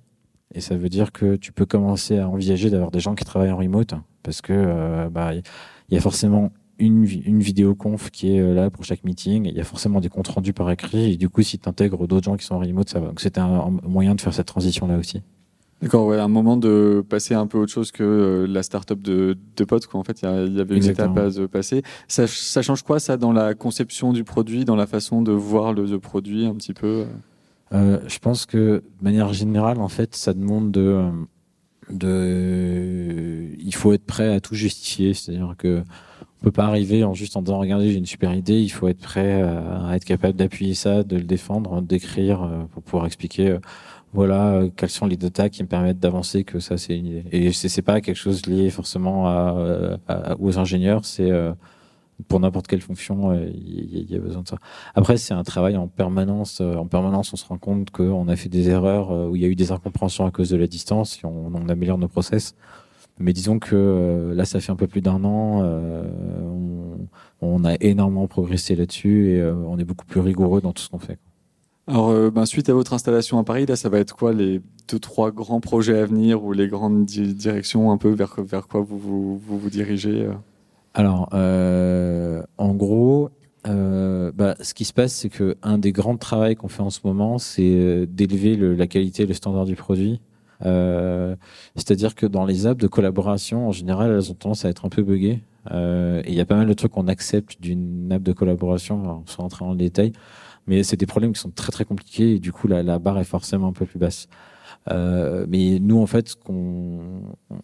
et 0.53 0.61
ça 0.61 0.75
veut 0.75 0.89
dire 0.89 1.11
que 1.11 1.35
tu 1.35 1.51
peux 1.51 1.65
commencer 1.65 2.17
à 2.17 2.27
envisager 2.27 2.69
d'avoir 2.69 2.91
des 2.91 2.99
gens 2.99 3.15
qui 3.15 3.25
travaillent 3.25 3.51
en 3.51 3.57
remote 3.57 3.93
parce 4.23 4.41
que 4.41 4.53
euh, 4.53 5.09
bah 5.09 5.33
il 5.33 5.43
y 5.89 5.97
a 5.97 6.01
forcément 6.01 6.51
une, 6.81 7.07
une 7.25 7.39
vidéoconf 7.39 8.09
qui 8.09 8.35
est 8.35 8.39
euh, 8.39 8.53
là 8.53 8.69
pour 8.69 8.83
chaque 8.83 9.03
meeting. 9.03 9.45
Il 9.45 9.55
y 9.55 9.61
a 9.61 9.63
forcément 9.63 9.99
des 9.99 10.09
comptes 10.09 10.27
rendus 10.27 10.53
par 10.53 10.69
écrit. 10.71 11.13
Et 11.13 11.17
du 11.17 11.29
coup, 11.29 11.43
si 11.43 11.59
tu 11.59 11.69
intègres 11.69 12.07
d'autres 12.07 12.25
gens 12.25 12.37
qui 12.37 12.45
sont 12.45 12.55
en 12.55 12.59
remote, 12.59 12.89
ça 12.89 12.99
va. 12.99 13.07
Donc 13.07 13.19
c'était 13.19 13.39
un, 13.39 13.53
un, 13.53 13.69
moyen 13.87 14.15
de 14.15 14.21
faire 14.21 14.33
cette 14.33 14.47
transition 14.47 14.87
là 14.87 14.97
aussi. 14.97 15.21
D'accord, 15.81 16.05
ouais, 16.05 16.19
un 16.19 16.27
moment 16.27 16.57
de 16.57 17.03
passer 17.07 17.33
un 17.33 17.47
peu 17.47 17.57
autre 17.57 17.71
chose 17.71 17.91
que 17.91 18.03
euh, 18.03 18.47
la 18.47 18.61
start-up 18.61 19.01
de, 19.01 19.35
de 19.57 19.63
potes, 19.63 19.87
quoi. 19.87 19.99
En 19.99 20.03
fait, 20.03 20.21
il 20.21 20.55
y, 20.55 20.61
avait 20.61 20.77
une 20.77 20.85
étape 20.85 21.17
à 21.17 21.31
se 21.31 21.41
passer. 21.41 21.81
Ça, 22.07 22.27
ça 22.27 22.61
change 22.61 22.83
quoi, 22.83 22.99
ça, 22.99 23.17
dans 23.17 23.31
la 23.31 23.55
conception 23.55 24.13
du 24.13 24.23
produit, 24.23 24.63
dans 24.63 24.75
la 24.75 24.85
façon 24.85 25.23
de 25.23 25.31
voir 25.31 25.73
le, 25.73 25.85
le 25.85 25.99
produit 25.99 26.45
un 26.45 26.53
petit 26.53 26.73
peu 26.73 27.05
euh, 27.73 27.99
je 28.07 28.19
pense 28.19 28.45
que 28.45 28.83
de 28.99 29.03
manière 29.03 29.33
générale, 29.33 29.79
en 29.79 29.87
fait, 29.87 30.15
ça 30.15 30.33
demande 30.33 30.71
de, 30.71 31.09
de, 31.89 33.49
il 33.59 33.73
faut 33.73 33.93
être 33.93 34.05
prêt 34.05 34.33
à 34.33 34.39
tout 34.39 34.55
justifier. 34.55 35.13
C'est-à-dire 35.13 35.55
que 35.57 35.83
on 36.41 36.45
peut 36.45 36.51
pas 36.51 36.65
arriver 36.65 37.03
en 37.03 37.13
juste 37.13 37.37
en 37.37 37.43
disant 37.43 37.59
regardez 37.59 37.91
j'ai 37.91 37.97
une 37.97 38.05
super 38.05 38.33
idée. 38.33 38.59
Il 38.59 38.69
faut 38.69 38.87
être 38.87 38.99
prêt 38.99 39.41
à, 39.41 39.95
être 39.95 40.05
capable 40.05 40.37
d'appuyer 40.37 40.73
ça, 40.73 41.03
de 41.03 41.17
le 41.17 41.23
défendre, 41.23 41.81
d'écrire 41.81 42.43
euh, 42.43 42.63
pour 42.71 42.83
pouvoir 42.83 43.05
expliquer. 43.05 43.51
Euh, 43.51 43.59
voilà 44.13 44.63
quels 44.75 44.89
sont 44.89 45.05
les 45.05 45.15
data 45.15 45.47
qui 45.47 45.63
me 45.63 45.69
permettent 45.69 45.99
d'avancer 45.99 46.43
que 46.43 46.59
ça 46.59 46.77
c'est 46.77 46.97
une 46.97 47.05
idée. 47.05 47.23
Et 47.31 47.53
c'est 47.53 47.81
pas 47.81 48.01
quelque 48.01 48.17
chose 48.17 48.45
lié 48.45 48.69
forcément 48.69 49.27
à, 49.27 49.97
à, 50.09 50.35
aux 50.37 50.59
ingénieurs. 50.59 51.05
C'est 51.05 51.31
pour 52.27 52.39
n'importe 52.39 52.67
quelle 52.67 52.81
fonction, 52.81 53.33
il 53.33 53.39
euh, 53.39 54.05
y, 54.09 54.15
a 54.15 54.19
besoin 54.19 54.41
de 54.41 54.47
ça. 54.47 54.57
Après, 54.95 55.17
c'est 55.17 55.33
un 55.33 55.43
travail 55.43 55.77
en 55.77 55.87
permanence. 55.87 56.59
Euh, 56.61 56.75
en 56.75 56.85
permanence, 56.85 57.33
on 57.33 57.35
se 57.35 57.45
rend 57.45 57.57
compte 57.57 57.91
qu'on 57.91 58.27
a 58.27 58.35
fait 58.35 58.49
des 58.49 58.69
erreurs, 58.69 59.11
euh, 59.11 59.27
où 59.27 59.35
il 59.35 59.41
y 59.41 59.45
a 59.45 59.47
eu 59.47 59.55
des 59.55 59.71
incompréhensions 59.71 60.25
à 60.25 60.31
cause 60.31 60.49
de 60.49 60.57
la 60.57 60.67
distance, 60.67 61.19
on, 61.23 61.69
améliore 61.69 61.97
nos 61.97 62.07
process. 62.07 62.55
Mais 63.19 63.33
disons 63.33 63.59
que 63.59 64.33
là, 64.35 64.45
ça 64.45 64.59
fait 64.59 64.71
un 64.71 64.75
peu 64.75 64.87
plus 64.87 65.01
d'un 65.01 65.23
an, 65.23 65.63
on, 67.41 67.63
a 67.63 67.75
énormément 67.81 68.27
progressé 68.27 68.75
là-dessus 68.75 69.33
et 69.33 69.43
on 69.43 69.77
est 69.77 69.83
beaucoup 69.83 70.05
plus 70.05 70.21
rigoureux 70.21 70.59
dans 70.59 70.73
tout 70.73 70.81
ce 70.81 70.89
qu'on 70.89 70.97
fait. 70.97 71.19
Alors, 71.87 72.31
ben, 72.31 72.45
suite 72.45 72.69
à 72.69 72.73
votre 72.73 72.93
installation 72.93 73.37
à 73.37 73.43
Paris, 73.43 73.67
là, 73.67 73.75
ça 73.75 73.89
va 73.89 73.99
être 73.99 74.15
quoi 74.15 74.33
les 74.33 74.61
deux, 74.89 74.97
trois 74.97 75.29
grands 75.31 75.59
projets 75.59 75.99
à 75.99 76.05
venir 76.05 76.43
ou 76.43 76.53
les 76.53 76.67
grandes 76.67 77.05
di 77.05 77.35
directions 77.35 77.91
un 77.91 77.97
peu 77.97 78.09
vers, 78.09 78.67
quoi 78.67 78.81
vous, 78.81 79.37
vous 79.37 79.69
dirigez 79.69 80.27
Alors, 80.93 81.29
en 81.33 82.73
gros, 82.75 83.29
bah, 83.65 84.55
ce 84.61 84.73
qui 84.73 84.85
se 84.85 84.93
passe, 84.93 85.13
c'est 85.13 85.29
que 85.29 85.55
un 85.61 85.77
des 85.77 85.91
grands 85.91 86.17
travaux 86.17 86.53
qu'on 86.55 86.67
fait 86.67 86.81
en 86.81 86.89
ce 86.89 86.99
moment, 87.03 87.37
c'est 87.37 88.05
d'élever 88.07 88.55
la 88.57 88.87
qualité 88.87 89.23
et 89.23 89.25
le 89.25 89.33
standard 89.33 89.65
du 89.65 89.75
produit. 89.75 90.21
Euh, 90.65 91.35
c'est-à-dire 91.75 92.15
que 92.15 92.25
dans 92.25 92.45
les 92.45 92.67
apps 92.67 92.81
de 92.81 92.87
collaboration, 92.87 93.67
en 93.67 93.71
général, 93.71 94.11
elles 94.11 94.31
ont 94.31 94.35
tendance 94.35 94.65
à 94.65 94.69
être 94.69 94.85
un 94.85 94.89
peu 94.89 95.03
buggées. 95.03 95.43
Euh, 95.71 96.21
et 96.25 96.29
il 96.29 96.35
y 96.35 96.41
a 96.41 96.45
pas 96.45 96.55
mal 96.55 96.67
de 96.67 96.73
trucs 96.73 96.91
qu'on 96.91 97.07
accepte 97.07 97.61
d'une 97.61 98.11
app 98.11 98.23
de 98.23 98.33
collaboration, 98.33 99.23
sans 99.27 99.43
rentrer 99.43 99.65
dans 99.65 99.71
le 99.71 99.77
détail. 99.77 100.11
Mais 100.67 100.83
c'est 100.83 100.97
des 100.97 101.05
problèmes 101.05 101.33
qui 101.33 101.39
sont 101.39 101.51
très 101.51 101.71
très 101.71 101.85
compliqués 101.85 102.35
et 102.35 102.39
du 102.39 102.51
coup 102.51 102.67
la, 102.67 102.83
la 102.83 102.99
barre 102.99 103.19
est 103.19 103.23
forcément 103.23 103.67
un 103.67 103.73
peu 103.73 103.85
plus 103.85 103.99
basse. 103.99 104.27
Euh, 104.89 105.45
mais 105.47 105.79
nous, 105.79 105.99
en 105.99 106.07
fait, 106.07 106.35
on, 106.49 106.99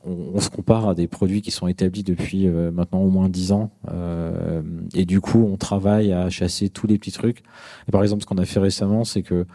on, 0.05 0.39
se 0.39 0.49
compare 0.49 0.89
à 0.89 0.93
des 0.93 1.07
produits 1.07 1.41
qui 1.41 1.49
sont 1.49 1.67
établis 1.67 2.03
depuis 2.03 2.47
euh, 2.47 2.71
maintenant 2.71 3.01
au 3.01 3.09
moins 3.09 3.27
10 3.27 3.53
ans. 3.53 3.71
Euh, 3.91 4.61
et 4.93 5.05
du 5.05 5.19
coup, 5.19 5.43
on 5.51 5.57
travaille 5.57 6.13
à 6.13 6.29
chasser 6.29 6.69
tous 6.69 6.85
les 6.85 6.99
petits 6.99 7.11
trucs. 7.11 7.39
Et 7.87 7.91
par 7.91 8.03
exemple, 8.03 8.21
ce 8.21 8.27
qu'on 8.27 8.37
a 8.37 8.45
fait 8.45 8.59
récemment, 8.59 9.03
c'est 9.03 9.23
que 9.23 9.45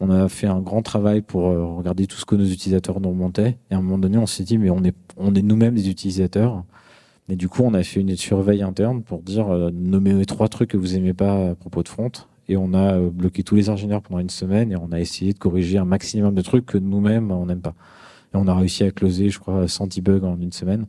on 0.00 0.10
a 0.10 0.28
fait 0.28 0.46
un 0.46 0.60
grand 0.60 0.82
travail 0.82 1.22
pour 1.22 1.48
euh, 1.48 1.64
regarder 1.64 2.06
tout 2.06 2.16
ce 2.16 2.24
que 2.24 2.36
nos 2.36 2.44
utilisateurs 2.44 3.00
nous 3.00 3.10
remontaient. 3.10 3.58
Et 3.70 3.74
à 3.74 3.78
un 3.78 3.82
moment 3.82 3.98
donné, 3.98 4.18
on 4.18 4.26
s'est 4.26 4.44
dit, 4.44 4.58
mais 4.58 4.70
on 4.70 4.84
est, 4.84 4.94
on 5.16 5.34
est 5.34 5.42
nous-mêmes 5.42 5.74
des 5.74 5.88
utilisateurs. 5.88 6.64
Et 7.28 7.36
du 7.36 7.48
coup, 7.48 7.62
on 7.62 7.74
a 7.74 7.82
fait 7.82 8.00
une 8.00 8.16
surveille 8.16 8.62
interne 8.62 9.02
pour 9.02 9.22
dire, 9.22 9.48
euh, 9.48 9.70
nommez 9.72 10.24
trois 10.24 10.48
trucs 10.48 10.70
que 10.70 10.76
vous 10.76 10.96
aimez 10.96 11.14
pas 11.14 11.50
à 11.50 11.54
propos 11.54 11.82
de 11.82 11.88
Front. 11.88 12.12
Et 12.48 12.56
on 12.56 12.72
a 12.72 12.94
euh, 12.94 13.10
bloqué 13.10 13.42
tous 13.42 13.54
les 13.54 13.68
ingénieurs 13.68 14.02
pendant 14.02 14.20
une 14.20 14.30
semaine 14.30 14.72
et 14.72 14.76
on 14.76 14.90
a 14.90 15.00
essayé 15.00 15.32
de 15.32 15.38
corriger 15.38 15.78
un 15.78 15.84
maximum 15.84 16.34
de 16.34 16.42
trucs 16.42 16.66
que 16.66 16.78
nous-mêmes, 16.78 17.30
on 17.30 17.46
n'aime 17.46 17.60
pas. 17.60 17.74
Et 18.34 18.36
on 18.36 18.46
a 18.46 18.54
réussi 18.54 18.84
à 18.84 18.90
closer, 18.90 19.28
je 19.28 19.38
crois, 19.38 19.68
110 19.68 20.00
bugs 20.00 20.24
en 20.24 20.40
une 20.40 20.52
semaine. 20.52 20.86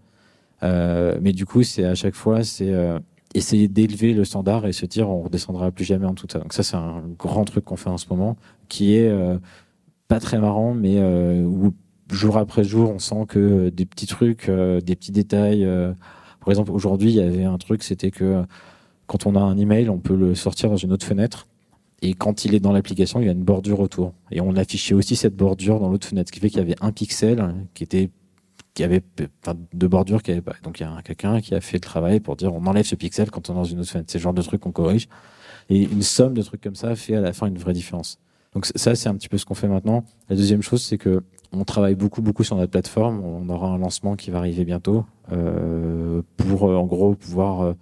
Euh, 0.64 1.18
mais 1.22 1.34
du 1.34 1.46
coup, 1.46 1.64
c'est 1.64 1.86
à 1.86 1.96
chaque 1.96 2.16
fois, 2.16 2.44
c'est 2.44 2.70
euh, 2.70 3.00
essayer 3.34 3.68
d'élever 3.68 4.14
le 4.14 4.24
standard 4.24 4.66
et 4.66 4.74
se 4.74 4.86
dire 4.86 5.10
on 5.10 5.24
redescendra 5.24 5.72
plus 5.72 5.86
jamais 5.86 6.06
en 6.06 6.16
tout 6.16 6.28
ça. 6.32 6.40
Donc 6.40 6.54
ça, 6.54 6.64
c'est 6.64 6.78
un 6.78 7.04
grand 7.18 7.46
truc 7.46 7.66
qu'on 7.66 7.78
fait 7.78 7.90
en 7.90 7.98
ce 7.98 8.08
moment, 8.10 8.38
qui 8.70 8.96
est 8.96 9.12
pas 10.08 10.20
très 10.20 10.40
marrant, 10.40 10.74
mais 10.74 11.02
où 11.02 11.74
jour 12.10 12.38
après 12.38 12.64
jour, 12.64 12.90
on 12.90 13.00
sent 13.00 13.26
que 13.28 13.70
des 13.70 13.86
petits 13.86 14.08
trucs, 14.08 14.50
des 14.50 14.96
petits 14.96 15.12
détails. 15.12 15.66
par 16.40 16.50
exemple, 16.50 16.72
aujourd'hui, 16.72 17.12
il 17.12 17.16
y 17.16 17.22
avait 17.22 17.46
un 17.46 17.58
truc, 17.58 17.84
c'était 17.84 18.12
que 18.12 18.44
quand 19.10 19.26
on 19.26 19.36
a 19.36 19.40
un 19.40 19.58
email, 19.58 19.90
on 19.90 19.98
peut 19.98 20.16
le 20.16 20.36
sortir 20.36 20.70
dans 20.70 20.78
une 20.78 20.94
autre 20.94 21.06
fenêtre. 21.06 21.48
Et 22.02 22.14
quand 22.14 22.46
il 22.46 22.56
est 22.56 22.60
dans 22.60 22.72
l'application, 22.72 23.20
il 23.20 23.26
y 23.26 23.30
a 23.30 23.34
une 23.34 23.44
bordure 23.44 23.80
autour. 23.80 24.14
Et 24.32 24.42
on 24.42 24.56
affichait 24.56 24.94
aussi 24.94 25.16
cette 25.16 25.36
bordure 25.36 25.80
dans 25.80 25.90
l'autre 25.90 26.08
fenêtre, 26.08 26.30
ce 26.30 26.34
qui 26.34 26.40
fait 26.40 26.50
qu'il 26.50 26.60
y 26.60 26.62
avait 26.62 26.76
un 26.82 26.92
pixel 26.92 27.68
qui 27.74 27.84
était 27.84 28.10
qui 28.74 28.84
avait 28.84 29.02
enfin, 29.44 29.58
deux 29.74 29.88
bordures 29.88 30.24
qui 30.24 30.32
avait 30.32 30.42
pas. 30.42 30.56
Donc 30.64 30.80
il 30.80 30.84
y 30.84 30.86
a 30.86 31.02
quelqu'un 31.02 31.42
qui 31.42 31.54
a 31.56 31.60
fait 31.60 31.78
le 31.78 31.82
travail 31.82 32.20
pour 32.20 32.36
dire 32.36 32.54
on 32.54 32.66
enlève 32.66 32.86
ce 32.86 32.96
pixel 32.96 33.30
quand 33.30 33.50
on 33.50 33.54
est 33.54 33.56
dans 33.58 33.64
une 33.66 33.80
autre 33.80 33.90
fenêtre. 33.90 34.10
C'est 34.12 34.20
le 34.20 34.24
genre 34.24 34.34
de 34.34 34.42
truc 34.42 34.62
qu'on 34.62 34.72
corrige. 34.72 35.10
Et 35.70 35.84
une 35.84 36.02
somme 36.02 36.34
de 36.34 36.42
trucs 36.42 36.62
comme 36.62 36.76
ça 36.76 36.96
fait 36.96 37.16
à 37.16 37.22
la 37.22 37.34
fin 37.34 37.48
une 37.48 37.58
vraie 37.58 37.74
différence. 37.74 38.20
Donc 38.54 38.66
ça, 38.66 38.96
c'est 38.96 39.10
un 39.10 39.16
petit 39.16 39.30
peu 39.30 39.38
ce 39.38 39.46
qu'on 39.46 39.54
fait 39.54 39.68
maintenant. 39.68 40.04
La 40.30 40.36
deuxième 40.36 40.62
chose, 40.62 40.82
c'est 40.82 40.98
que 40.98 41.24
on 41.52 41.64
travaille 41.64 41.96
beaucoup, 41.96 42.22
beaucoup 42.22 42.44
sur 42.44 42.56
notre 42.56 42.72
plateforme. 42.72 43.24
On 43.24 43.50
aura 43.50 43.70
un 43.70 43.78
lancement 43.78 44.16
qui 44.16 44.32
va 44.32 44.40
arriver 44.40 44.66
bientôt 44.66 45.06
euh, 45.32 46.22
pour, 46.38 46.70
euh, 46.70 46.76
en 46.76 46.86
gros, 46.86 47.16
pouvoir 47.16 47.76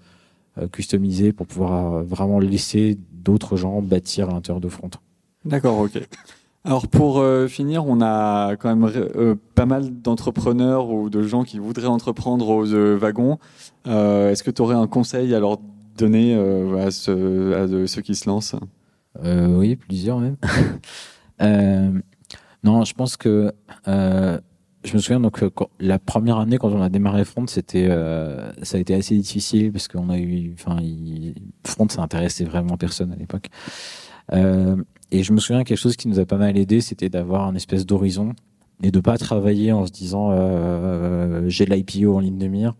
euh, 0.57 0.67
customiser, 0.71 1.33
pour 1.33 1.47
pouvoir 1.47 2.03
vraiment 2.03 2.39
laisser 2.39 2.97
d'autres 3.23 3.57
gens 3.57 3.81
bâtir 3.81 4.29
à 4.29 4.33
l'intérieur 4.33 4.61
de 4.61 4.69
Front. 4.69 4.91
D'accord, 5.45 5.79
ok. 5.79 5.99
Alors 6.67 6.87
pour 6.89 7.19
euh, 7.19 7.47
finir, 7.47 7.85
on 7.85 8.01
a 8.01 8.57
quand 8.57 8.75
même 8.75 8.91
euh, 8.93 9.35
pas 9.55 9.65
mal 9.65 10.01
d'entrepreneurs 10.01 10.89
ou 10.89 11.09
de 11.09 11.23
gens 11.23 11.45
qui 11.45 11.59
voudraient 11.59 11.87
entreprendre 11.87 12.49
aux 12.49 12.73
euh, 12.73 12.97
wagons. 12.97 13.39
Est-ce 13.85 14.43
que 14.43 14.51
tu 14.51 14.61
aurais 14.61 14.75
un 14.75 14.87
conseil 14.87 15.33
à 15.33 15.39
leur 15.39 15.59
donner 15.97 16.35
à, 16.35 16.91
ceux 16.91 18.01
qui 18.03 18.15
se 18.15 18.29
lancent? 18.29 18.57
Oui, 19.23 19.77
plusieurs 19.77 20.19
même. 20.19 20.35
non, 22.63 22.83
je 22.83 22.93
pense 22.93 23.15
que 23.15 23.53
je 24.83 24.93
me 24.93 24.99
souviens 24.99 25.19
donc 25.19 25.43
la 25.79 25.99
première 25.99 26.37
année 26.37 26.57
quand 26.57 26.71
on 26.71 26.81
a 26.81 26.89
démarré 26.89 27.25
Front, 27.25 27.47
c'était 27.47 27.87
ça 28.61 28.77
a 28.77 28.79
été 28.79 28.93
assez 28.93 29.17
difficile 29.17 29.71
parce 29.71 29.87
qu'on 29.87 30.09
a 30.09 30.17
eu, 30.17 30.53
enfin, 30.53 30.77
Front 31.65 31.89
ça 31.89 32.01
intéressait 32.01 32.45
vraiment 32.45 32.77
personne 32.77 33.11
à 33.11 33.15
l'époque. 33.15 33.49
Euh, 34.33 34.75
et 35.11 35.23
je 35.23 35.33
me 35.33 35.39
souviens 35.39 35.63
quelque 35.63 35.77
chose 35.77 35.95
qui 35.95 36.07
nous 36.07 36.19
a 36.19 36.25
pas 36.25 36.37
mal 36.37 36.57
aidé, 36.57 36.81
c'était 36.81 37.09
d'avoir 37.09 37.47
un 37.47 37.55
espèce 37.55 37.85
d'horizon 37.85 38.33
et 38.83 38.91
de 38.91 38.99
pas 38.99 39.17
travailler 39.17 39.71
en 39.71 39.85
se 39.85 39.91
disant 39.91 40.31
euh, 40.31 40.35
euh 40.35 41.49
j'ai 41.49 41.65
l'IPO 41.65 42.15
en 42.15 42.19
ligne 42.19 42.37
de 42.37 42.47
mire, 42.47 42.75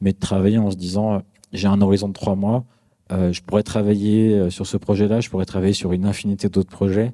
mais 0.00 0.12
de 0.12 0.18
travailler 0.18 0.58
en 0.58 0.70
se 0.70 0.76
disant 0.76 1.14
euh, 1.14 1.18
j'ai 1.52 1.68
un 1.68 1.80
horizon 1.80 2.08
de 2.08 2.14
trois 2.14 2.34
mois, 2.34 2.64
euh, 3.12 3.32
je 3.32 3.42
pourrais 3.42 3.62
travailler 3.62 4.34
euh, 4.34 4.50
sur 4.50 4.66
ce 4.66 4.76
projet-là, 4.76 5.20
je 5.20 5.30
pourrais 5.30 5.44
travailler 5.44 5.74
sur 5.74 5.92
une 5.92 6.06
infinité 6.06 6.48
d'autres 6.48 6.70
projets, 6.70 7.12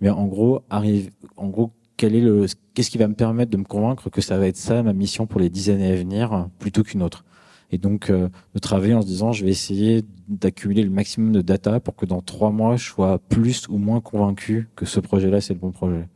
mais 0.00 0.10
en 0.10 0.26
gros 0.26 0.62
arrive, 0.70 1.10
en 1.36 1.48
gros 1.48 1.72
qu'est-ce 1.96 2.90
qui 2.90 2.98
va 2.98 3.08
me 3.08 3.14
permettre 3.14 3.50
de 3.50 3.56
me 3.56 3.64
convaincre 3.64 4.10
que 4.10 4.20
ça 4.20 4.38
va 4.38 4.46
être 4.46 4.56
ça 4.56 4.82
ma 4.82 4.92
mission 4.92 5.26
pour 5.26 5.40
les 5.40 5.48
dix 5.48 5.70
années 5.70 5.92
à 5.92 5.96
venir 5.96 6.48
plutôt 6.58 6.82
qu'une 6.82 7.02
autre? 7.02 7.24
Et 7.70 7.78
donc, 7.78 8.10
euh, 8.10 8.28
de 8.54 8.58
travailler 8.60 8.94
en 8.94 9.02
se 9.02 9.06
disant, 9.06 9.32
je 9.32 9.44
vais 9.44 9.50
essayer 9.50 10.04
d'accumuler 10.28 10.82
le 10.82 10.90
maximum 10.90 11.32
de 11.32 11.40
data 11.40 11.80
pour 11.80 11.96
que 11.96 12.06
dans 12.06 12.20
trois 12.20 12.50
mois, 12.50 12.76
je 12.76 12.84
sois 12.84 13.18
plus 13.18 13.68
ou 13.68 13.78
moins 13.78 14.00
convaincu 14.00 14.68
que 14.76 14.86
ce 14.86 15.00
projet-là, 15.00 15.40
c'est 15.40 15.54
le 15.54 15.58
bon 15.60 15.72
projet. 15.72 16.08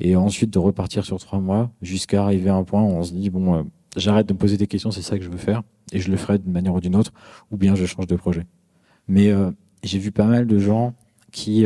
Et 0.00 0.16
ensuite, 0.16 0.50
de 0.50 0.58
repartir 0.58 1.04
sur 1.04 1.18
trois 1.18 1.40
mois 1.40 1.70
jusqu'à 1.80 2.24
arriver 2.24 2.50
à 2.50 2.54
un 2.54 2.64
point 2.64 2.82
où 2.82 2.88
on 2.88 3.02
se 3.02 3.14
dit, 3.14 3.30
bon, 3.30 3.54
euh, 3.54 3.62
j'arrête 3.96 4.26
de 4.26 4.34
me 4.34 4.38
poser 4.38 4.56
des 4.56 4.66
questions, 4.66 4.90
c'est 4.90 5.02
ça 5.02 5.16
que 5.16 5.24
je 5.24 5.30
veux 5.30 5.38
faire, 5.38 5.62
et 5.92 6.00
je 6.00 6.10
le 6.10 6.16
ferai 6.18 6.38
d'une 6.38 6.52
manière 6.52 6.74
ou 6.74 6.80
d'une 6.80 6.96
autre, 6.96 7.12
ou 7.50 7.56
bien 7.56 7.74
je 7.74 7.86
change 7.86 8.06
de 8.06 8.16
projet. 8.16 8.46
Mais 9.08 9.28
euh, 9.28 9.50
j'ai 9.82 9.98
vu 9.98 10.12
pas 10.12 10.26
mal 10.26 10.46
de 10.46 10.58
gens 10.58 10.94
qui 11.32 11.64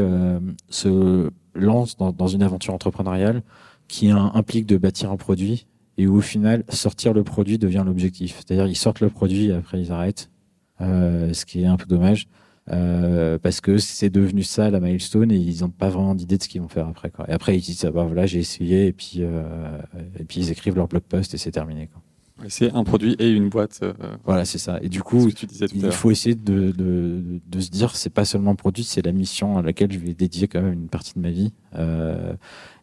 se 0.68 1.30
lancent 1.54 1.96
dans, 1.96 2.12
dans, 2.12 2.26
une 2.26 2.42
aventure 2.42 2.74
entrepreneuriale 2.74 3.42
qui 3.88 4.10
implique 4.10 4.66
de 4.66 4.76
bâtir 4.76 5.10
un 5.10 5.16
produit 5.16 5.66
et 5.98 6.06
où 6.06 6.16
au 6.16 6.20
final 6.20 6.64
sortir 6.68 7.12
le 7.12 7.22
produit 7.22 7.58
devient 7.58 7.82
l'objectif. 7.84 8.36
C'est-à-dire 8.36 8.66
ils 8.66 8.76
sortent 8.76 9.00
le 9.00 9.10
produit 9.10 9.46
et 9.46 9.52
après 9.52 9.80
ils 9.80 9.92
arrêtent, 9.92 10.30
euh, 10.80 11.32
ce 11.32 11.44
qui 11.44 11.62
est 11.62 11.66
un 11.66 11.76
peu 11.76 11.86
dommage 11.86 12.26
euh, 12.70 13.38
parce 13.38 13.60
que 13.60 13.78
c'est 13.78 14.10
devenu 14.10 14.42
ça 14.42 14.70
la 14.70 14.80
milestone 14.80 15.30
et 15.30 15.36
ils 15.36 15.60
n'ont 15.60 15.70
pas 15.70 15.90
vraiment 15.90 16.14
d'idée 16.14 16.38
de 16.38 16.42
ce 16.42 16.48
qu'ils 16.48 16.62
vont 16.62 16.68
faire 16.68 16.88
après. 16.88 17.10
Quoi. 17.10 17.28
Et 17.28 17.32
après 17.32 17.56
ils 17.56 17.60
disent 17.60 17.84
ah 17.84 17.90
bah 17.90 18.04
voilà 18.04 18.26
j'ai 18.26 18.38
essayé 18.38 18.86
et 18.86 18.92
puis 18.92 19.18
euh, 19.18 19.78
et 20.18 20.24
puis 20.24 20.40
ils 20.40 20.50
écrivent 20.50 20.76
leur 20.76 20.88
blog 20.88 21.02
post 21.02 21.34
et 21.34 21.38
c'est 21.38 21.52
terminé. 21.52 21.88
Quoi. 21.88 22.02
C'est 22.48 22.72
un 22.72 22.84
produit 22.84 23.16
et 23.18 23.30
une 23.30 23.48
boîte. 23.48 23.80
Euh, 23.82 23.92
voilà, 24.24 24.44
c'est 24.44 24.58
ça. 24.58 24.78
Et 24.82 24.88
du 24.88 25.02
coup, 25.02 25.28
il 25.74 25.92
faut 25.92 26.10
essayer 26.10 26.34
de, 26.34 26.72
de, 26.72 27.40
de 27.46 27.60
se 27.60 27.70
dire, 27.70 27.96
c'est 27.96 28.10
pas 28.10 28.24
seulement 28.24 28.52
un 28.52 28.56
produit, 28.56 28.84
c'est 28.84 29.04
la 29.04 29.12
mission 29.12 29.58
à 29.58 29.62
laquelle 29.62 29.92
je 29.92 29.98
vais 29.98 30.14
dédier 30.14 30.48
quand 30.48 30.62
même 30.62 30.72
une 30.72 30.88
partie 30.88 31.14
de 31.14 31.20
ma 31.20 31.30
vie. 31.30 31.52
Euh, 31.74 32.34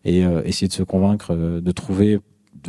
et 0.04 0.26
euh, 0.26 0.42
essayer 0.46 0.68
de 0.68 0.74
se 0.74 0.84
convaincre, 0.84 1.36
de 1.36 1.72
trouver 1.72 2.20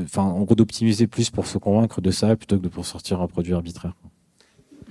enfin, 0.01 0.23
en 0.23 0.43
gros, 0.43 0.55
d'optimiser 0.55 1.07
plus 1.07 1.31
pour 1.31 1.47
se 1.47 1.59
convaincre 1.59 2.01
de 2.01 2.11
ça 2.11 2.37
plutôt 2.37 2.57
que 2.57 2.63
de 2.63 2.69
pour 2.69 2.87
sortir 2.87 3.21
un 3.21 3.27
produit 3.27 3.55
arbitraire. 3.55 3.95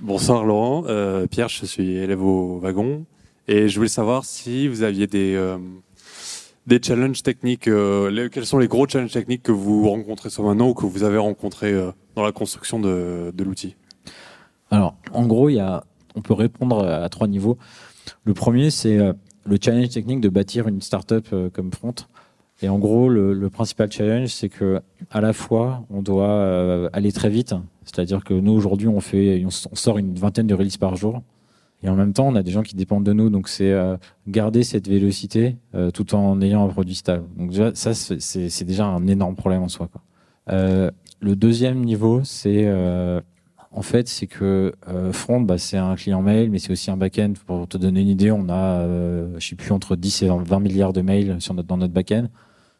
Bonsoir 0.00 0.44
Laurent, 0.44 0.84
euh, 0.88 1.26
Pierre, 1.26 1.48
je 1.48 1.64
suis 1.64 1.92
élève 1.96 2.22
au 2.22 2.58
wagon 2.58 3.04
et 3.46 3.68
je 3.68 3.76
voulais 3.76 3.88
savoir 3.88 4.24
si 4.24 4.66
vous 4.68 4.82
aviez 4.82 5.06
des 5.06 5.34
euh, 5.34 5.58
des 6.66 6.80
challenges 6.82 7.22
techniques. 7.22 7.68
Euh, 7.68 8.28
quels 8.30 8.46
sont 8.46 8.58
les 8.58 8.68
gros 8.68 8.86
challenges 8.86 9.12
techniques 9.12 9.42
que 9.42 9.52
vous 9.52 9.88
rencontrez 9.88 10.30
ce 10.30 10.40
maintenant 10.42 10.68
ou 10.68 10.74
que 10.74 10.86
vous 10.86 11.02
avez 11.02 11.18
rencontrés 11.18 11.72
euh, 11.72 11.90
dans 12.14 12.22
la 12.22 12.32
construction 12.32 12.80
de, 12.80 13.32
l'outil? 13.38 13.76
Alors, 14.70 14.96
en 15.12 15.26
gros, 15.26 15.48
y 15.48 15.60
a, 15.60 15.84
on 16.14 16.22
peut 16.22 16.34
répondre 16.34 16.86
à 16.86 17.08
trois 17.08 17.26
niveaux. 17.26 17.58
Le 18.24 18.34
premier, 18.34 18.70
c'est 18.70 18.98
euh, 18.98 19.12
le 19.44 19.58
challenge 19.60 19.90
technique 19.90 20.20
de 20.20 20.28
bâtir 20.28 20.68
une 20.68 20.80
startup 20.80 21.28
comme 21.52 21.72
Front. 21.72 21.94
Et 22.62 22.68
en 22.68 22.78
gros, 22.78 23.08
le, 23.08 23.50
principal 23.50 23.90
challenge, 23.90 24.28
c'est 24.28 24.48
que 24.48 24.80
à 25.10 25.20
la 25.20 25.32
fois, 25.32 25.84
on 25.90 26.00
doit 26.00 26.88
aller 26.92 27.10
très 27.10 27.28
vite. 27.28 27.54
C'est-à-dire 27.84 28.22
que 28.22 28.34
nous, 28.34 28.52
aujourd'hui, 28.52 28.86
on 28.86 29.00
fait, 29.00 29.44
on 29.44 29.50
sort 29.74 29.98
une 29.98 30.14
vingtaine 30.14 30.46
de 30.46 30.54
releases 30.54 30.76
par 30.76 30.94
jour. 30.94 31.22
Et 31.82 31.88
en 31.88 31.96
même 31.96 32.12
temps, 32.12 32.28
on 32.28 32.34
a 32.34 32.42
des 32.42 32.50
gens 32.50 32.62
qui 32.62 32.76
dépendent 32.76 33.04
de 33.04 33.12
nous. 33.12 33.30
Donc, 33.30 33.48
c'est 33.48 33.72
euh, 33.72 33.96
garder 34.28 34.62
cette 34.62 34.88
vélocité 34.88 35.56
euh, 35.74 35.90
tout 35.90 36.14
en 36.14 36.40
ayant 36.40 36.64
un 36.64 36.68
produit 36.68 36.94
stable. 36.94 37.24
Donc, 37.36 37.52
ça, 37.74 37.94
c'est 37.94 38.64
déjà 38.64 38.86
un 38.86 39.06
énorme 39.06 39.34
problème 39.34 39.62
en 39.62 39.68
soi. 39.68 39.88
Quoi. 39.90 40.02
le 40.48 41.36
deuxième 41.36 41.84
niveau, 41.84 42.22
c'est 42.24 42.70
en 43.74 43.80
fait, 43.80 44.06
c'est 44.06 44.26
que 44.26 44.74
Front, 45.12 45.40
bah, 45.40 45.58
c'est 45.58 45.78
un 45.78 45.94
client 45.96 46.22
mail, 46.22 46.50
mais 46.50 46.58
c'est 46.58 46.72
aussi 46.72 46.90
un 46.90 46.96
back-end. 46.96 47.32
Pour 47.46 47.66
te 47.66 47.78
donner 47.78 48.02
une 48.02 48.08
idée, 48.08 48.30
on 48.30 48.48
a, 48.48 48.86
je 49.38 49.46
sais 49.46 49.56
plus, 49.56 49.72
entre 49.72 49.96
10 49.96 50.22
et 50.22 50.28
20 50.28 50.60
milliards 50.60 50.92
de 50.92 51.00
mails 51.00 51.38
dans 51.66 51.76
notre 51.76 51.92
back-end. 51.92 52.28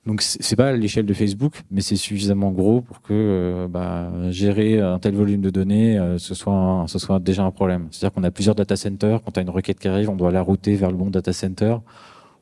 Donc 0.05 0.21
c'est 0.21 0.57
pas 0.57 0.73
l'échelle 0.73 1.07
de 1.07 1.15
Facebook, 1.15 1.63
mais 1.71 1.81
c'est 1.81 1.95
suffisamment 1.95 2.51
gros 2.51 2.81
pour 2.81 3.03
que 3.03 3.13
euh, 3.13 3.69
bah, 3.69 4.11
gérer 4.31 4.81
un 4.81 4.99
tel 4.99 5.15
volume 5.15 5.41
de 5.41 5.51
données, 5.51 5.97
euh, 5.97 6.19
ce 6.19 6.35
soit 6.35 6.85
ce 6.89 6.99
soit 6.99 7.21
déjà 7.21 7.45
un 7.45 7.53
problème. 7.53 7.87
C'est-à-dire 7.93 8.13
qu'on 8.13 8.25
a 8.25 8.33
plusieurs 8.33 8.57
data 8.57 8.75
centers. 8.75 9.23
Quand 9.23 9.31
tu 9.31 9.39
as 9.39 9.43
une 9.45 9.51
requête 9.51 9.79
qui 9.79 9.87
arrive, 9.87 10.11
on 10.11 10.17
doit 10.17 10.33
la 10.33 10.43
router 10.43 10.75
vers 10.75 10.91
le 10.91 10.97
bon 10.97 11.09
data 11.09 11.33
center. 11.33 11.77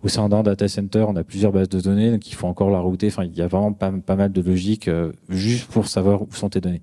Au 0.03 0.09
sein 0.09 0.31
d'un 0.31 0.43
data 0.43 0.69
center, 0.69 1.05
on 1.07 1.17
a 1.17 1.25
plusieurs 1.25 1.53
bases 1.53 1.69
de 1.69 1.81
données, 1.81 2.11
donc 2.11 2.27
il 2.31 2.35
faut 2.35 2.47
encore 2.47 2.71
la 2.71 2.81
router. 2.81 3.09
Enfin, 3.09 3.25
il 3.25 3.37
y 3.37 3.43
a 3.43 3.47
vraiment 3.47 3.75
pas, 3.75 3.91
mal 4.17 4.33
de 4.33 4.41
logique 4.41 4.89
euh, 4.89 5.13
juste 5.29 5.71
pour 5.71 5.87
savoir 5.87 6.23
où 6.23 6.29
sont 6.33 6.49
tes 6.49 6.61
données. 6.61 6.83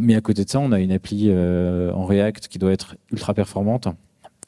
Mais 0.00 0.14
à 0.14 0.20
côté 0.20 0.44
de 0.44 0.48
ça, 0.48 0.60
on 0.60 0.70
a 0.70 0.78
une 0.78 0.92
appli 0.92 1.28
en 1.32 2.04
React 2.04 2.46
qui 2.46 2.60
doit 2.60 2.70
être 2.70 2.94
ultra 3.10 3.34
performante. 3.34 3.88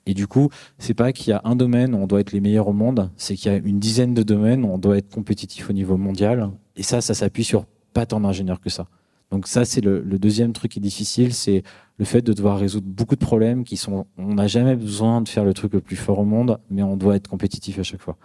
Et 0.06 0.14
du 0.14 0.26
coup, 0.26 0.50
c'est 0.78 0.94
pas 0.94 1.12
qu'il 1.12 1.30
y 1.30 1.32
a 1.32 1.40
un 1.44 1.56
domaine 1.56 1.94
où 1.94 1.98
on 1.98 2.06
doit 2.06 2.20
être 2.20 2.32
les 2.32 2.40
meilleurs 2.40 2.68
au 2.68 2.72
monde, 2.72 3.10
c'est 3.16 3.36
qu'il 3.36 3.50
y 3.50 3.54
a 3.54 3.58
une 3.58 3.78
dizaine 3.78 4.14
de 4.14 4.22
domaines 4.22 4.64
où 4.64 4.68
on 4.68 4.78
doit 4.78 4.98
être 4.98 5.08
compétitif 5.08 5.70
au 5.70 5.72
niveau 5.72 5.96
mondial. 5.96 6.50
Et 6.76 6.82
ça, 6.82 7.00
ça 7.00 7.14
s'appuie 7.14 7.44
sur 7.44 7.64
pas 7.92 8.06
tant 8.06 8.20
d'ingénieurs 8.20 8.60
que 8.60 8.70
ça. 8.70 8.86
Donc 9.30 9.48
ça, 9.48 9.64
c'est 9.64 9.80
le, 9.80 10.02
deuxième 10.18 10.52
truc 10.52 10.72
qui 10.72 10.78
est 10.78 10.82
difficile, 10.82 11.32
c'est 11.32 11.62
le 11.98 12.04
fait 12.04 12.22
de 12.22 12.32
devoir 12.32 12.58
résoudre 12.58 12.86
beaucoup 12.86 13.14
de 13.14 13.24
problèmes 13.24 13.64
qui 13.64 13.76
sont, 13.76 14.06
on 14.18 14.34
n'a 14.34 14.46
jamais 14.46 14.76
besoin 14.76 15.22
de 15.22 15.28
faire 15.28 15.44
le 15.44 15.54
truc 15.54 15.72
le 15.72 15.80
plus 15.80 15.96
fort 15.96 16.18
au 16.18 16.24
monde, 16.24 16.58
mais 16.70 16.82
on 16.82 16.96
doit 16.96 17.16
être 17.16 17.28
compétitif 17.28 17.78
à 17.78 17.82
chaque 17.82 18.00
fois. 18.00 18.16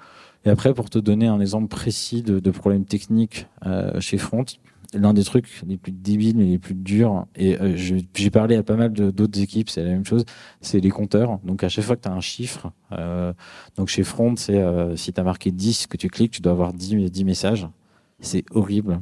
Et 0.46 0.50
après, 0.50 0.74
pour 0.74 0.90
te 0.90 1.00
donner 1.00 1.28
un 1.28 1.40
exemple 1.40 1.68
précis 1.68 2.22
de, 2.22 2.40
de 2.40 2.52
problèmes 2.52 2.86
techniques 2.86 3.48
euh, 3.66 4.00
chez 4.00 4.18
Front, 4.18 4.46
l'un 4.94 5.14
des 5.14 5.24
trucs 5.24 5.62
les 5.68 5.78
plus 5.78 5.92
débiles 5.92 6.38
les 6.38 6.58
plus 6.58 6.76
durs, 6.76 7.26
et 7.36 7.60
euh, 7.60 7.76
j'ai 7.76 8.30
parlé 8.30 8.56
à 8.56 8.64
pas 8.64 8.76
mal 8.76 8.92
d'autres 8.92 9.40
équipes, 9.40 9.70
c'est 9.70 9.84
la 9.84 9.92
même 9.92 10.06
chose, 10.06 10.26
c'est 10.62 10.80
les 10.80 10.90
compteurs. 10.90 11.40
Donc 11.44 11.64
à 11.64 11.70
chaque 11.70 11.86
fois 11.86 11.96
que 11.96 12.02
tu 12.02 12.10
as 12.10 12.14
un 12.14 12.22
chiffre, 12.22 12.72
euh, 12.92 13.34
donc 13.76 13.90
chez 13.90 14.04
Front, 14.04 14.36
c'est 14.36 14.58
euh, 14.58 14.96
si 14.96 15.14
tu 15.14 15.20
as 15.20 15.24
marqué 15.24 15.52
10 15.52 15.88
que 15.88 15.98
tu 15.98 16.10
cliques, 16.10 16.32
tu 16.32 16.42
dois 16.42 16.54
avoir 16.54 16.74
10, 16.74 17.10
10 17.12 17.24
messages. 17.24 17.68
C'est 18.22 18.44
horrible. 18.52 19.00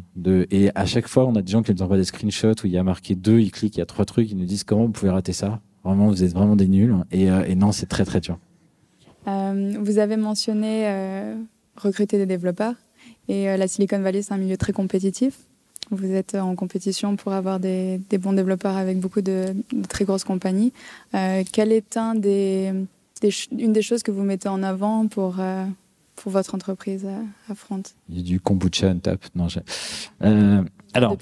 Et 0.52 0.70
à 0.76 0.86
chaque 0.86 1.08
fois, 1.08 1.26
on 1.26 1.36
a 1.36 1.42
des 1.42 1.52
gens 1.52 1.64
qui 1.64 1.74
nous 1.74 1.82
envoient 1.82 1.98
des 1.98 2.04
screenshots 2.04 2.64
où 2.64 2.68
il 2.68 2.74
y 2.74 2.78
a 2.78 2.84
marqué 2.84 3.16
2, 3.16 3.40
ils 3.40 3.52
cliquent, 3.52 3.78
il 3.78 3.80
y 3.80 3.82
a 3.82 3.88
trois 3.88 4.06
trucs, 4.06 4.30
ils 4.30 4.38
nous 4.38 4.46
disent 4.46 4.64
comment 4.64 4.86
vous 4.86 4.92
pouvez 4.92 5.10
rater 5.10 5.34
ça. 5.34 5.60
Vraiment, 5.84 6.10
vous 6.10 6.24
êtes 6.24 6.34
vraiment 6.34 6.56
des 6.56 6.68
nuls. 6.68 6.94
Et, 7.12 7.24
et 7.24 7.56
non, 7.56 7.72
c'est 7.72 7.88
très 7.88 8.06
très 8.06 8.20
dur. 8.20 8.38
Vous 9.26 9.98
avez 9.98 10.18
mentionné 10.18 11.36
recruter 11.76 12.20
des 12.20 12.28
développeurs. 12.28 12.76
Et 13.28 13.58
la 13.58 13.68
Silicon 13.68 14.02
Valley, 14.02 14.22
c'est 14.22 14.36
un 14.36 14.38
milieu 14.38 14.56
très 14.58 14.72
compétitif. 14.72 15.48
Vous 15.92 16.12
êtes 16.12 16.36
en 16.36 16.56
compétition 16.56 17.16
pour 17.16 17.32
avoir 17.32 17.60
des, 17.60 18.00
des 18.10 18.18
bons 18.18 18.34
développeurs 18.34 18.76
avec 18.76 19.00
beaucoup 19.00 19.22
de, 19.22 19.56
de 19.72 19.88
très 19.88 20.06
grosses 20.06 20.26
compagnies. 20.26 20.74
Euh, 21.16 21.44
quel 21.52 21.72
est 21.72 21.96
un 21.96 22.16
des, 22.16 22.74
des, 23.22 23.30
une 23.58 23.74
des 23.74 23.82
choses 23.82 24.04
que 24.04 24.12
vous 24.12 24.24
mettez 24.24 24.50
en 24.50 24.64
avant 24.64 25.08
pour, 25.08 25.36
euh, 25.40 25.66
pour 26.16 26.32
votre 26.32 26.56
entreprise 26.56 27.06
à, 27.06 27.52
à, 27.52 27.56
Front 27.56 27.84
Il 28.10 28.18
y 28.18 28.20
a 28.20 28.24
du 28.24 28.40
kombucha 28.40 28.88
on 28.88 29.00
tap. 29.00 29.24
Non, 29.36 29.48
euh, 30.24 30.62
alors, 30.94 31.16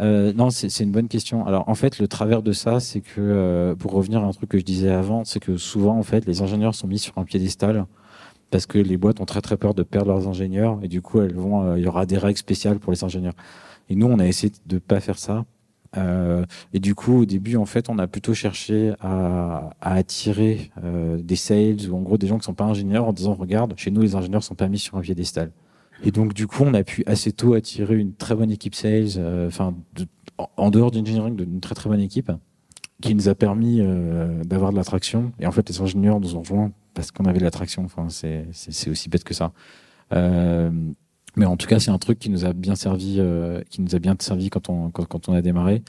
euh, 0.00 0.32
non, 0.32 0.50
c'est 0.50 0.80
une 0.80 0.92
bonne 0.92 1.08
question. 1.08 1.46
Alors, 1.46 1.68
en 1.68 1.74
fait, 1.74 1.98
le 1.98 2.08
travers 2.08 2.42
de 2.42 2.52
ça, 2.52 2.80
c'est 2.80 3.00
que, 3.00 3.76
pour 3.78 3.92
revenir 3.92 4.24
à 4.24 4.26
un 4.26 4.32
truc 4.32 4.50
que 4.50 4.58
je 4.58 4.64
disais 4.64 4.90
avant, 4.90 5.24
c'est 5.24 5.40
que 5.40 5.56
souvent, 5.56 5.96
en 5.96 6.02
fait, 6.02 6.26
les 6.26 6.42
ingénieurs 6.42 6.74
sont 6.74 6.86
mis 6.86 6.98
sur 6.98 7.16
un 7.18 7.24
piédestal 7.24 7.86
parce 8.50 8.66
que 8.66 8.78
les 8.78 8.96
boîtes 8.96 9.20
ont 9.20 9.26
très 9.26 9.40
très 9.40 9.56
peur 9.56 9.74
de 9.74 9.82
perdre 9.82 10.08
leurs 10.08 10.28
ingénieurs 10.28 10.78
et 10.82 10.88
du 10.88 11.02
coup, 11.02 11.20
elles 11.20 11.34
vont, 11.34 11.62
euh, 11.62 11.78
il 11.78 11.84
y 11.84 11.86
aura 11.86 12.06
des 12.06 12.18
règles 12.18 12.38
spéciales 12.38 12.78
pour 12.78 12.92
les 12.92 13.04
ingénieurs. 13.04 13.34
Et 13.88 13.94
nous, 13.94 14.06
on 14.06 14.18
a 14.18 14.26
essayé 14.26 14.52
de 14.66 14.78
pas 14.78 15.00
faire 15.00 15.18
ça. 15.18 15.44
Euh, 15.96 16.44
et 16.72 16.78
du 16.78 16.94
coup, 16.94 17.22
au 17.22 17.24
début, 17.24 17.56
en 17.56 17.66
fait, 17.66 17.88
on 17.88 17.98
a 17.98 18.06
plutôt 18.06 18.34
cherché 18.34 18.92
à, 19.00 19.70
à 19.80 19.94
attirer 19.94 20.70
euh, 20.84 21.18
des 21.20 21.36
sales 21.36 21.90
ou 21.90 21.96
en 21.96 22.00
gros 22.00 22.16
des 22.16 22.28
gens 22.28 22.38
qui 22.38 22.44
sont 22.44 22.54
pas 22.54 22.64
ingénieurs 22.64 23.06
en 23.06 23.12
disant 23.12 23.34
regarde, 23.34 23.74
chez 23.76 23.90
nous, 23.90 24.02
les 24.02 24.14
ingénieurs 24.14 24.44
sont 24.44 24.54
pas 24.54 24.68
mis 24.68 24.78
sur 24.78 24.96
un 24.96 25.00
piédestal. 25.00 25.50
Et 26.04 26.12
donc, 26.12 26.32
du 26.32 26.46
coup, 26.46 26.62
on 26.64 26.74
a 26.74 26.82
pu 26.82 27.02
assez 27.06 27.32
tôt 27.32 27.54
attirer 27.54 27.96
une 27.96 28.14
très 28.14 28.34
bonne 28.34 28.50
équipe 28.50 28.74
sales, 28.74 29.08
euh, 29.16 29.48
enfin, 29.48 29.74
de, 29.94 30.06
en 30.56 30.70
dehors 30.70 30.90
d'engineering, 30.90 31.36
d'une 31.36 31.60
très 31.60 31.74
très 31.74 31.90
bonne 31.90 32.00
équipe 32.00 32.30
qui 33.00 33.14
nous 33.14 33.28
a 33.28 33.34
permis 33.34 33.80
euh, 33.80 34.44
d'avoir 34.44 34.72
de 34.72 34.76
l'attraction. 34.76 35.32
Et 35.40 35.46
en 35.46 35.52
fait, 35.52 35.68
les 35.68 35.80
ingénieurs 35.80 36.20
nous 36.20 36.36
ont 36.36 36.40
rejoints 36.40 36.72
parce 36.94 37.10
qu'on 37.10 37.24
avait 37.24 37.38
de 37.38 37.44
l'attraction. 37.44 37.86
C'est 38.08 38.90
aussi 38.90 39.08
bête 39.08 39.24
que 39.24 39.34
ça. 39.34 39.52
Euh, 40.12 40.70
mais 41.36 41.46
en 41.46 41.56
tout 41.56 41.66
cas, 41.66 41.78
c'est 41.78 41.90
un 41.90 41.98
truc 41.98 42.18
qui 42.18 42.30
nous 42.30 42.44
a 42.44 42.52
bien 42.52 42.74
servi, 42.74 43.16
euh, 43.18 43.62
qui 43.70 43.80
nous 43.82 43.94
a 43.94 43.98
bien 43.98 44.16
servi 44.18 44.50
quand 44.50 44.68
on 44.68 45.34
a 45.34 45.42
démarré. 45.42 45.82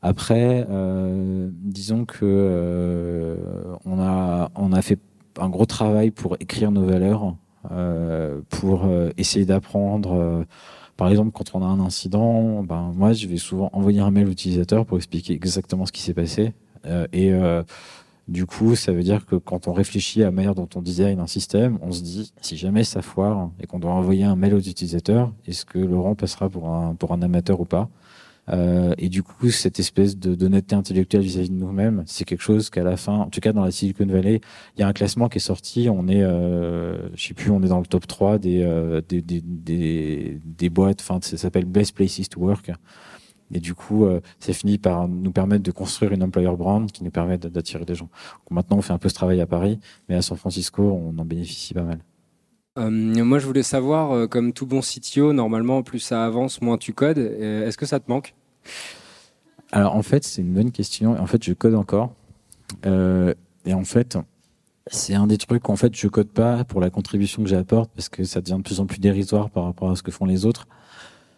Après, 0.00 0.66
euh, 0.70 1.50
disons 1.52 2.04
que 2.04 3.36
on 3.84 4.00
a 4.00 4.82
fait 4.82 4.98
un 5.38 5.48
gros 5.48 5.66
travail 5.66 6.10
pour 6.10 6.36
écrire 6.40 6.70
nos 6.70 6.84
valeurs, 6.84 7.34
pour 8.48 8.88
essayer 9.16 9.44
d'apprendre. 9.44 10.46
Par 10.96 11.08
exemple, 11.08 11.30
quand 11.32 11.54
on 11.54 11.62
a 11.62 11.66
un 11.66 11.80
incident, 11.80 12.62
ben 12.64 12.92
moi, 12.96 13.12
je 13.12 13.26
vais 13.28 13.36
souvent 13.36 13.70
envoyer 13.72 14.00
un 14.00 14.10
mail 14.10 14.26
à 14.26 14.28
l'utilisateur 14.28 14.86
pour 14.86 14.96
expliquer 14.96 15.34
exactement 15.34 15.86
ce 15.86 15.92
qui 15.92 16.02
s'est 16.02 16.14
passé 16.14 16.54
et 17.12 17.32
du 18.28 18.44
coup, 18.44 18.76
ça 18.76 18.92
veut 18.92 19.02
dire 19.02 19.24
que 19.24 19.36
quand 19.36 19.68
on 19.68 19.72
réfléchit 19.72 20.22
à 20.22 20.26
la 20.26 20.30
manière 20.30 20.54
dont 20.54 20.68
on 20.74 20.82
design 20.82 21.18
un 21.18 21.26
système, 21.26 21.78
on 21.80 21.92
se 21.92 22.02
dit, 22.02 22.32
si 22.42 22.56
jamais 22.58 22.84
ça 22.84 23.00
foire 23.00 23.50
et 23.58 23.66
qu'on 23.66 23.78
doit 23.78 23.92
envoyer 23.92 24.24
un 24.24 24.36
mail 24.36 24.54
aux 24.54 24.60
utilisateurs, 24.60 25.32
est-ce 25.46 25.64
que 25.64 25.78
Laurent 25.78 26.14
passera 26.14 26.50
pour 26.50 26.68
un, 26.68 26.94
pour 26.94 27.12
un 27.12 27.22
amateur 27.22 27.60
ou 27.60 27.64
pas? 27.64 27.88
Euh, 28.50 28.94
Et 28.98 29.08
du 29.08 29.22
coup, 29.22 29.50
cette 29.50 29.78
espèce 29.78 30.16
de 30.18 30.34
d'honnêteté 30.34 30.74
intellectuelle 30.74 31.22
vis-à-vis 31.22 31.50
de 31.50 31.54
nous-mêmes, 31.54 32.02
c'est 32.06 32.24
quelque 32.24 32.42
chose 32.42 32.70
qu'à 32.70 32.82
la 32.82 32.96
fin, 32.96 33.14
en 33.18 33.28
tout 33.30 33.40
cas 33.40 33.52
dans 33.52 33.64
la 33.64 33.70
Silicon 33.70 34.06
Valley, 34.06 34.40
il 34.76 34.80
y 34.80 34.82
a 34.82 34.88
un 34.88 34.92
classement 34.92 35.28
qui 35.28 35.38
est 35.38 35.40
sorti, 35.40 35.88
on 35.90 36.08
est, 36.08 36.22
euh, 36.22 37.14
je 37.14 37.28
sais 37.28 37.34
plus, 37.34 37.50
on 37.50 37.62
est 37.62 37.68
dans 37.68 37.80
le 37.80 37.86
top 37.86 38.06
3 38.06 38.38
des, 38.38 38.62
euh, 38.62 39.00
des, 39.08 39.20
des, 39.22 40.40
des, 40.44 40.70
boîtes, 40.70 41.00
enfin, 41.00 41.18
ça 41.22 41.36
s'appelle 41.36 41.64
Best 41.66 41.94
Places 41.94 42.28
to 42.28 42.40
Work. 42.40 42.72
Et 43.52 43.60
du 43.60 43.74
coup, 43.74 44.04
euh, 44.04 44.20
c'est 44.40 44.52
fini 44.52 44.78
par 44.78 45.08
nous 45.08 45.32
permettre 45.32 45.62
de 45.62 45.70
construire 45.70 46.12
une 46.12 46.22
employer 46.22 46.54
brand 46.56 46.90
qui 46.90 47.02
nous 47.02 47.10
permet 47.10 47.38
d'attirer 47.38 47.84
des 47.84 47.94
gens. 47.94 48.08
Donc 48.44 48.50
maintenant, 48.50 48.78
on 48.78 48.82
fait 48.82 48.92
un 48.92 48.98
peu 48.98 49.08
ce 49.08 49.14
travail 49.14 49.40
à 49.40 49.46
Paris, 49.46 49.80
mais 50.08 50.16
à 50.16 50.22
San 50.22 50.36
Francisco, 50.36 50.82
on 50.82 51.18
en 51.18 51.24
bénéficie 51.24 51.74
pas 51.74 51.82
mal. 51.82 52.00
Euh, 52.78 52.90
moi, 52.90 53.38
je 53.38 53.46
voulais 53.46 53.62
savoir, 53.62 54.12
euh, 54.12 54.26
comme 54.26 54.52
tout 54.52 54.66
bon 54.66 54.80
CTO, 54.80 55.32
normalement, 55.32 55.82
plus 55.82 55.98
ça 55.98 56.24
avance, 56.24 56.60
moins 56.60 56.76
tu 56.76 56.92
codes. 56.92 57.18
Est-ce 57.18 57.78
que 57.78 57.86
ça 57.86 58.00
te 58.00 58.10
manque? 58.10 58.34
Alors, 59.72 59.96
en 59.96 60.02
fait, 60.02 60.24
c'est 60.24 60.42
une 60.42 60.52
bonne 60.52 60.70
question. 60.70 61.18
En 61.18 61.26
fait, 61.26 61.42
je 61.42 61.52
code 61.52 61.74
encore. 61.74 62.12
Et 62.84 63.74
en 63.74 63.84
fait, 63.84 64.18
c'est 64.86 65.14
un 65.14 65.26
des 65.26 65.38
trucs 65.38 65.62
qu'en 65.62 65.76
fait, 65.76 65.94
je 65.94 66.06
code 66.06 66.28
pas 66.28 66.64
pour 66.64 66.80
la 66.80 66.90
contribution 66.90 67.42
que 67.42 67.48
j'apporte 67.48 67.90
parce 67.94 68.08
que 68.08 68.24
ça 68.24 68.40
devient 68.40 68.58
de 68.58 68.62
plus 68.62 68.80
en 68.80 68.86
plus 68.86 68.98
dérisoire 68.98 69.50
par 69.50 69.64
rapport 69.64 69.90
à 69.90 69.96
ce 69.96 70.02
que 70.02 70.10
font 70.10 70.26
les 70.26 70.46
autres. 70.46 70.68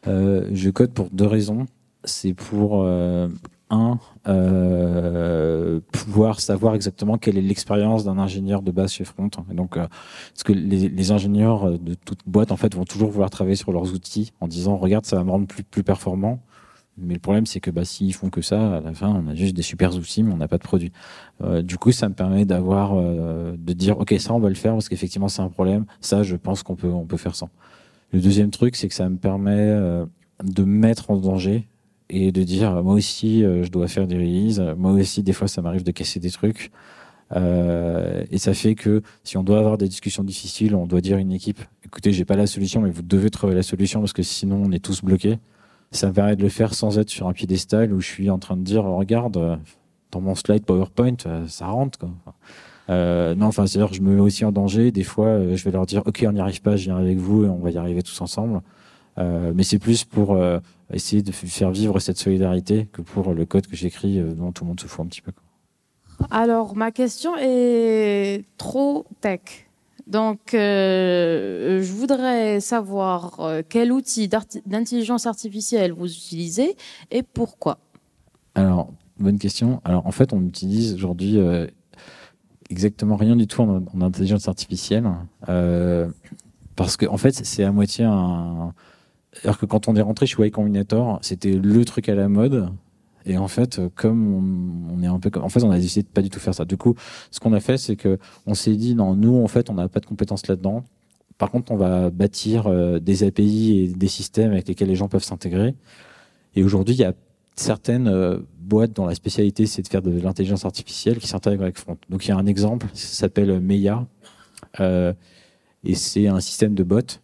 Je 0.06 0.70
code 0.70 0.92
pour 0.92 1.08
deux 1.10 1.26
raisons 1.26 1.66
c'est 2.04 2.34
pour 2.34 2.82
euh, 2.82 3.28
un 3.70 3.98
euh, 4.28 5.80
pouvoir 5.92 6.40
savoir 6.40 6.74
exactement 6.74 7.18
quelle 7.18 7.38
est 7.38 7.42
l'expérience 7.42 8.04
d'un 8.04 8.18
ingénieur 8.18 8.62
de 8.62 8.70
base 8.70 8.92
chez 8.92 9.04
Front. 9.04 9.30
Donc, 9.52 9.76
euh, 9.76 9.86
parce 10.32 10.42
que 10.44 10.52
les, 10.52 11.10
ingénieurs 11.12 11.78
de 11.78 11.94
toute 11.94 12.20
boîte 12.26 12.52
en 12.52 12.56
fait 12.56 12.74
vont 12.74 12.84
toujours 12.84 13.10
vouloir 13.10 13.30
travailler 13.30 13.56
sur 13.56 13.72
leurs 13.72 13.92
outils 13.92 14.32
en 14.40 14.48
disant 14.48 14.76
regarde 14.76 15.06
ça 15.06 15.16
va 15.16 15.24
me 15.24 15.30
rendre 15.30 15.46
plus 15.46 15.62
plus 15.62 15.82
performant. 15.82 16.40
Mais 17.00 17.14
le 17.14 17.20
problème, 17.20 17.46
c'est 17.46 17.60
que 17.60 17.70
bah, 17.70 17.84
s'ils 17.84 18.14
font 18.14 18.28
que 18.30 18.42
ça, 18.42 18.76
à 18.76 18.80
la 18.80 18.92
fin, 18.92 19.08
on 19.08 19.26
a 19.28 19.34
juste 19.34 19.54
des 19.54 19.62
super 19.62 19.94
outils, 19.96 20.22
mais 20.22 20.32
on 20.32 20.36
n'a 20.36 20.48
pas 20.48 20.58
de 20.58 20.62
produit. 20.62 20.92
Euh, 21.42 21.62
du 21.62 21.78
coup, 21.78 21.92
ça 21.92 22.08
me 22.08 22.14
permet 22.14 22.44
d'avoir, 22.44 22.92
euh, 22.94 23.56
de 23.56 23.72
dire, 23.72 23.98
ok, 23.98 24.14
ça, 24.18 24.34
on 24.34 24.38
va 24.38 24.48
le 24.48 24.54
faire 24.54 24.72
parce 24.72 24.88
qu'effectivement, 24.88 25.28
c'est 25.28 25.42
un 25.42 25.48
problème. 25.48 25.86
Ça, 26.00 26.22
je 26.22 26.36
pense 26.36 26.62
qu'on 26.62 26.76
peut, 26.76 26.90
on 26.90 27.06
peut 27.06 27.16
faire 27.16 27.34
sans. 27.34 27.48
Le 28.12 28.20
deuxième 28.20 28.50
truc, 28.50 28.76
c'est 28.76 28.88
que 28.88 28.94
ça 28.94 29.08
me 29.08 29.16
permet 29.16 29.52
euh, 29.56 30.04
de 30.42 30.64
mettre 30.64 31.10
en 31.10 31.16
danger 31.16 31.68
et 32.10 32.32
de 32.32 32.42
dire 32.42 32.82
moi 32.82 32.94
aussi 32.94 33.44
euh, 33.44 33.64
je 33.64 33.70
dois 33.70 33.88
faire 33.88 34.06
des 34.06 34.16
releases, 34.16 34.62
moi 34.76 34.92
aussi 34.92 35.22
des 35.22 35.32
fois 35.32 35.48
ça 35.48 35.62
m'arrive 35.62 35.84
de 35.84 35.90
casser 35.92 36.20
des 36.20 36.30
trucs. 36.30 36.70
Euh, 37.36 38.24
et 38.32 38.38
ça 38.38 38.54
fait 38.54 38.74
que 38.74 39.02
si 39.22 39.36
on 39.36 39.44
doit 39.44 39.60
avoir 39.60 39.78
des 39.78 39.88
discussions 39.88 40.24
difficiles, 40.24 40.74
on 40.74 40.86
doit 40.86 41.00
dire 41.00 41.16
à 41.16 41.20
une 41.20 41.32
équipe 41.32 41.60
écoutez, 41.84 42.12
j'ai 42.12 42.24
pas 42.24 42.36
la 42.36 42.46
solution, 42.46 42.80
mais 42.80 42.90
vous 42.90 43.02
devez 43.02 43.30
trouver 43.30 43.54
la 43.54 43.62
solution 43.62 44.00
parce 44.00 44.12
que 44.12 44.22
sinon 44.22 44.62
on 44.64 44.72
est 44.72 44.84
tous 44.84 45.02
bloqués. 45.02 45.38
Ça 45.92 46.08
me 46.08 46.12
permet 46.12 46.36
de 46.36 46.42
le 46.42 46.48
faire 46.48 46.74
sans 46.74 46.98
être 46.98 47.10
sur 47.10 47.28
un 47.28 47.32
piédestal 47.32 47.92
où 47.92 48.00
je 48.00 48.06
suis 48.06 48.30
en 48.30 48.38
train 48.38 48.56
de 48.56 48.62
dire 48.62 48.84
regarde, 48.84 49.58
dans 50.12 50.20
mon 50.20 50.34
slide 50.34 50.64
PowerPoint, 50.64 51.16
ça 51.48 51.66
rentre. 51.66 52.00
Euh, 52.88 53.34
non, 53.34 53.46
enfin, 53.46 53.66
c'est-à-dire 53.66 53.92
je 53.92 54.00
me 54.00 54.14
mets 54.14 54.20
aussi 54.20 54.44
en 54.44 54.52
danger. 54.52 54.92
Des 54.92 55.02
fois, 55.02 55.54
je 55.54 55.64
vais 55.64 55.70
leur 55.70 55.86
dire 55.86 56.02
ok, 56.06 56.24
on 56.28 56.32
n'y 56.32 56.40
arrive 56.40 56.62
pas, 56.62 56.76
je 56.76 56.84
viens 56.84 56.96
avec 56.96 57.18
vous 57.18 57.44
et 57.44 57.48
on 57.48 57.58
va 57.58 57.70
y 57.70 57.78
arriver 57.78 58.02
tous 58.02 58.20
ensemble. 58.20 58.60
Euh, 59.18 59.52
mais 59.54 59.64
c'est 59.64 59.78
plus 59.78 60.04
pour 60.04 60.34
euh, 60.34 60.60
essayer 60.92 61.22
de 61.22 61.32
faire 61.32 61.70
vivre 61.70 61.98
cette 61.98 62.16
solidarité 62.16 62.88
que 62.92 63.02
pour 63.02 63.34
le 63.34 63.44
code 63.44 63.66
que 63.66 63.76
j'écris 63.76 64.18
euh, 64.18 64.32
dont 64.32 64.52
tout 64.52 64.64
le 64.64 64.68
monde 64.68 64.80
se 64.80 64.86
fout 64.86 65.04
un 65.04 65.08
petit 65.08 65.20
peu. 65.20 65.32
Alors, 66.30 66.76
ma 66.76 66.90
question 66.90 67.32
est 67.38 68.44
trop 68.58 69.06
tech. 69.20 69.40
Donc, 70.06 70.54
euh, 70.54 71.82
je 71.82 71.92
voudrais 71.92 72.60
savoir 72.60 73.40
quel 73.68 73.92
outil 73.92 74.28
d'intelligence 74.28 75.26
artificielle 75.26 75.92
vous 75.92 76.12
utilisez 76.12 76.76
et 77.10 77.22
pourquoi? 77.22 77.78
Alors, 78.54 78.92
bonne 79.18 79.38
question. 79.38 79.80
Alors, 79.84 80.06
en 80.06 80.10
fait, 80.10 80.32
on 80.32 80.42
utilise 80.42 80.94
aujourd'hui 80.94 81.38
euh, 81.38 81.66
exactement 82.70 83.16
rien 83.16 83.36
du 83.36 83.46
tout 83.46 83.62
en, 83.62 83.82
en 83.94 84.00
intelligence 84.02 84.48
artificielle 84.48 85.04
parce 86.76 86.96
que, 86.96 87.06
en 87.06 87.16
fait, 87.16 87.32
c'est 87.32 87.64
à 87.64 87.72
moitié 87.72 88.04
un 88.04 88.72
alors 89.44 89.58
que 89.58 89.66
quand 89.66 89.88
on 89.88 89.96
est 89.96 90.00
rentré 90.00 90.26
chez 90.26 90.42
Y 90.42 90.50
Combinator, 90.50 91.18
c'était 91.22 91.52
le 91.52 91.84
truc 91.84 92.08
à 92.08 92.14
la 92.14 92.28
mode. 92.28 92.68
Et 93.26 93.36
en 93.36 93.48
fait, 93.48 93.80
comme 93.94 94.90
on, 94.90 95.02
est 95.02 95.06
un 95.06 95.18
peu 95.20 95.30
comme, 95.30 95.44
en 95.44 95.48
fait, 95.48 95.62
on 95.62 95.70
a 95.70 95.78
décidé 95.78 96.02
de 96.02 96.08
pas 96.08 96.22
du 96.22 96.30
tout 96.30 96.40
faire 96.40 96.54
ça. 96.54 96.64
Du 96.64 96.76
coup, 96.76 96.94
ce 97.30 97.38
qu'on 97.38 97.52
a 97.52 97.60
fait, 97.60 97.76
c'est 97.76 97.96
que 97.96 98.18
on 98.46 98.54
s'est 98.54 98.76
dit, 98.76 98.94
non, 98.94 99.14
nous, 99.14 99.42
en 99.42 99.46
fait, 99.46 99.68
on 99.70 99.74
n'a 99.74 99.88
pas 99.88 100.00
de 100.00 100.06
compétences 100.06 100.46
là-dedans. 100.46 100.84
Par 101.36 101.50
contre, 101.50 101.70
on 101.72 101.76
va 101.76 102.10
bâtir 102.10 102.66
euh, 102.66 102.98
des 102.98 103.24
API 103.24 103.78
et 103.78 103.88
des 103.88 104.08
systèmes 104.08 104.52
avec 104.52 104.68
lesquels 104.68 104.88
les 104.88 104.96
gens 104.96 105.08
peuvent 105.08 105.22
s'intégrer. 105.22 105.74
Et 106.54 106.64
aujourd'hui, 106.64 106.94
il 106.94 107.00
y 107.00 107.04
a 107.04 107.14
certaines 107.56 108.08
euh, 108.08 108.38
boîtes 108.58 108.92
dont 108.92 109.06
la 109.06 109.14
spécialité 109.14 109.66
c'est 109.66 109.82
de 109.82 109.88
faire 109.88 110.02
de 110.02 110.18
l'intelligence 110.20 110.64
artificielle 110.64 111.18
qui 111.18 111.26
s'intègrent 111.26 111.62
avec 111.62 111.78
Front. 111.78 111.98
Donc 112.08 112.26
il 112.26 112.28
y 112.28 112.32
a 112.32 112.36
un 112.36 112.46
exemple, 112.46 112.86
ça 112.94 113.20
s'appelle 113.20 113.60
Meia, 113.60 114.06
euh, 114.80 115.12
et 115.84 115.94
c'est 115.94 116.28
un 116.28 116.40
système 116.40 116.74
de 116.74 116.82
bot. 116.82 117.20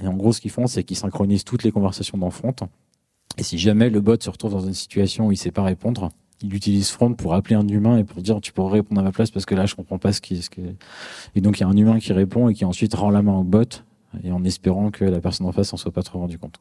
Et 0.00 0.06
en 0.06 0.14
gros, 0.14 0.32
ce 0.32 0.40
qu'ils 0.40 0.50
font, 0.50 0.66
c'est 0.66 0.84
qu'ils 0.84 0.96
synchronisent 0.96 1.44
toutes 1.44 1.64
les 1.64 1.72
conversations 1.72 2.18
dans 2.18 2.30
Front. 2.30 2.54
Et 3.38 3.42
si 3.42 3.58
jamais 3.58 3.90
le 3.90 4.00
bot 4.00 4.20
se 4.20 4.30
retrouve 4.30 4.52
dans 4.52 4.66
une 4.66 4.74
situation 4.74 5.26
où 5.26 5.32
il 5.32 5.36
sait 5.36 5.50
pas 5.50 5.62
répondre, 5.62 6.10
il 6.42 6.54
utilise 6.54 6.90
Front 6.90 7.14
pour 7.14 7.34
appeler 7.34 7.56
un 7.56 7.66
humain 7.68 7.98
et 7.98 8.04
pour 8.04 8.22
dire 8.22 8.40
tu 8.40 8.52
pourrais 8.52 8.74
répondre 8.74 9.00
à 9.00 9.04
ma 9.04 9.12
place 9.12 9.30
parce 9.30 9.46
que 9.46 9.54
là 9.54 9.66
je 9.66 9.74
comprends 9.74 9.98
pas 9.98 10.12
ce 10.12 10.20
qui. 10.20 10.42
Ce 10.42 10.50
que... 10.50 10.60
Et 11.34 11.40
donc 11.40 11.58
il 11.58 11.62
y 11.62 11.64
a 11.64 11.68
un 11.68 11.76
humain 11.76 11.98
qui 11.98 12.12
répond 12.12 12.48
et 12.48 12.54
qui 12.54 12.64
ensuite 12.64 12.94
rend 12.94 13.10
la 13.10 13.22
main 13.22 13.34
au 13.34 13.44
bot 13.44 13.84
et 14.24 14.32
en 14.32 14.44
espérant 14.44 14.90
que 14.90 15.04
la 15.04 15.20
personne 15.20 15.46
en 15.46 15.52
face 15.52 15.72
en 15.72 15.76
soit 15.76 15.92
pas 15.92 16.02
trop 16.02 16.18
rendu 16.18 16.38
compte. 16.38 16.60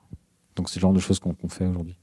Donc 0.56 0.70
c'est 0.70 0.78
le 0.78 0.82
genre 0.82 0.94
de 0.94 1.00
choses 1.00 1.20
qu'on 1.20 1.36
fait 1.50 1.66
aujourd'hui. 1.66 1.98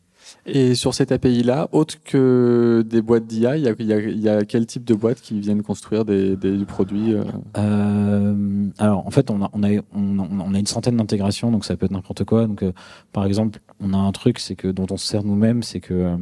Et 0.46 0.74
sur 0.74 0.94
cette 0.94 1.12
API-là, 1.12 1.68
autre 1.72 1.96
que 2.04 2.84
des 2.88 3.02
boîtes 3.02 3.26
d'IA, 3.26 3.56
il 3.56 3.64
y 3.64 4.28
a, 4.28 4.44
quel 4.44 4.66
type 4.66 4.84
de 4.84 4.94
boîtes 4.94 5.20
qui 5.20 5.40
viennent 5.40 5.62
construire 5.62 6.04
des, 6.04 6.36
des 6.36 6.64
produits 6.64 7.14
euh, 7.14 7.24
Euh, 7.56 8.68
alors, 8.78 9.06
en 9.06 9.10
fait, 9.10 9.30
on 9.30 9.42
a, 9.42 9.68
une 9.72 10.66
centaine 10.66 10.96
d'intégrations, 10.96 11.50
donc 11.50 11.64
ça 11.64 11.76
peut 11.76 11.86
être 11.86 11.92
n'importe 11.92 12.24
quoi. 12.24 12.46
Donc, 12.46 12.62
euh, 12.62 12.72
par 13.12 13.24
exemple, 13.24 13.60
on 13.80 13.92
a 13.92 13.96
un 13.96 14.12
truc, 14.12 14.38
c'est 14.38 14.56
que 14.56 14.68
dont 14.68 14.86
on 14.90 14.96
se 14.96 15.06
sert 15.06 15.24
nous-mêmes, 15.24 15.62
c'est 15.62 15.80
que 15.80 15.94
euh, 15.94 16.16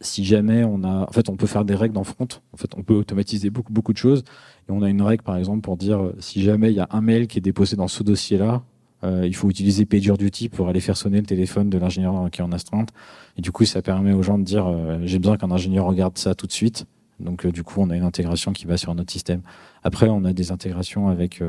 si 0.00 0.24
jamais 0.24 0.64
on 0.64 0.84
a, 0.84 1.08
en 1.08 1.12
fait, 1.12 1.28
on 1.28 1.36
peut 1.36 1.46
faire 1.46 1.64
des 1.64 1.74
règles 1.74 1.94
dans 1.94 2.04
Front. 2.04 2.28
En 2.52 2.56
fait, 2.56 2.70
on 2.76 2.82
peut 2.82 2.94
automatiser 2.94 3.50
beaucoup, 3.50 3.92
de 3.92 3.98
choses. 3.98 4.22
Et 4.68 4.72
on 4.72 4.82
a 4.82 4.88
une 4.88 5.02
règle, 5.02 5.22
par 5.22 5.36
exemple, 5.36 5.60
pour 5.60 5.76
dire 5.76 6.12
si 6.18 6.42
jamais 6.42 6.70
il 6.70 6.76
y 6.76 6.80
a 6.80 6.88
un 6.90 7.00
mail 7.00 7.26
qui 7.26 7.38
est 7.38 7.42
déposé 7.42 7.76
dans 7.76 7.88
ce 7.88 8.02
dossier-là, 8.02 8.62
euh, 9.04 9.26
il 9.26 9.34
faut 9.34 9.48
utiliser 9.48 9.84
PagerDuty 9.84 10.48
pour 10.48 10.68
aller 10.68 10.80
faire 10.80 10.96
sonner 10.96 11.20
le 11.20 11.26
téléphone 11.26 11.70
de 11.70 11.78
l'ingénieur 11.78 12.28
qui 12.30 12.40
est 12.40 12.44
en 12.44 12.52
astreinte. 12.52 12.90
Et 13.36 13.42
du 13.42 13.52
coup, 13.52 13.64
ça 13.64 13.82
permet 13.82 14.12
aux 14.12 14.22
gens 14.22 14.38
de 14.38 14.44
dire 14.44 14.66
euh, 14.66 14.98
j'ai 15.04 15.18
besoin 15.18 15.36
qu'un 15.36 15.50
ingénieur 15.50 15.86
regarde 15.86 16.18
ça 16.18 16.34
tout 16.34 16.46
de 16.46 16.52
suite. 16.52 16.86
Donc, 17.20 17.46
euh, 17.46 17.52
du 17.52 17.62
coup, 17.62 17.80
on 17.80 17.90
a 17.90 17.96
une 17.96 18.04
intégration 18.04 18.52
qui 18.52 18.66
va 18.66 18.76
sur 18.76 18.94
notre 18.94 19.12
système. 19.12 19.42
Après, 19.82 20.08
on 20.08 20.24
a 20.24 20.32
des 20.32 20.50
intégrations 20.52 21.08
avec 21.08 21.42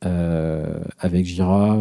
avec 0.00 1.26
Jira. 1.26 1.76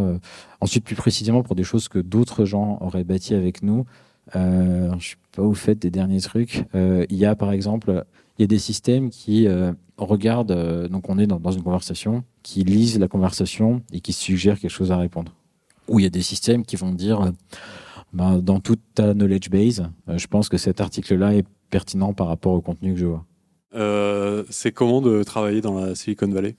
Ensuite, 0.60 0.84
plus 0.84 0.96
précisément 0.96 1.44
pour 1.44 1.56
des 1.56 1.64
choses 1.64 1.88
que 1.88 2.00
d'autres 2.00 2.46
gens 2.46 2.80
auraient 2.82 3.04
bâties 3.04 3.36
avec 3.36 3.62
nous. 3.62 3.86
Je 4.34 4.98
suis 5.00 5.18
pas 5.36 5.44
au 5.44 5.54
fait 5.54 5.76
des 5.76 5.92
derniers 5.92 6.22
trucs. 6.22 6.64
Il 6.74 7.16
y 7.16 7.26
a 7.26 7.36
par 7.36 7.52
exemple, 7.52 8.06
il 8.38 8.42
y 8.42 8.44
a 8.44 8.48
des 8.48 8.60
systèmes 8.60 9.10
qui 9.10 9.48
euh, 9.48 9.74
regardent. 9.98 10.52
euh, 10.52 10.88
donc, 10.88 11.10
on 11.10 11.18
est 11.18 11.28
dans, 11.28 11.40
dans 11.40 11.52
une 11.52 11.64
conversation, 11.64 12.24
qui 12.44 12.64
lisent 12.64 13.00
la 13.00 13.08
conversation 13.08 13.82
et 13.92 14.00
qui 14.00 14.14
suggèrent 14.14 14.60
quelque 14.60 14.72
chose 14.72 14.92
à 14.92 14.98
répondre. 14.98 15.34
Ou 15.88 16.00
il 16.00 16.04
y 16.04 16.06
a 16.06 16.10
des 16.10 16.22
systèmes 16.22 16.66
qui 16.66 16.76
vont 16.76 16.92
dire. 16.92 17.22
euh, 17.22 17.32
ben, 18.14 18.40
dans 18.40 18.60
toute 18.60 18.80
ta 18.96 19.14
knowledge 19.14 19.50
base, 19.50 19.90
je 20.08 20.28
pense 20.28 20.48
que 20.48 20.58
cet 20.58 20.80
article-là 20.80 21.36
est 21.36 21.46
pertinent 21.70 22.14
par 22.14 22.28
rapport 22.28 22.54
au 22.54 22.62
contenu 22.62 22.94
que 22.94 23.00
je 23.00 23.06
vois. 23.06 23.26
C'est 24.50 24.72
comment 24.72 25.02
de 25.02 25.24
travailler 25.24 25.60
dans 25.62 25.78
la 25.80 25.94
Silicon 25.94 26.30
Valley? 26.30 26.56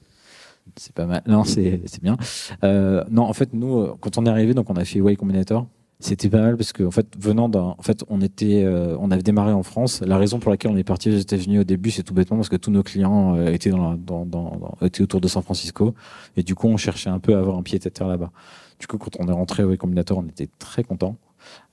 C'est 0.77 0.93
pas 0.93 1.07
mal. 1.07 1.23
Non, 1.27 1.45
c'est 1.45 1.81
bien. 2.03 2.19
Non, 2.63 3.23
en 3.23 3.33
fait, 3.33 3.55
nous, 3.55 3.95
quand 4.01 4.19
on 4.19 4.27
est 4.27 4.29
arrivé, 4.29 4.53
donc 4.53 4.69
on 4.69 4.77
a 4.77 4.85
fait 4.85 4.99
Y 4.99 5.17
Combinator. 5.17 5.67
C'était 6.01 6.29
pas 6.31 6.41
mal 6.41 6.57
parce 6.57 6.73
que, 6.73 6.85
en 6.85 6.93
fait, 6.93 7.09
venant 7.19 7.49
d'un, 7.49 7.75
en 7.77 7.83
fait, 7.83 8.05
on 8.09 8.21
était, 8.21 8.63
euh, 8.63 8.97
on 9.01 9.11
avait 9.11 9.23
démarré 9.25 9.53
en 9.53 9.65
France. 9.65 10.01
La 10.01 10.17
raison 10.17 10.39
pour 10.39 10.51
laquelle 10.53 10.71
on 10.71 10.77
est 10.77 10.85
parti 10.85 11.11
aux 11.11 11.17
États-Unis 11.19 11.59
au 11.59 11.65
début, 11.65 11.91
c'est 11.91 12.05
tout 12.05 12.15
bêtement 12.15 12.37
parce 12.37 12.49
que 12.49 12.55
tous 12.57 12.71
nos 12.71 12.85
clients 12.85 13.35
euh, 13.37 13.51
étaient 13.51 13.71
dans, 13.71 13.91
la- 13.91 13.97
dans, 13.97 14.25
dans, 14.25 14.77
étaient 14.81 15.03
autour 15.03 15.21
de 15.21 15.27
San 15.27 15.43
Francisco, 15.43 15.95
et 16.37 16.45
du 16.45 16.55
coup, 16.55 16.69
on 16.69 16.77
cherchait 16.77 17.11
un 17.11 17.19
peu 17.19 17.35
à 17.35 17.41
avoir 17.41 17.59
un 17.59 17.63
pied 17.65 17.81
à 17.85 17.91
terre 17.91 18.07
là-bas. 18.07 18.31
Du 18.79 18.87
coup, 18.87 18.97
quand 18.97 19.17
on 19.19 19.27
est 19.27 19.33
rentré 19.33 19.65
au 19.65 19.77
Combinator, 19.77 20.19
on 20.19 20.27
était 20.29 20.49
très 20.61 20.85
content. 20.85 21.17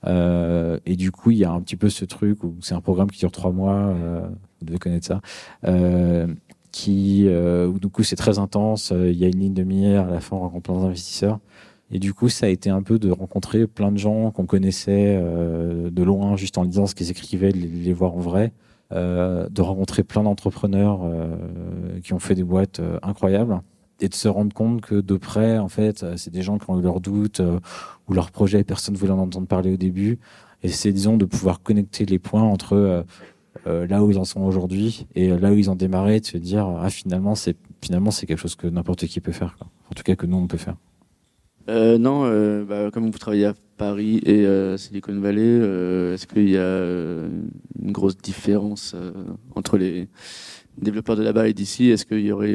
Euh, 0.06 0.80
et 0.86 0.96
du 0.96 1.12
coup, 1.12 1.30
il 1.30 1.38
y 1.38 1.44
a 1.44 1.52
un 1.52 1.60
petit 1.60 1.76
peu 1.76 1.88
ce 1.88 2.04
truc 2.04 2.42
où 2.42 2.56
c'est 2.62 2.74
un 2.74 2.80
programme 2.80 3.10
qui 3.10 3.20
dure 3.20 3.30
trois 3.30 3.52
mois. 3.52 3.74
euh, 3.74 4.26
vous 4.60 4.66
devez 4.66 4.78
connaître 4.78 5.06
ça. 5.06 5.20
Euh, 5.64 6.26
qui, 6.72 7.26
où 7.28 7.78
du 7.78 7.88
coup, 7.88 8.02
c'est 8.02 8.16
très 8.16 8.38
intense. 8.38 8.92
Il 8.94 9.16
y 9.16 9.24
a 9.24 9.28
une 9.28 9.38
ligne 9.38 9.54
de 9.54 9.62
mire. 9.62 10.02
À 10.02 10.10
la 10.10 10.20
fin, 10.20 10.36
on 10.36 10.40
rencontre 10.40 10.72
plein 10.72 10.80
d'investisseurs. 10.82 11.38
Et 11.90 11.98
du 11.98 12.14
coup, 12.14 12.28
ça 12.28 12.46
a 12.46 12.48
été 12.48 12.68
un 12.68 12.82
peu 12.82 12.98
de 12.98 13.10
rencontrer 13.10 13.66
plein 13.66 13.92
de 13.92 13.98
gens 13.98 14.30
qu'on 14.32 14.46
connaissait 14.46 15.18
euh, 15.20 15.90
de 15.90 16.02
loin, 16.02 16.36
juste 16.36 16.58
en 16.58 16.64
lisant 16.64 16.86
ce 16.86 16.94
qu'ils 16.94 17.10
écrivaient, 17.10 17.52
de 17.52 17.58
les, 17.58 17.92
voir 17.92 18.14
en 18.14 18.20
vrai. 18.20 18.52
Euh, 18.92 19.48
de 19.48 19.62
rencontrer 19.62 20.04
plein 20.04 20.22
d'entrepreneurs 20.22 21.00
euh, 21.02 21.36
qui 22.04 22.12
ont 22.12 22.20
fait 22.20 22.36
des 22.36 22.44
boîtes 22.44 22.80
incroyables 23.02 23.60
et 24.00 24.08
de 24.08 24.14
se 24.14 24.28
rendre 24.28 24.54
compte 24.54 24.80
que 24.80 25.00
de 25.00 25.16
près, 25.16 25.58
en 25.58 25.68
fait, 25.68 26.04
c'est 26.16 26.32
des 26.32 26.42
gens 26.42 26.58
qui 26.58 26.70
ont 26.70 26.78
eu 26.78 26.82
leurs 26.82 27.00
doutes 27.00 27.40
ou 28.08 28.12
leurs 28.12 28.30
projets, 28.30 28.62
personne 28.62 28.94
ne 28.94 28.98
voulait 28.98 29.12
en 29.12 29.18
entendre 29.18 29.46
parler 29.46 29.72
au 29.72 29.76
début. 29.76 30.18
Et 30.62 30.68
c'est, 30.68 30.92
disons, 30.92 31.16
de 31.16 31.24
pouvoir 31.24 31.62
connecter 31.62 32.04
les 32.04 32.18
points 32.18 32.42
entre 32.42 33.04
là 33.64 34.04
où 34.04 34.10
ils 34.10 34.18
en 34.18 34.24
sont 34.24 34.42
aujourd'hui 34.42 35.06
et 35.14 35.28
là 35.30 35.50
où 35.50 35.54
ils 35.54 35.70
ont 35.70 35.76
démarré, 35.76 36.20
de 36.20 36.26
se 36.26 36.36
dire, 36.36 36.66
ah, 36.66 36.90
finalement, 36.90 37.34
c'est, 37.34 37.56
finalement, 37.80 38.10
c'est 38.10 38.26
quelque 38.26 38.38
chose 38.40 38.54
que 38.54 38.66
n'importe 38.66 39.06
qui 39.06 39.20
peut 39.20 39.32
faire. 39.32 39.56
En 39.90 39.94
tout 39.94 40.02
cas, 40.02 40.14
que 40.14 40.26
nous, 40.26 40.36
on 40.36 40.46
peut 40.46 40.58
faire. 40.58 40.76
Euh, 41.68 41.98
non, 41.98 42.22
euh, 42.24 42.64
bah, 42.64 42.90
comme 42.92 43.10
vous 43.10 43.18
travaillez 43.18 43.46
à 43.46 43.54
Paris 43.76 44.20
et 44.24 44.46
euh, 44.46 44.76
Silicon 44.76 45.18
Valley, 45.20 45.42
euh, 45.42 46.14
est-ce 46.14 46.26
qu'il 46.26 46.48
y 46.48 46.56
a 46.56 46.60
euh, 46.60 47.28
une 47.82 47.92
grosse 47.92 48.16
différence 48.16 48.94
entre 49.54 49.76
les 49.76 50.08
développeurs 50.78 51.16
de 51.16 51.22
là-bas 51.22 51.48
et 51.48 51.54
d'ici? 51.54 51.90
Est-ce 51.90 52.06
qu'il 52.06 52.20
y 52.20 52.32
aurait 52.32 52.54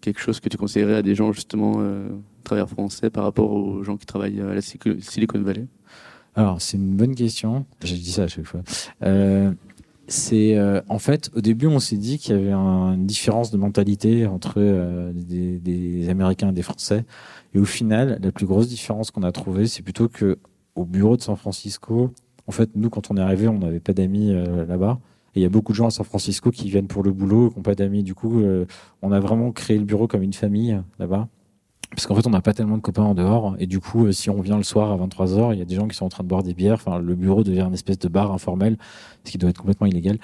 quelque 0.00 0.20
chose 0.20 0.40
que 0.40 0.48
tu 0.48 0.56
conseillerais 0.56 0.96
à 0.96 1.02
des 1.02 1.14
gens 1.14 1.32
justement 1.32 1.82
travers 2.44 2.68
français 2.68 3.10
par 3.10 3.24
rapport 3.24 3.52
aux 3.52 3.82
gens 3.82 3.96
qui 3.96 4.06
travaillent 4.06 4.40
à 4.40 4.54
la 4.54 4.60
Silicon 4.60 5.40
Valley? 5.40 5.66
Alors, 6.34 6.62
c'est 6.62 6.78
une 6.78 6.96
bonne 6.96 7.14
question. 7.14 7.66
J'ai 7.82 7.96
dit 7.96 8.12
ça 8.12 8.24
à 8.24 8.28
chaque 8.28 8.46
fois. 8.46 8.62
C'est 10.14 10.56
euh, 10.58 10.82
en 10.90 10.98
fait 10.98 11.30
au 11.34 11.40
début 11.40 11.66
on 11.68 11.78
s'est 11.78 11.96
dit 11.96 12.18
qu'il 12.18 12.36
y 12.36 12.38
avait 12.38 12.52
un- 12.52 12.92
une 12.96 13.06
différence 13.06 13.50
de 13.50 13.56
mentalité 13.56 14.26
entre 14.26 14.56
euh, 14.58 15.10
des, 15.14 15.58
des 15.58 16.10
Américains 16.10 16.50
et 16.50 16.52
des 16.52 16.60
Français. 16.62 17.06
Et 17.54 17.58
au 17.58 17.64
final 17.64 18.18
la 18.22 18.30
plus 18.30 18.44
grosse 18.44 18.68
différence 18.68 19.10
qu'on 19.10 19.22
a 19.22 19.32
trouvée 19.32 19.66
c'est 19.66 19.82
plutôt 19.82 20.08
que 20.08 20.38
au 20.74 20.84
bureau 20.84 21.16
de 21.16 21.22
San 21.22 21.36
Francisco 21.36 22.10
en 22.46 22.52
fait 22.52 22.68
nous 22.76 22.90
quand 22.90 23.10
on 23.10 23.16
est 23.16 23.22
arrivé 23.22 23.48
on 23.48 23.58
n'avait 23.58 23.80
pas 23.80 23.94
d'amis 23.94 24.32
euh, 24.32 24.66
là-bas. 24.66 24.98
Et 25.34 25.40
il 25.40 25.42
y 25.42 25.46
a 25.46 25.48
beaucoup 25.48 25.72
de 25.72 25.76
gens 25.78 25.86
à 25.86 25.90
San 25.90 26.04
Francisco 26.04 26.50
qui 26.50 26.68
viennent 26.68 26.88
pour 26.88 27.02
le 27.02 27.10
boulot 27.10 27.48
qui 27.48 27.56
n'ont 27.56 27.62
pas 27.62 27.74
d'amis. 27.74 28.02
Du 28.02 28.14
coup 28.14 28.42
euh, 28.42 28.66
on 29.00 29.12
a 29.12 29.18
vraiment 29.20 29.50
créé 29.50 29.78
le 29.78 29.84
bureau 29.84 30.06
comme 30.08 30.22
une 30.22 30.34
famille 30.34 30.78
là-bas 30.98 31.26
parce 31.94 32.06
qu'en 32.06 32.14
fait, 32.14 32.26
on 32.26 32.30
n'a 32.30 32.40
pas 32.40 32.54
tellement 32.54 32.76
de 32.76 32.82
copains 32.82 33.02
en 33.02 33.14
dehors. 33.14 33.54
Et 33.58 33.66
du 33.66 33.78
coup, 33.78 34.06
euh, 34.06 34.12
si 34.12 34.30
on 34.30 34.40
vient 34.40 34.56
le 34.56 34.62
soir 34.62 34.90
à 34.90 34.96
23h, 34.96 35.52
il 35.52 35.58
y 35.58 35.62
a 35.62 35.66
des 35.66 35.74
gens 35.74 35.86
qui 35.88 35.96
sont 35.96 36.06
en 36.06 36.08
train 36.08 36.24
de 36.24 36.28
boire 36.28 36.42
des 36.42 36.54
bières. 36.54 36.74
Enfin, 36.74 36.98
le 36.98 37.14
bureau 37.14 37.44
devient 37.44 37.62
une 37.68 37.74
espèce 37.74 37.98
de 37.98 38.08
bar 38.08 38.32
informel, 38.32 38.78
ce 39.24 39.30
qui 39.30 39.38
doit 39.38 39.50
être 39.50 39.58
complètement 39.58 39.86
illégal. 39.86 40.18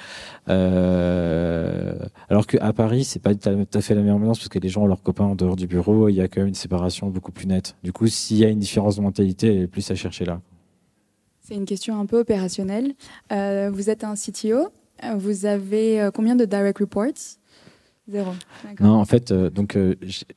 Euh, 0.48 1.98
alors 2.30 2.46
qu'à 2.46 2.72
Paris, 2.72 3.04
c'est 3.04 3.18
pas 3.18 3.34
tout 3.34 3.66
à 3.74 3.80
fait 3.80 3.94
la 3.94 4.02
même 4.02 4.14
ambiance 4.14 4.38
parce 4.38 4.48
que 4.48 4.58
les 4.58 4.68
gens 4.68 4.82
ont 4.82 4.86
leurs 4.86 5.02
copains 5.02 5.24
en 5.24 5.34
dehors 5.34 5.56
du 5.56 5.66
bureau. 5.66 6.08
Il 6.08 6.14
y 6.14 6.22
a 6.22 6.28
quand 6.28 6.40
même 6.40 6.48
une 6.48 6.54
séparation 6.54 7.08
beaucoup 7.10 7.32
plus 7.32 7.46
nette. 7.46 7.76
Du 7.82 7.92
coup, 7.92 8.06
s'il 8.06 8.38
y 8.38 8.44
a 8.44 8.48
une 8.48 8.60
différence 8.60 8.96
de 8.96 9.02
mentalité, 9.02 9.48
elle 9.48 9.62
est 9.62 9.66
plus 9.66 9.90
à 9.90 9.94
chercher 9.94 10.24
là. 10.24 10.40
C'est 11.42 11.54
une 11.54 11.66
question 11.66 11.98
un 12.00 12.06
peu 12.06 12.18
opérationnelle. 12.18 12.94
Euh, 13.30 13.70
vous 13.72 13.90
êtes 13.90 14.04
un 14.04 14.14
CTO. 14.14 14.68
Vous 15.16 15.46
avez 15.46 16.10
combien 16.12 16.34
de 16.34 16.44
direct 16.44 16.78
reports? 16.78 17.37
Zéro. 18.08 18.32
Non, 18.80 18.94
en 18.94 19.04
fait, 19.04 19.30
euh, 19.32 19.50
donc 19.50 19.76
euh, 19.76 19.94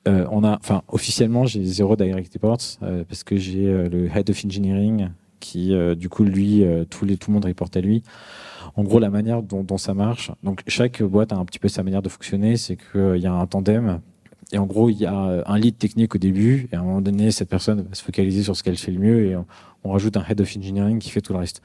euh, 0.07 0.25
on 0.29 0.43
a, 0.43 0.57
enfin, 0.57 0.81
officiellement, 0.89 1.45
j'ai 1.45 1.63
zéro 1.63 1.95
direct 1.95 2.33
reports 2.33 2.57
euh, 2.83 3.05
parce 3.07 3.23
que 3.23 3.37
j'ai 3.37 3.67
euh, 3.67 3.87
le 3.87 4.07
head 4.07 4.29
of 4.29 4.45
engineering 4.45 5.09
qui, 5.39 5.73
euh, 5.73 5.95
du 5.95 6.09
coup, 6.09 6.23
lui, 6.23 6.63
euh, 6.63 6.83
tous 6.83 7.05
les, 7.05 7.17
tout 7.17 7.31
le 7.31 7.35
monde 7.35 7.45
reporte 7.45 7.77
à 7.77 7.81
lui. 7.81 8.03
En 8.75 8.83
gros, 8.83 8.99
la 8.99 9.09
manière 9.09 9.41
dont, 9.41 9.63
dont 9.63 9.77
ça 9.77 9.93
marche, 9.93 10.31
donc 10.43 10.61
chaque 10.67 11.01
boîte 11.01 11.31
a 11.33 11.37
un 11.37 11.45
petit 11.45 11.59
peu 11.59 11.69
sa 11.69 11.81
manière 11.81 12.01
de 12.01 12.09
fonctionner, 12.09 12.57
c'est 12.57 12.77
qu'il 12.77 13.17
y 13.17 13.25
a 13.25 13.33
un 13.33 13.47
tandem. 13.47 14.01
Et 14.53 14.57
en 14.57 14.65
gros, 14.65 14.89
il 14.89 14.97
y 14.97 15.05
a 15.05 15.43
un 15.45 15.57
lead 15.57 15.77
technique 15.77 16.13
au 16.13 16.17
début, 16.17 16.67
et 16.71 16.75
à 16.75 16.81
un 16.81 16.83
moment 16.83 17.01
donné, 17.01 17.31
cette 17.31 17.49
personne 17.49 17.81
va 17.81 17.95
se 17.95 18.03
focaliser 18.03 18.43
sur 18.43 18.55
ce 18.55 18.63
qu'elle 18.63 18.77
fait 18.77 18.91
le 18.91 18.99
mieux, 18.99 19.25
et 19.27 19.35
on, 19.35 19.45
on 19.85 19.91
rajoute 19.91 20.17
un 20.17 20.25
head 20.29 20.41
of 20.41 20.57
engineering 20.57 20.99
qui 20.99 21.09
fait 21.09 21.21
tout 21.21 21.33
le 21.33 21.39
reste. 21.39 21.61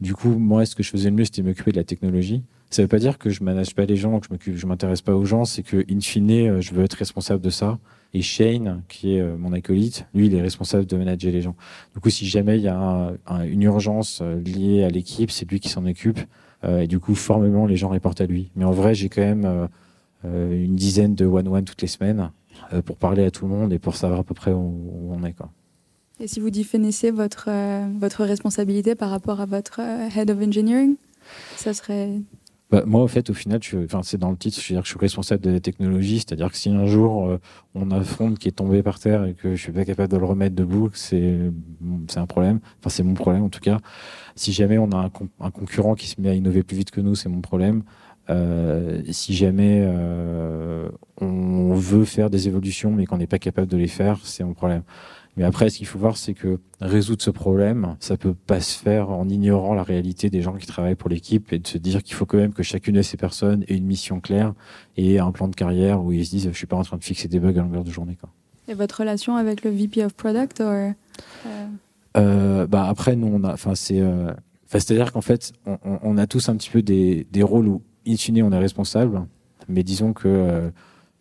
Du 0.00 0.14
coup, 0.14 0.30
moi, 0.30 0.64
ce 0.64 0.74
que 0.74 0.82
je 0.82 0.88
faisais 0.90 1.10
le 1.10 1.16
mieux, 1.16 1.24
c'était 1.24 1.42
m'occuper 1.42 1.70
de 1.72 1.76
la 1.76 1.84
technologie. 1.84 2.42
Ça 2.70 2.82
veut 2.82 2.88
pas 2.88 2.98
dire 3.00 3.18
que 3.18 3.30
je 3.30 3.42
manage 3.42 3.74
pas 3.74 3.84
les 3.84 3.96
gens, 3.96 4.20
que 4.20 4.56
je 4.56 4.66
m'intéresse 4.66 5.02
pas 5.02 5.14
aux 5.16 5.24
gens, 5.24 5.44
c'est 5.44 5.62
que, 5.64 5.84
in 5.90 6.00
fine, 6.00 6.30
euh, 6.30 6.60
je 6.60 6.72
veux 6.72 6.84
être 6.84 6.94
responsable 6.94 7.42
de 7.42 7.50
ça. 7.50 7.78
Et 8.14 8.22
Shane, 8.22 8.82
qui 8.88 9.14
est 9.16 9.20
euh, 9.20 9.36
mon 9.36 9.52
acolyte, 9.52 10.06
lui, 10.14 10.26
il 10.26 10.34
est 10.34 10.40
responsable 10.40 10.86
de 10.86 10.96
manager 10.96 11.32
les 11.32 11.42
gens. 11.42 11.56
Du 11.94 12.00
coup, 12.00 12.10
si 12.10 12.26
jamais 12.26 12.56
il 12.58 12.62
y 12.62 12.68
a 12.68 12.78
un- 12.78 13.12
un- 13.26 13.42
une 13.44 13.62
urgence 13.62 14.20
euh, 14.22 14.40
liée 14.40 14.84
à 14.84 14.88
l'équipe, 14.88 15.30
c'est 15.30 15.48
lui 15.50 15.58
qui 15.60 15.68
s'en 15.68 15.84
occupe. 15.86 16.20
Et 16.68 16.86
du 16.86 16.98
coup, 17.00 17.14
formellement, 17.14 17.64
les 17.64 17.76
gens 17.76 17.88
reportent 17.88 18.20
à 18.20 18.26
lui. 18.26 18.50
Mais 18.54 18.66
en 18.66 18.70
vrai, 18.70 18.94
j'ai 18.94 19.08
quand 19.08 19.22
même 19.22 19.68
une 20.24 20.76
dizaine 20.76 21.14
de 21.14 21.24
one-one 21.24 21.64
toutes 21.64 21.80
les 21.80 21.88
semaines 21.88 22.32
pour 22.84 22.96
parler 22.96 23.24
à 23.24 23.30
tout 23.30 23.46
le 23.46 23.50
monde 23.50 23.72
et 23.72 23.78
pour 23.78 23.96
savoir 23.96 24.20
à 24.20 24.24
peu 24.24 24.34
près 24.34 24.52
où, 24.52 25.08
on 25.10 25.24
est. 25.24 25.34
Et 26.20 26.28
si 26.28 26.38
vous 26.38 26.50
définissez 26.50 27.10
votre, 27.12 27.48
votre 27.98 28.24
responsabilité 28.26 28.94
par 28.94 29.08
rapport 29.08 29.40
à 29.40 29.46
votre 29.46 29.80
head 30.14 30.30
of 30.30 30.38
engineering, 30.42 30.96
ça 31.56 31.72
serait 31.72 32.20
bah, 32.70 32.84
moi, 32.86 33.02
au 33.02 33.08
fait, 33.08 33.30
au 33.30 33.34
final, 33.34 33.60
c'est 34.02 34.18
dans 34.18 34.30
le 34.30 34.36
titre, 34.36 34.60
je 34.60 34.68
veux 34.68 34.74
dire 34.76 34.82
que 34.82 34.86
je 34.86 34.92
suis 34.92 35.00
responsable 35.00 35.42
de 35.42 35.50
la 35.50 35.60
technologie, 35.60 36.18
c'est-à-dire 36.18 36.50
que 36.50 36.56
si 36.56 36.70
un 36.70 36.86
jour 36.86 37.26
euh, 37.26 37.40
on 37.74 37.90
a 37.90 37.96
un 38.20 38.34
qui 38.34 38.48
est 38.48 38.52
tombé 38.52 38.82
par 38.82 39.00
terre 39.00 39.24
et 39.24 39.34
que 39.34 39.56
je 39.56 39.60
suis 39.60 39.72
pas 39.72 39.84
capable 39.84 40.12
de 40.12 40.16
le 40.16 40.24
remettre 40.24 40.54
debout, 40.54 40.90
c'est 40.94 41.38
c'est 42.08 42.20
un 42.20 42.26
problème. 42.26 42.60
Enfin, 42.78 42.90
c'est 42.90 43.02
mon 43.02 43.14
problème 43.14 43.42
en 43.42 43.48
tout 43.48 43.60
cas. 43.60 43.78
Si 44.36 44.52
jamais 44.52 44.78
on 44.78 44.90
a 44.92 44.96
un, 44.96 45.10
un 45.40 45.50
concurrent 45.50 45.94
qui 45.94 46.06
se 46.06 46.20
met 46.20 46.28
à 46.28 46.34
innover 46.34 46.62
plus 46.62 46.76
vite 46.76 46.90
que 46.92 47.00
nous, 47.00 47.14
c'est 47.16 47.28
mon 47.28 47.40
problème. 47.40 47.82
Euh, 48.28 49.02
si 49.10 49.34
jamais 49.34 49.80
euh, 49.82 50.88
on 51.20 51.74
veut 51.74 52.04
faire 52.04 52.30
des 52.30 52.46
évolutions 52.46 52.92
mais 52.92 53.04
qu'on 53.04 53.16
n'est 53.18 53.26
pas 53.26 53.40
capable 53.40 53.66
de 53.66 53.76
les 53.76 53.88
faire, 53.88 54.20
c'est 54.22 54.44
mon 54.44 54.54
problème. 54.54 54.82
Mais 55.40 55.46
après, 55.46 55.70
ce 55.70 55.78
qu'il 55.78 55.86
faut 55.86 55.98
voir, 55.98 56.18
c'est 56.18 56.34
que 56.34 56.60
résoudre 56.82 57.22
ce 57.22 57.30
problème, 57.30 57.96
ça 57.98 58.18
peut 58.18 58.34
pas 58.34 58.60
se 58.60 58.78
faire 58.78 59.08
en 59.08 59.26
ignorant 59.26 59.72
la 59.72 59.82
réalité 59.82 60.28
des 60.28 60.42
gens 60.42 60.52
qui 60.52 60.66
travaillent 60.66 60.96
pour 60.96 61.08
l'équipe 61.08 61.50
et 61.54 61.58
de 61.58 61.66
se 61.66 61.78
dire 61.78 62.02
qu'il 62.02 62.14
faut 62.14 62.26
quand 62.26 62.36
même 62.36 62.52
que 62.52 62.62
chacune 62.62 62.96
de 62.96 63.00
ces 63.00 63.16
personnes 63.16 63.64
ait 63.66 63.74
une 63.74 63.86
mission 63.86 64.20
claire 64.20 64.52
et 64.98 65.18
un 65.18 65.32
plan 65.32 65.48
de 65.48 65.56
carrière 65.56 66.04
où 66.04 66.12
ils 66.12 66.26
se 66.26 66.30
disent 66.32 66.50
je 66.52 66.56
suis 66.58 66.66
pas 66.66 66.76
en 66.76 66.82
train 66.82 66.98
de 66.98 67.02
fixer 67.02 67.26
des 67.26 67.40
bugs 67.40 67.56
à 67.56 67.62
longueur 67.62 67.84
de 67.84 67.90
journée. 67.90 68.18
Quoi. 68.20 68.28
Et 68.68 68.74
votre 68.74 69.00
relation 69.00 69.36
avec 69.36 69.64
le 69.64 69.70
VP 69.70 70.04
of 70.04 70.12
Product 70.12 70.60
or, 70.60 70.72
euh... 70.72 70.92
Euh, 72.18 72.66
bah 72.66 72.86
après, 72.86 73.16
nous, 73.16 73.28
on 73.28 73.42
a, 73.42 73.54
enfin, 73.54 73.74
c'est, 73.74 73.98
euh, 73.98 74.34
c'est-à-dire 74.66 75.10
qu'en 75.10 75.22
fait, 75.22 75.54
on, 75.64 75.78
on, 76.02 76.18
a 76.18 76.26
tous 76.26 76.50
un 76.50 76.56
petit 76.56 76.68
peu 76.68 76.82
des, 76.82 77.26
des 77.30 77.42
rôles 77.42 77.66
où, 77.66 77.80
in 78.06 78.16
fine, 78.16 78.42
on 78.42 78.52
est 78.52 78.58
responsable, 78.58 79.22
mais 79.70 79.84
disons 79.84 80.12
que 80.12 80.70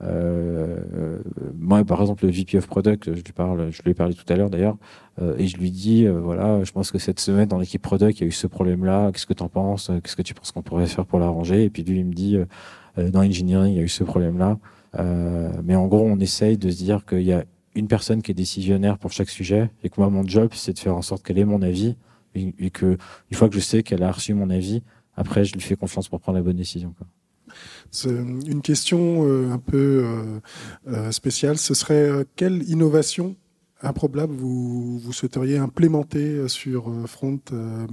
moi, 0.01 1.83
par 1.83 2.01
exemple, 2.01 2.25
le 2.25 2.31
VP 2.31 2.57
of 2.57 2.67
Product, 2.67 3.13
je 3.13 3.21
lui 3.21 3.33
parle, 3.33 3.71
je 3.71 3.81
lui 3.83 3.91
ai 3.91 3.93
parlé 3.93 4.13
tout 4.13 4.31
à 4.31 4.35
l'heure 4.35 4.49
d'ailleurs, 4.49 4.77
euh, 5.21 5.35
et 5.37 5.47
je 5.47 5.57
lui 5.57 5.71
dis, 5.71 6.05
euh, 6.05 6.19
voilà, 6.19 6.63
je 6.63 6.71
pense 6.71 6.91
que 6.91 6.99
cette 6.99 7.19
semaine 7.19 7.47
dans 7.47 7.59
l'équipe 7.59 7.81
Product, 7.81 8.17
il 8.19 8.21
y 8.21 8.25
a 8.25 8.27
eu 8.27 8.31
ce 8.31 8.47
problème-là. 8.47 9.11
Qu'est-ce 9.11 9.25
que 9.25 9.33
tu 9.33 9.43
en 9.43 9.49
penses 9.49 9.91
Qu'est-ce 10.03 10.15
que 10.15 10.21
tu 10.21 10.33
penses 10.33 10.51
qu'on 10.51 10.61
pourrait 10.61 10.87
faire 10.87 11.05
pour 11.05 11.19
l'arranger 11.19 11.65
Et 11.65 11.69
puis 11.69 11.83
lui, 11.83 11.99
il 11.99 12.05
me 12.05 12.13
dit, 12.13 12.37
euh, 12.37 13.09
dans 13.11 13.21
engineering, 13.21 13.73
il 13.73 13.77
y 13.77 13.79
a 13.79 13.83
eu 13.83 13.89
ce 13.89 14.03
problème-là. 14.03 14.57
mais 15.63 15.75
en 15.75 15.87
gros, 15.87 16.05
on 16.05 16.19
essaye 16.19 16.57
de 16.57 16.69
se 16.69 16.77
dire 16.77 17.05
qu'il 17.05 17.23
y 17.23 17.33
a 17.33 17.43
une 17.75 17.87
personne 17.87 18.21
qui 18.21 18.31
est 18.31 18.35
décisionnaire 18.35 18.97
pour 18.97 19.11
chaque 19.11 19.29
sujet, 19.29 19.69
et 19.83 19.89
que 19.89 19.95
moi, 19.99 20.09
mon 20.09 20.25
job, 20.25 20.49
c'est 20.53 20.73
de 20.73 20.79
faire 20.79 20.95
en 20.95 21.01
sorte 21.01 21.23
qu'elle 21.23 21.37
ait 21.37 21.45
mon 21.45 21.61
avis, 21.61 21.95
et 22.35 22.69
que 22.69 22.97
une 23.31 23.37
fois 23.37 23.49
que 23.49 23.55
je 23.55 23.59
sais 23.59 23.83
qu'elle 23.83 24.03
a 24.03 24.11
reçu 24.11 24.33
mon 24.33 24.49
avis, 24.49 24.81
après, 25.15 25.43
je 25.43 25.53
lui 25.53 25.61
fais 25.61 25.75
confiance 25.75 26.07
pour 26.07 26.19
prendre 26.19 26.37
la 26.37 26.43
bonne 26.43 26.55
décision. 26.55 26.93
Quoi. 26.97 27.07
Une 28.03 28.61
question 28.61 29.25
euh, 29.25 29.51
un 29.51 29.57
peu 29.57 30.03
euh, 30.05 30.39
euh, 30.87 31.11
spéciale. 31.11 31.57
Ce 31.57 31.73
serait 31.73 32.25
quelle 32.35 32.63
innovation 32.69 33.35
improbable 33.81 34.33
vous, 34.33 35.01
souhaiteriez 35.11 35.57
implémenter 35.57 36.49
sur 36.49 36.91
Front, 37.07 37.39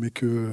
mais 0.01 0.11
que 0.11 0.51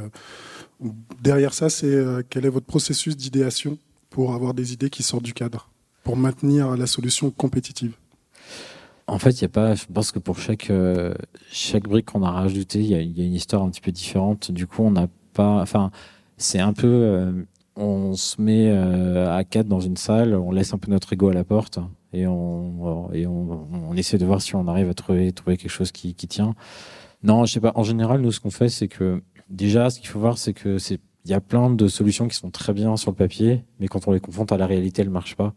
derrière 1.21 1.55
ça, 1.55 1.69
c'est 1.69 1.97
quel 2.29 2.45
est 2.45 2.49
votre 2.49 2.67
processus 2.67 3.17
d'idéation 3.17 3.79
pour 4.11 4.35
avoir 4.35 4.53
des 4.53 4.73
idées 4.73 4.91
qui 4.91 5.01
sortent 5.01 5.23
du 5.23 5.33
cadre, 5.33 5.71
pour 6.03 6.17
maintenir 6.17 6.77
la 6.77 6.85
solution 6.85 7.31
compétitive? 7.31 7.95
En 9.07 9.17
fait, 9.17 9.41
il 9.41 9.45
a 9.45 9.49
pas. 9.49 9.73
Je 9.73 9.85
pense 9.91 10.11
que 10.11 10.19
pour 10.19 10.37
chaque 10.37 10.71
chaque 11.51 11.89
brique 11.89 12.05
qu'on 12.05 12.21
a 12.21 12.29
rajoutée, 12.29 12.81
il 12.81 13.17
y, 13.17 13.21
a 13.21 13.25
une 13.25 13.33
histoire 13.33 13.63
un 13.63 13.71
petit 13.71 13.81
peu 13.81 13.91
différente. 13.91 14.51
Du 14.51 14.67
coup, 14.67 14.83
on 14.83 14.91
n'a 14.91 15.07
pas. 15.33 15.61
Enfin, 15.63 15.89
c'est 16.37 16.59
un 16.59 16.73
peu 16.73 17.43
on 17.75 18.13
se 18.13 18.41
met 18.41 18.69
euh, 18.69 19.35
à 19.35 19.43
quatre 19.43 19.67
dans 19.67 19.79
une 19.79 19.97
salle, 19.97 20.35
on 20.35 20.51
laisse 20.51 20.73
un 20.73 20.77
peu 20.77 20.91
notre 20.91 21.13
ego 21.13 21.29
à 21.29 21.33
la 21.33 21.43
porte 21.43 21.79
et 22.11 22.27
on, 22.27 23.11
et 23.13 23.25
on, 23.25 23.67
on 23.89 23.95
essaie 23.95 24.17
de 24.17 24.25
voir 24.25 24.41
si 24.41 24.55
on 24.55 24.67
arrive 24.67 24.89
à 24.89 24.93
trouver, 24.93 25.31
trouver 25.31 25.57
quelque 25.57 25.71
chose 25.71 25.91
qui, 25.91 26.13
qui 26.13 26.27
tient. 26.27 26.55
Non, 27.23 27.45
je 27.45 27.53
sais 27.53 27.59
pas. 27.59 27.71
En 27.75 27.83
général, 27.83 28.21
nous, 28.21 28.31
ce 28.31 28.39
qu'on 28.39 28.51
fait, 28.51 28.69
c'est 28.69 28.87
que 28.87 29.21
déjà, 29.49 29.89
ce 29.89 29.99
qu'il 29.99 30.09
faut 30.09 30.19
voir, 30.19 30.37
c'est 30.37 30.53
que 30.53 30.77
c'est 30.77 30.99
il 31.25 31.31
y 31.31 31.33
a 31.33 31.41
plein 31.41 31.69
de 31.69 31.87
solutions 31.87 32.27
qui 32.27 32.35
sont 32.35 32.49
très 32.49 32.73
bien 32.73 32.97
sur 32.97 33.11
le 33.11 33.15
papier, 33.15 33.63
mais 33.79 33.87
quand 33.87 34.07
on 34.07 34.11
les 34.11 34.19
confronte 34.19 34.51
à 34.51 34.57
la 34.57 34.67
réalité, 34.67 35.01
elles 35.01 35.09
marchent 35.09 35.37
pas. 35.37 35.53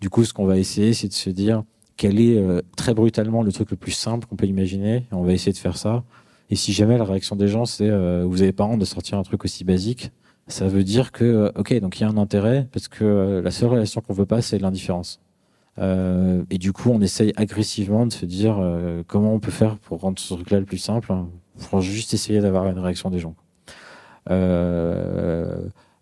Du 0.00 0.10
coup, 0.10 0.24
ce 0.24 0.32
qu'on 0.32 0.46
va 0.46 0.58
essayer, 0.58 0.94
c'est 0.94 1.08
de 1.08 1.12
se 1.12 1.30
dire 1.30 1.64
quel 1.96 2.20
est 2.20 2.38
euh, 2.38 2.62
très 2.76 2.94
brutalement 2.94 3.42
le 3.42 3.52
truc 3.52 3.70
le 3.70 3.76
plus 3.76 3.92
simple 3.92 4.26
qu'on 4.26 4.36
peut 4.36 4.46
imaginer. 4.46 4.96
Et 4.96 5.14
on 5.14 5.22
va 5.22 5.32
essayer 5.32 5.52
de 5.52 5.58
faire 5.58 5.76
ça. 5.76 6.04
Et 6.50 6.56
si 6.56 6.72
jamais 6.72 6.98
la 6.98 7.04
réaction 7.04 7.34
des 7.34 7.48
gens, 7.48 7.64
c'est 7.64 7.88
euh, 7.88 8.24
vous 8.24 8.42
avez 8.42 8.52
pas 8.52 8.64
honte 8.64 8.78
de 8.78 8.84
sortir 8.84 9.18
un 9.18 9.22
truc 9.22 9.44
aussi 9.44 9.64
basique, 9.64 10.12
ça 10.48 10.66
veut 10.66 10.84
dire 10.84 11.12
que, 11.12 11.24
euh, 11.24 11.52
ok, 11.56 11.78
donc 11.80 11.98
il 11.98 12.02
y 12.02 12.06
a 12.06 12.08
un 12.08 12.16
intérêt 12.16 12.68
parce 12.72 12.88
que 12.88 13.04
euh, 13.04 13.42
la 13.42 13.50
seule 13.50 13.70
relation 13.70 14.00
qu'on 14.00 14.12
veut 14.12 14.26
pas, 14.26 14.42
c'est 14.42 14.58
l'indifférence. 14.58 15.20
Euh, 15.78 16.42
et 16.50 16.58
du 16.58 16.72
coup, 16.72 16.90
on 16.90 17.00
essaye 17.00 17.32
agressivement 17.36 18.06
de 18.06 18.12
se 18.12 18.26
dire 18.26 18.60
comment 19.06 19.32
on 19.32 19.40
peut 19.40 19.50
faire 19.50 19.78
pour 19.78 20.00
rendre 20.00 20.18
ce 20.18 20.34
truc-là 20.34 20.60
le 20.60 20.66
plus 20.66 20.78
simple, 20.78 21.12
hein, 21.12 21.28
pour 21.70 21.80
juste 21.80 22.12
essayer 22.12 22.40
d'avoir 22.40 22.66
une 22.68 22.78
réaction 22.78 23.10
des 23.10 23.20
gens. 23.20 23.34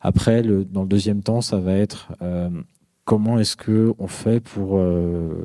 Après, 0.03 0.43
dans 0.43 0.83
le 0.83 0.89
deuxième 0.89 1.23
temps, 1.23 1.41
ça 1.41 1.59
va 1.59 1.75
être 1.75 2.09
comment 3.05 3.39
est-ce 3.39 3.57
que 3.57 3.95
on 3.99 4.09
fait 4.09 4.41
pour 4.41 4.81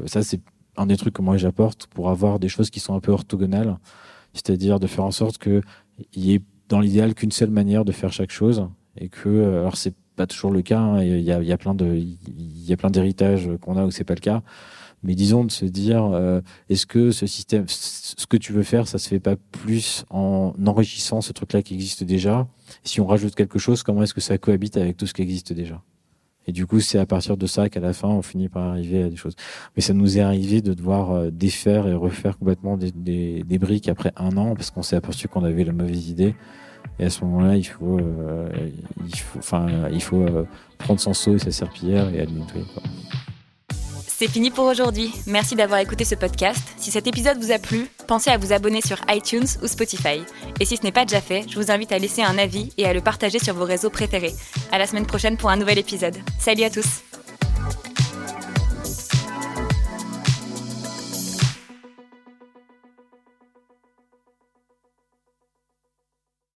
ça, 0.07 0.23
c'est 0.23 0.41
un 0.77 0.87
des 0.87 0.97
trucs 0.97 1.13
que 1.13 1.21
moi 1.21 1.37
j'apporte 1.37 1.87
pour 1.87 2.09
avoir 2.09 2.39
des 2.39 2.49
choses 2.49 2.71
qui 2.71 2.79
sont 2.79 2.95
un 2.95 2.99
peu 2.99 3.11
orthogonales, 3.11 3.77
c'est-à-dire 4.33 4.79
de 4.79 4.87
faire 4.87 5.05
en 5.05 5.11
sorte 5.11 5.37
que 5.37 5.61
il 6.13 6.25
y 6.25 6.33
ait 6.33 6.41
dans 6.67 6.79
l'idéal 6.79 7.13
qu'une 7.13 7.31
seule 7.31 7.51
manière 7.51 7.85
de 7.85 7.91
faire 7.91 8.11
chaque 8.11 8.31
chose 8.31 8.67
et 8.97 9.09
que 9.09 9.29
euh, 9.29 9.59
alors 9.61 9.77
c'est 9.77 9.93
pas 10.15 10.27
toujours 10.27 10.51
le 10.51 10.61
cas 10.61 10.79
hein, 10.79 11.03
il 11.03 11.21
y, 11.21 11.31
a, 11.31 11.41
y 11.41 11.51
a 11.51 11.57
plein 11.57 11.75
de 11.75 11.93
il 11.95 12.65
y 12.65 12.71
a 12.71 12.77
plein 12.77 12.89
d'héritages 12.89 13.49
qu'on 13.61 13.77
a 13.77 13.85
où 13.85 13.91
c'est 13.91 14.03
pas 14.03 14.15
le 14.15 14.21
cas. 14.21 14.43
Mais 15.03 15.13
disons 15.13 15.43
de 15.43 15.51
se 15.51 15.65
dire 15.65 16.03
euh, 16.05 16.41
est-ce 16.69 16.85
que 16.87 17.11
ce 17.11 17.27
système 17.27 17.65
ce 17.67 18.25
que 18.25 18.37
tu 18.37 18.53
veux 18.53 18.63
faire 18.63 18.87
ça 18.87 18.97
se 18.97 19.07
fait 19.07 19.19
pas 19.19 19.35
plus 19.35 20.05
en 20.09 20.53
enrichissant 20.65 21.21
ce 21.21 21.31
truc 21.33 21.53
là 21.53 21.61
qui 21.61 21.75
existe 21.75 22.03
déjà? 22.03 22.47
Si 22.83 23.01
on 23.01 23.05
rajoute 23.05 23.35
quelque 23.35 23.59
chose 23.59 23.83
comment 23.83 24.01
est-ce 24.03 24.13
que 24.13 24.21
ça 24.21 24.37
cohabite 24.37 24.77
avec 24.77 24.97
tout 24.97 25.05
ce 25.05 25.13
qui 25.13 25.21
existe 25.21 25.53
déjà? 25.53 25.83
Et 26.47 26.53
du 26.53 26.65
coup 26.65 26.79
c'est 26.79 26.97
à 26.97 27.05
partir 27.05 27.37
de 27.37 27.45
ça 27.45 27.69
qu'à 27.69 27.81
la 27.81 27.93
fin 27.93 28.07
on 28.07 28.21
finit 28.21 28.49
par 28.49 28.63
arriver 28.63 29.03
à 29.03 29.09
des 29.09 29.15
choses. 29.15 29.35
Mais 29.75 29.81
ça 29.81 29.93
nous 29.93 30.17
est 30.17 30.21
arrivé 30.21 30.61
de 30.61 30.73
devoir 30.73 31.11
euh, 31.11 31.29
défaire 31.29 31.87
et 31.87 31.93
refaire 31.93 32.37
complètement 32.39 32.77
des, 32.77 32.91
des, 32.91 33.43
des 33.43 33.59
briques 33.59 33.89
après 33.89 34.11
un 34.15 34.37
an 34.37 34.55
parce 34.55 34.71
qu'on 34.71 34.81
s'est 34.81 34.95
aperçu 34.95 35.27
qu'on 35.27 35.43
avait 35.43 35.65
la 35.65 35.73
mauvaise 35.73 36.09
idée 36.09 36.35
et 36.99 37.05
à 37.05 37.09
ce 37.09 37.23
moment-là, 37.25 37.55
il 37.55 37.65
faut, 37.65 37.99
euh, 37.99 38.49
euh, 40.13 40.43
prendre 40.77 40.99
son 40.99 41.13
seau 41.13 41.35
et 41.35 41.39
sa 41.39 41.51
serpillière 41.51 42.07
et 42.13 42.21
aller. 42.21 42.31
C'est 44.07 44.29
fini 44.29 44.49
pour 44.49 44.65
aujourd'hui. 44.65 45.11
Merci 45.27 45.55
d'avoir 45.55 45.81
écouté 45.81 46.05
ce 46.05 46.15
podcast. 46.15 46.61
Si 46.77 46.89
cet 46.89 47.05
épisode 47.05 47.37
vous 47.37 47.51
a 47.51 47.59
plu, 47.59 47.87
pensez 48.07 48.29
à 48.29 48.37
vous 48.37 48.53
abonner 48.53 48.79
sur 48.81 48.97
iTunes 49.09 49.47
ou 49.61 49.67
Spotify. 49.67 50.23
Et 50.61 50.65
si 50.65 50.77
ce 50.77 50.83
n'est 50.83 50.93
pas 50.93 51.03
déjà 51.03 51.19
fait, 51.19 51.43
je 51.49 51.59
vous 51.59 51.69
invite 51.69 51.91
à 51.91 51.99
laisser 51.99 52.21
un 52.21 52.37
avis 52.37 52.71
et 52.77 52.85
à 52.85 52.93
le 52.93 53.01
partager 53.01 53.39
sur 53.39 53.55
vos 53.55 53.65
réseaux 53.65 53.89
préférés. 53.89 54.33
À 54.71 54.77
la 54.77 54.87
semaine 54.87 55.05
prochaine 55.05 55.35
pour 55.35 55.49
un 55.49 55.57
nouvel 55.57 55.79
épisode. 55.79 56.15
Salut 56.39 56.63
à 56.63 56.69
tous. 56.69 57.01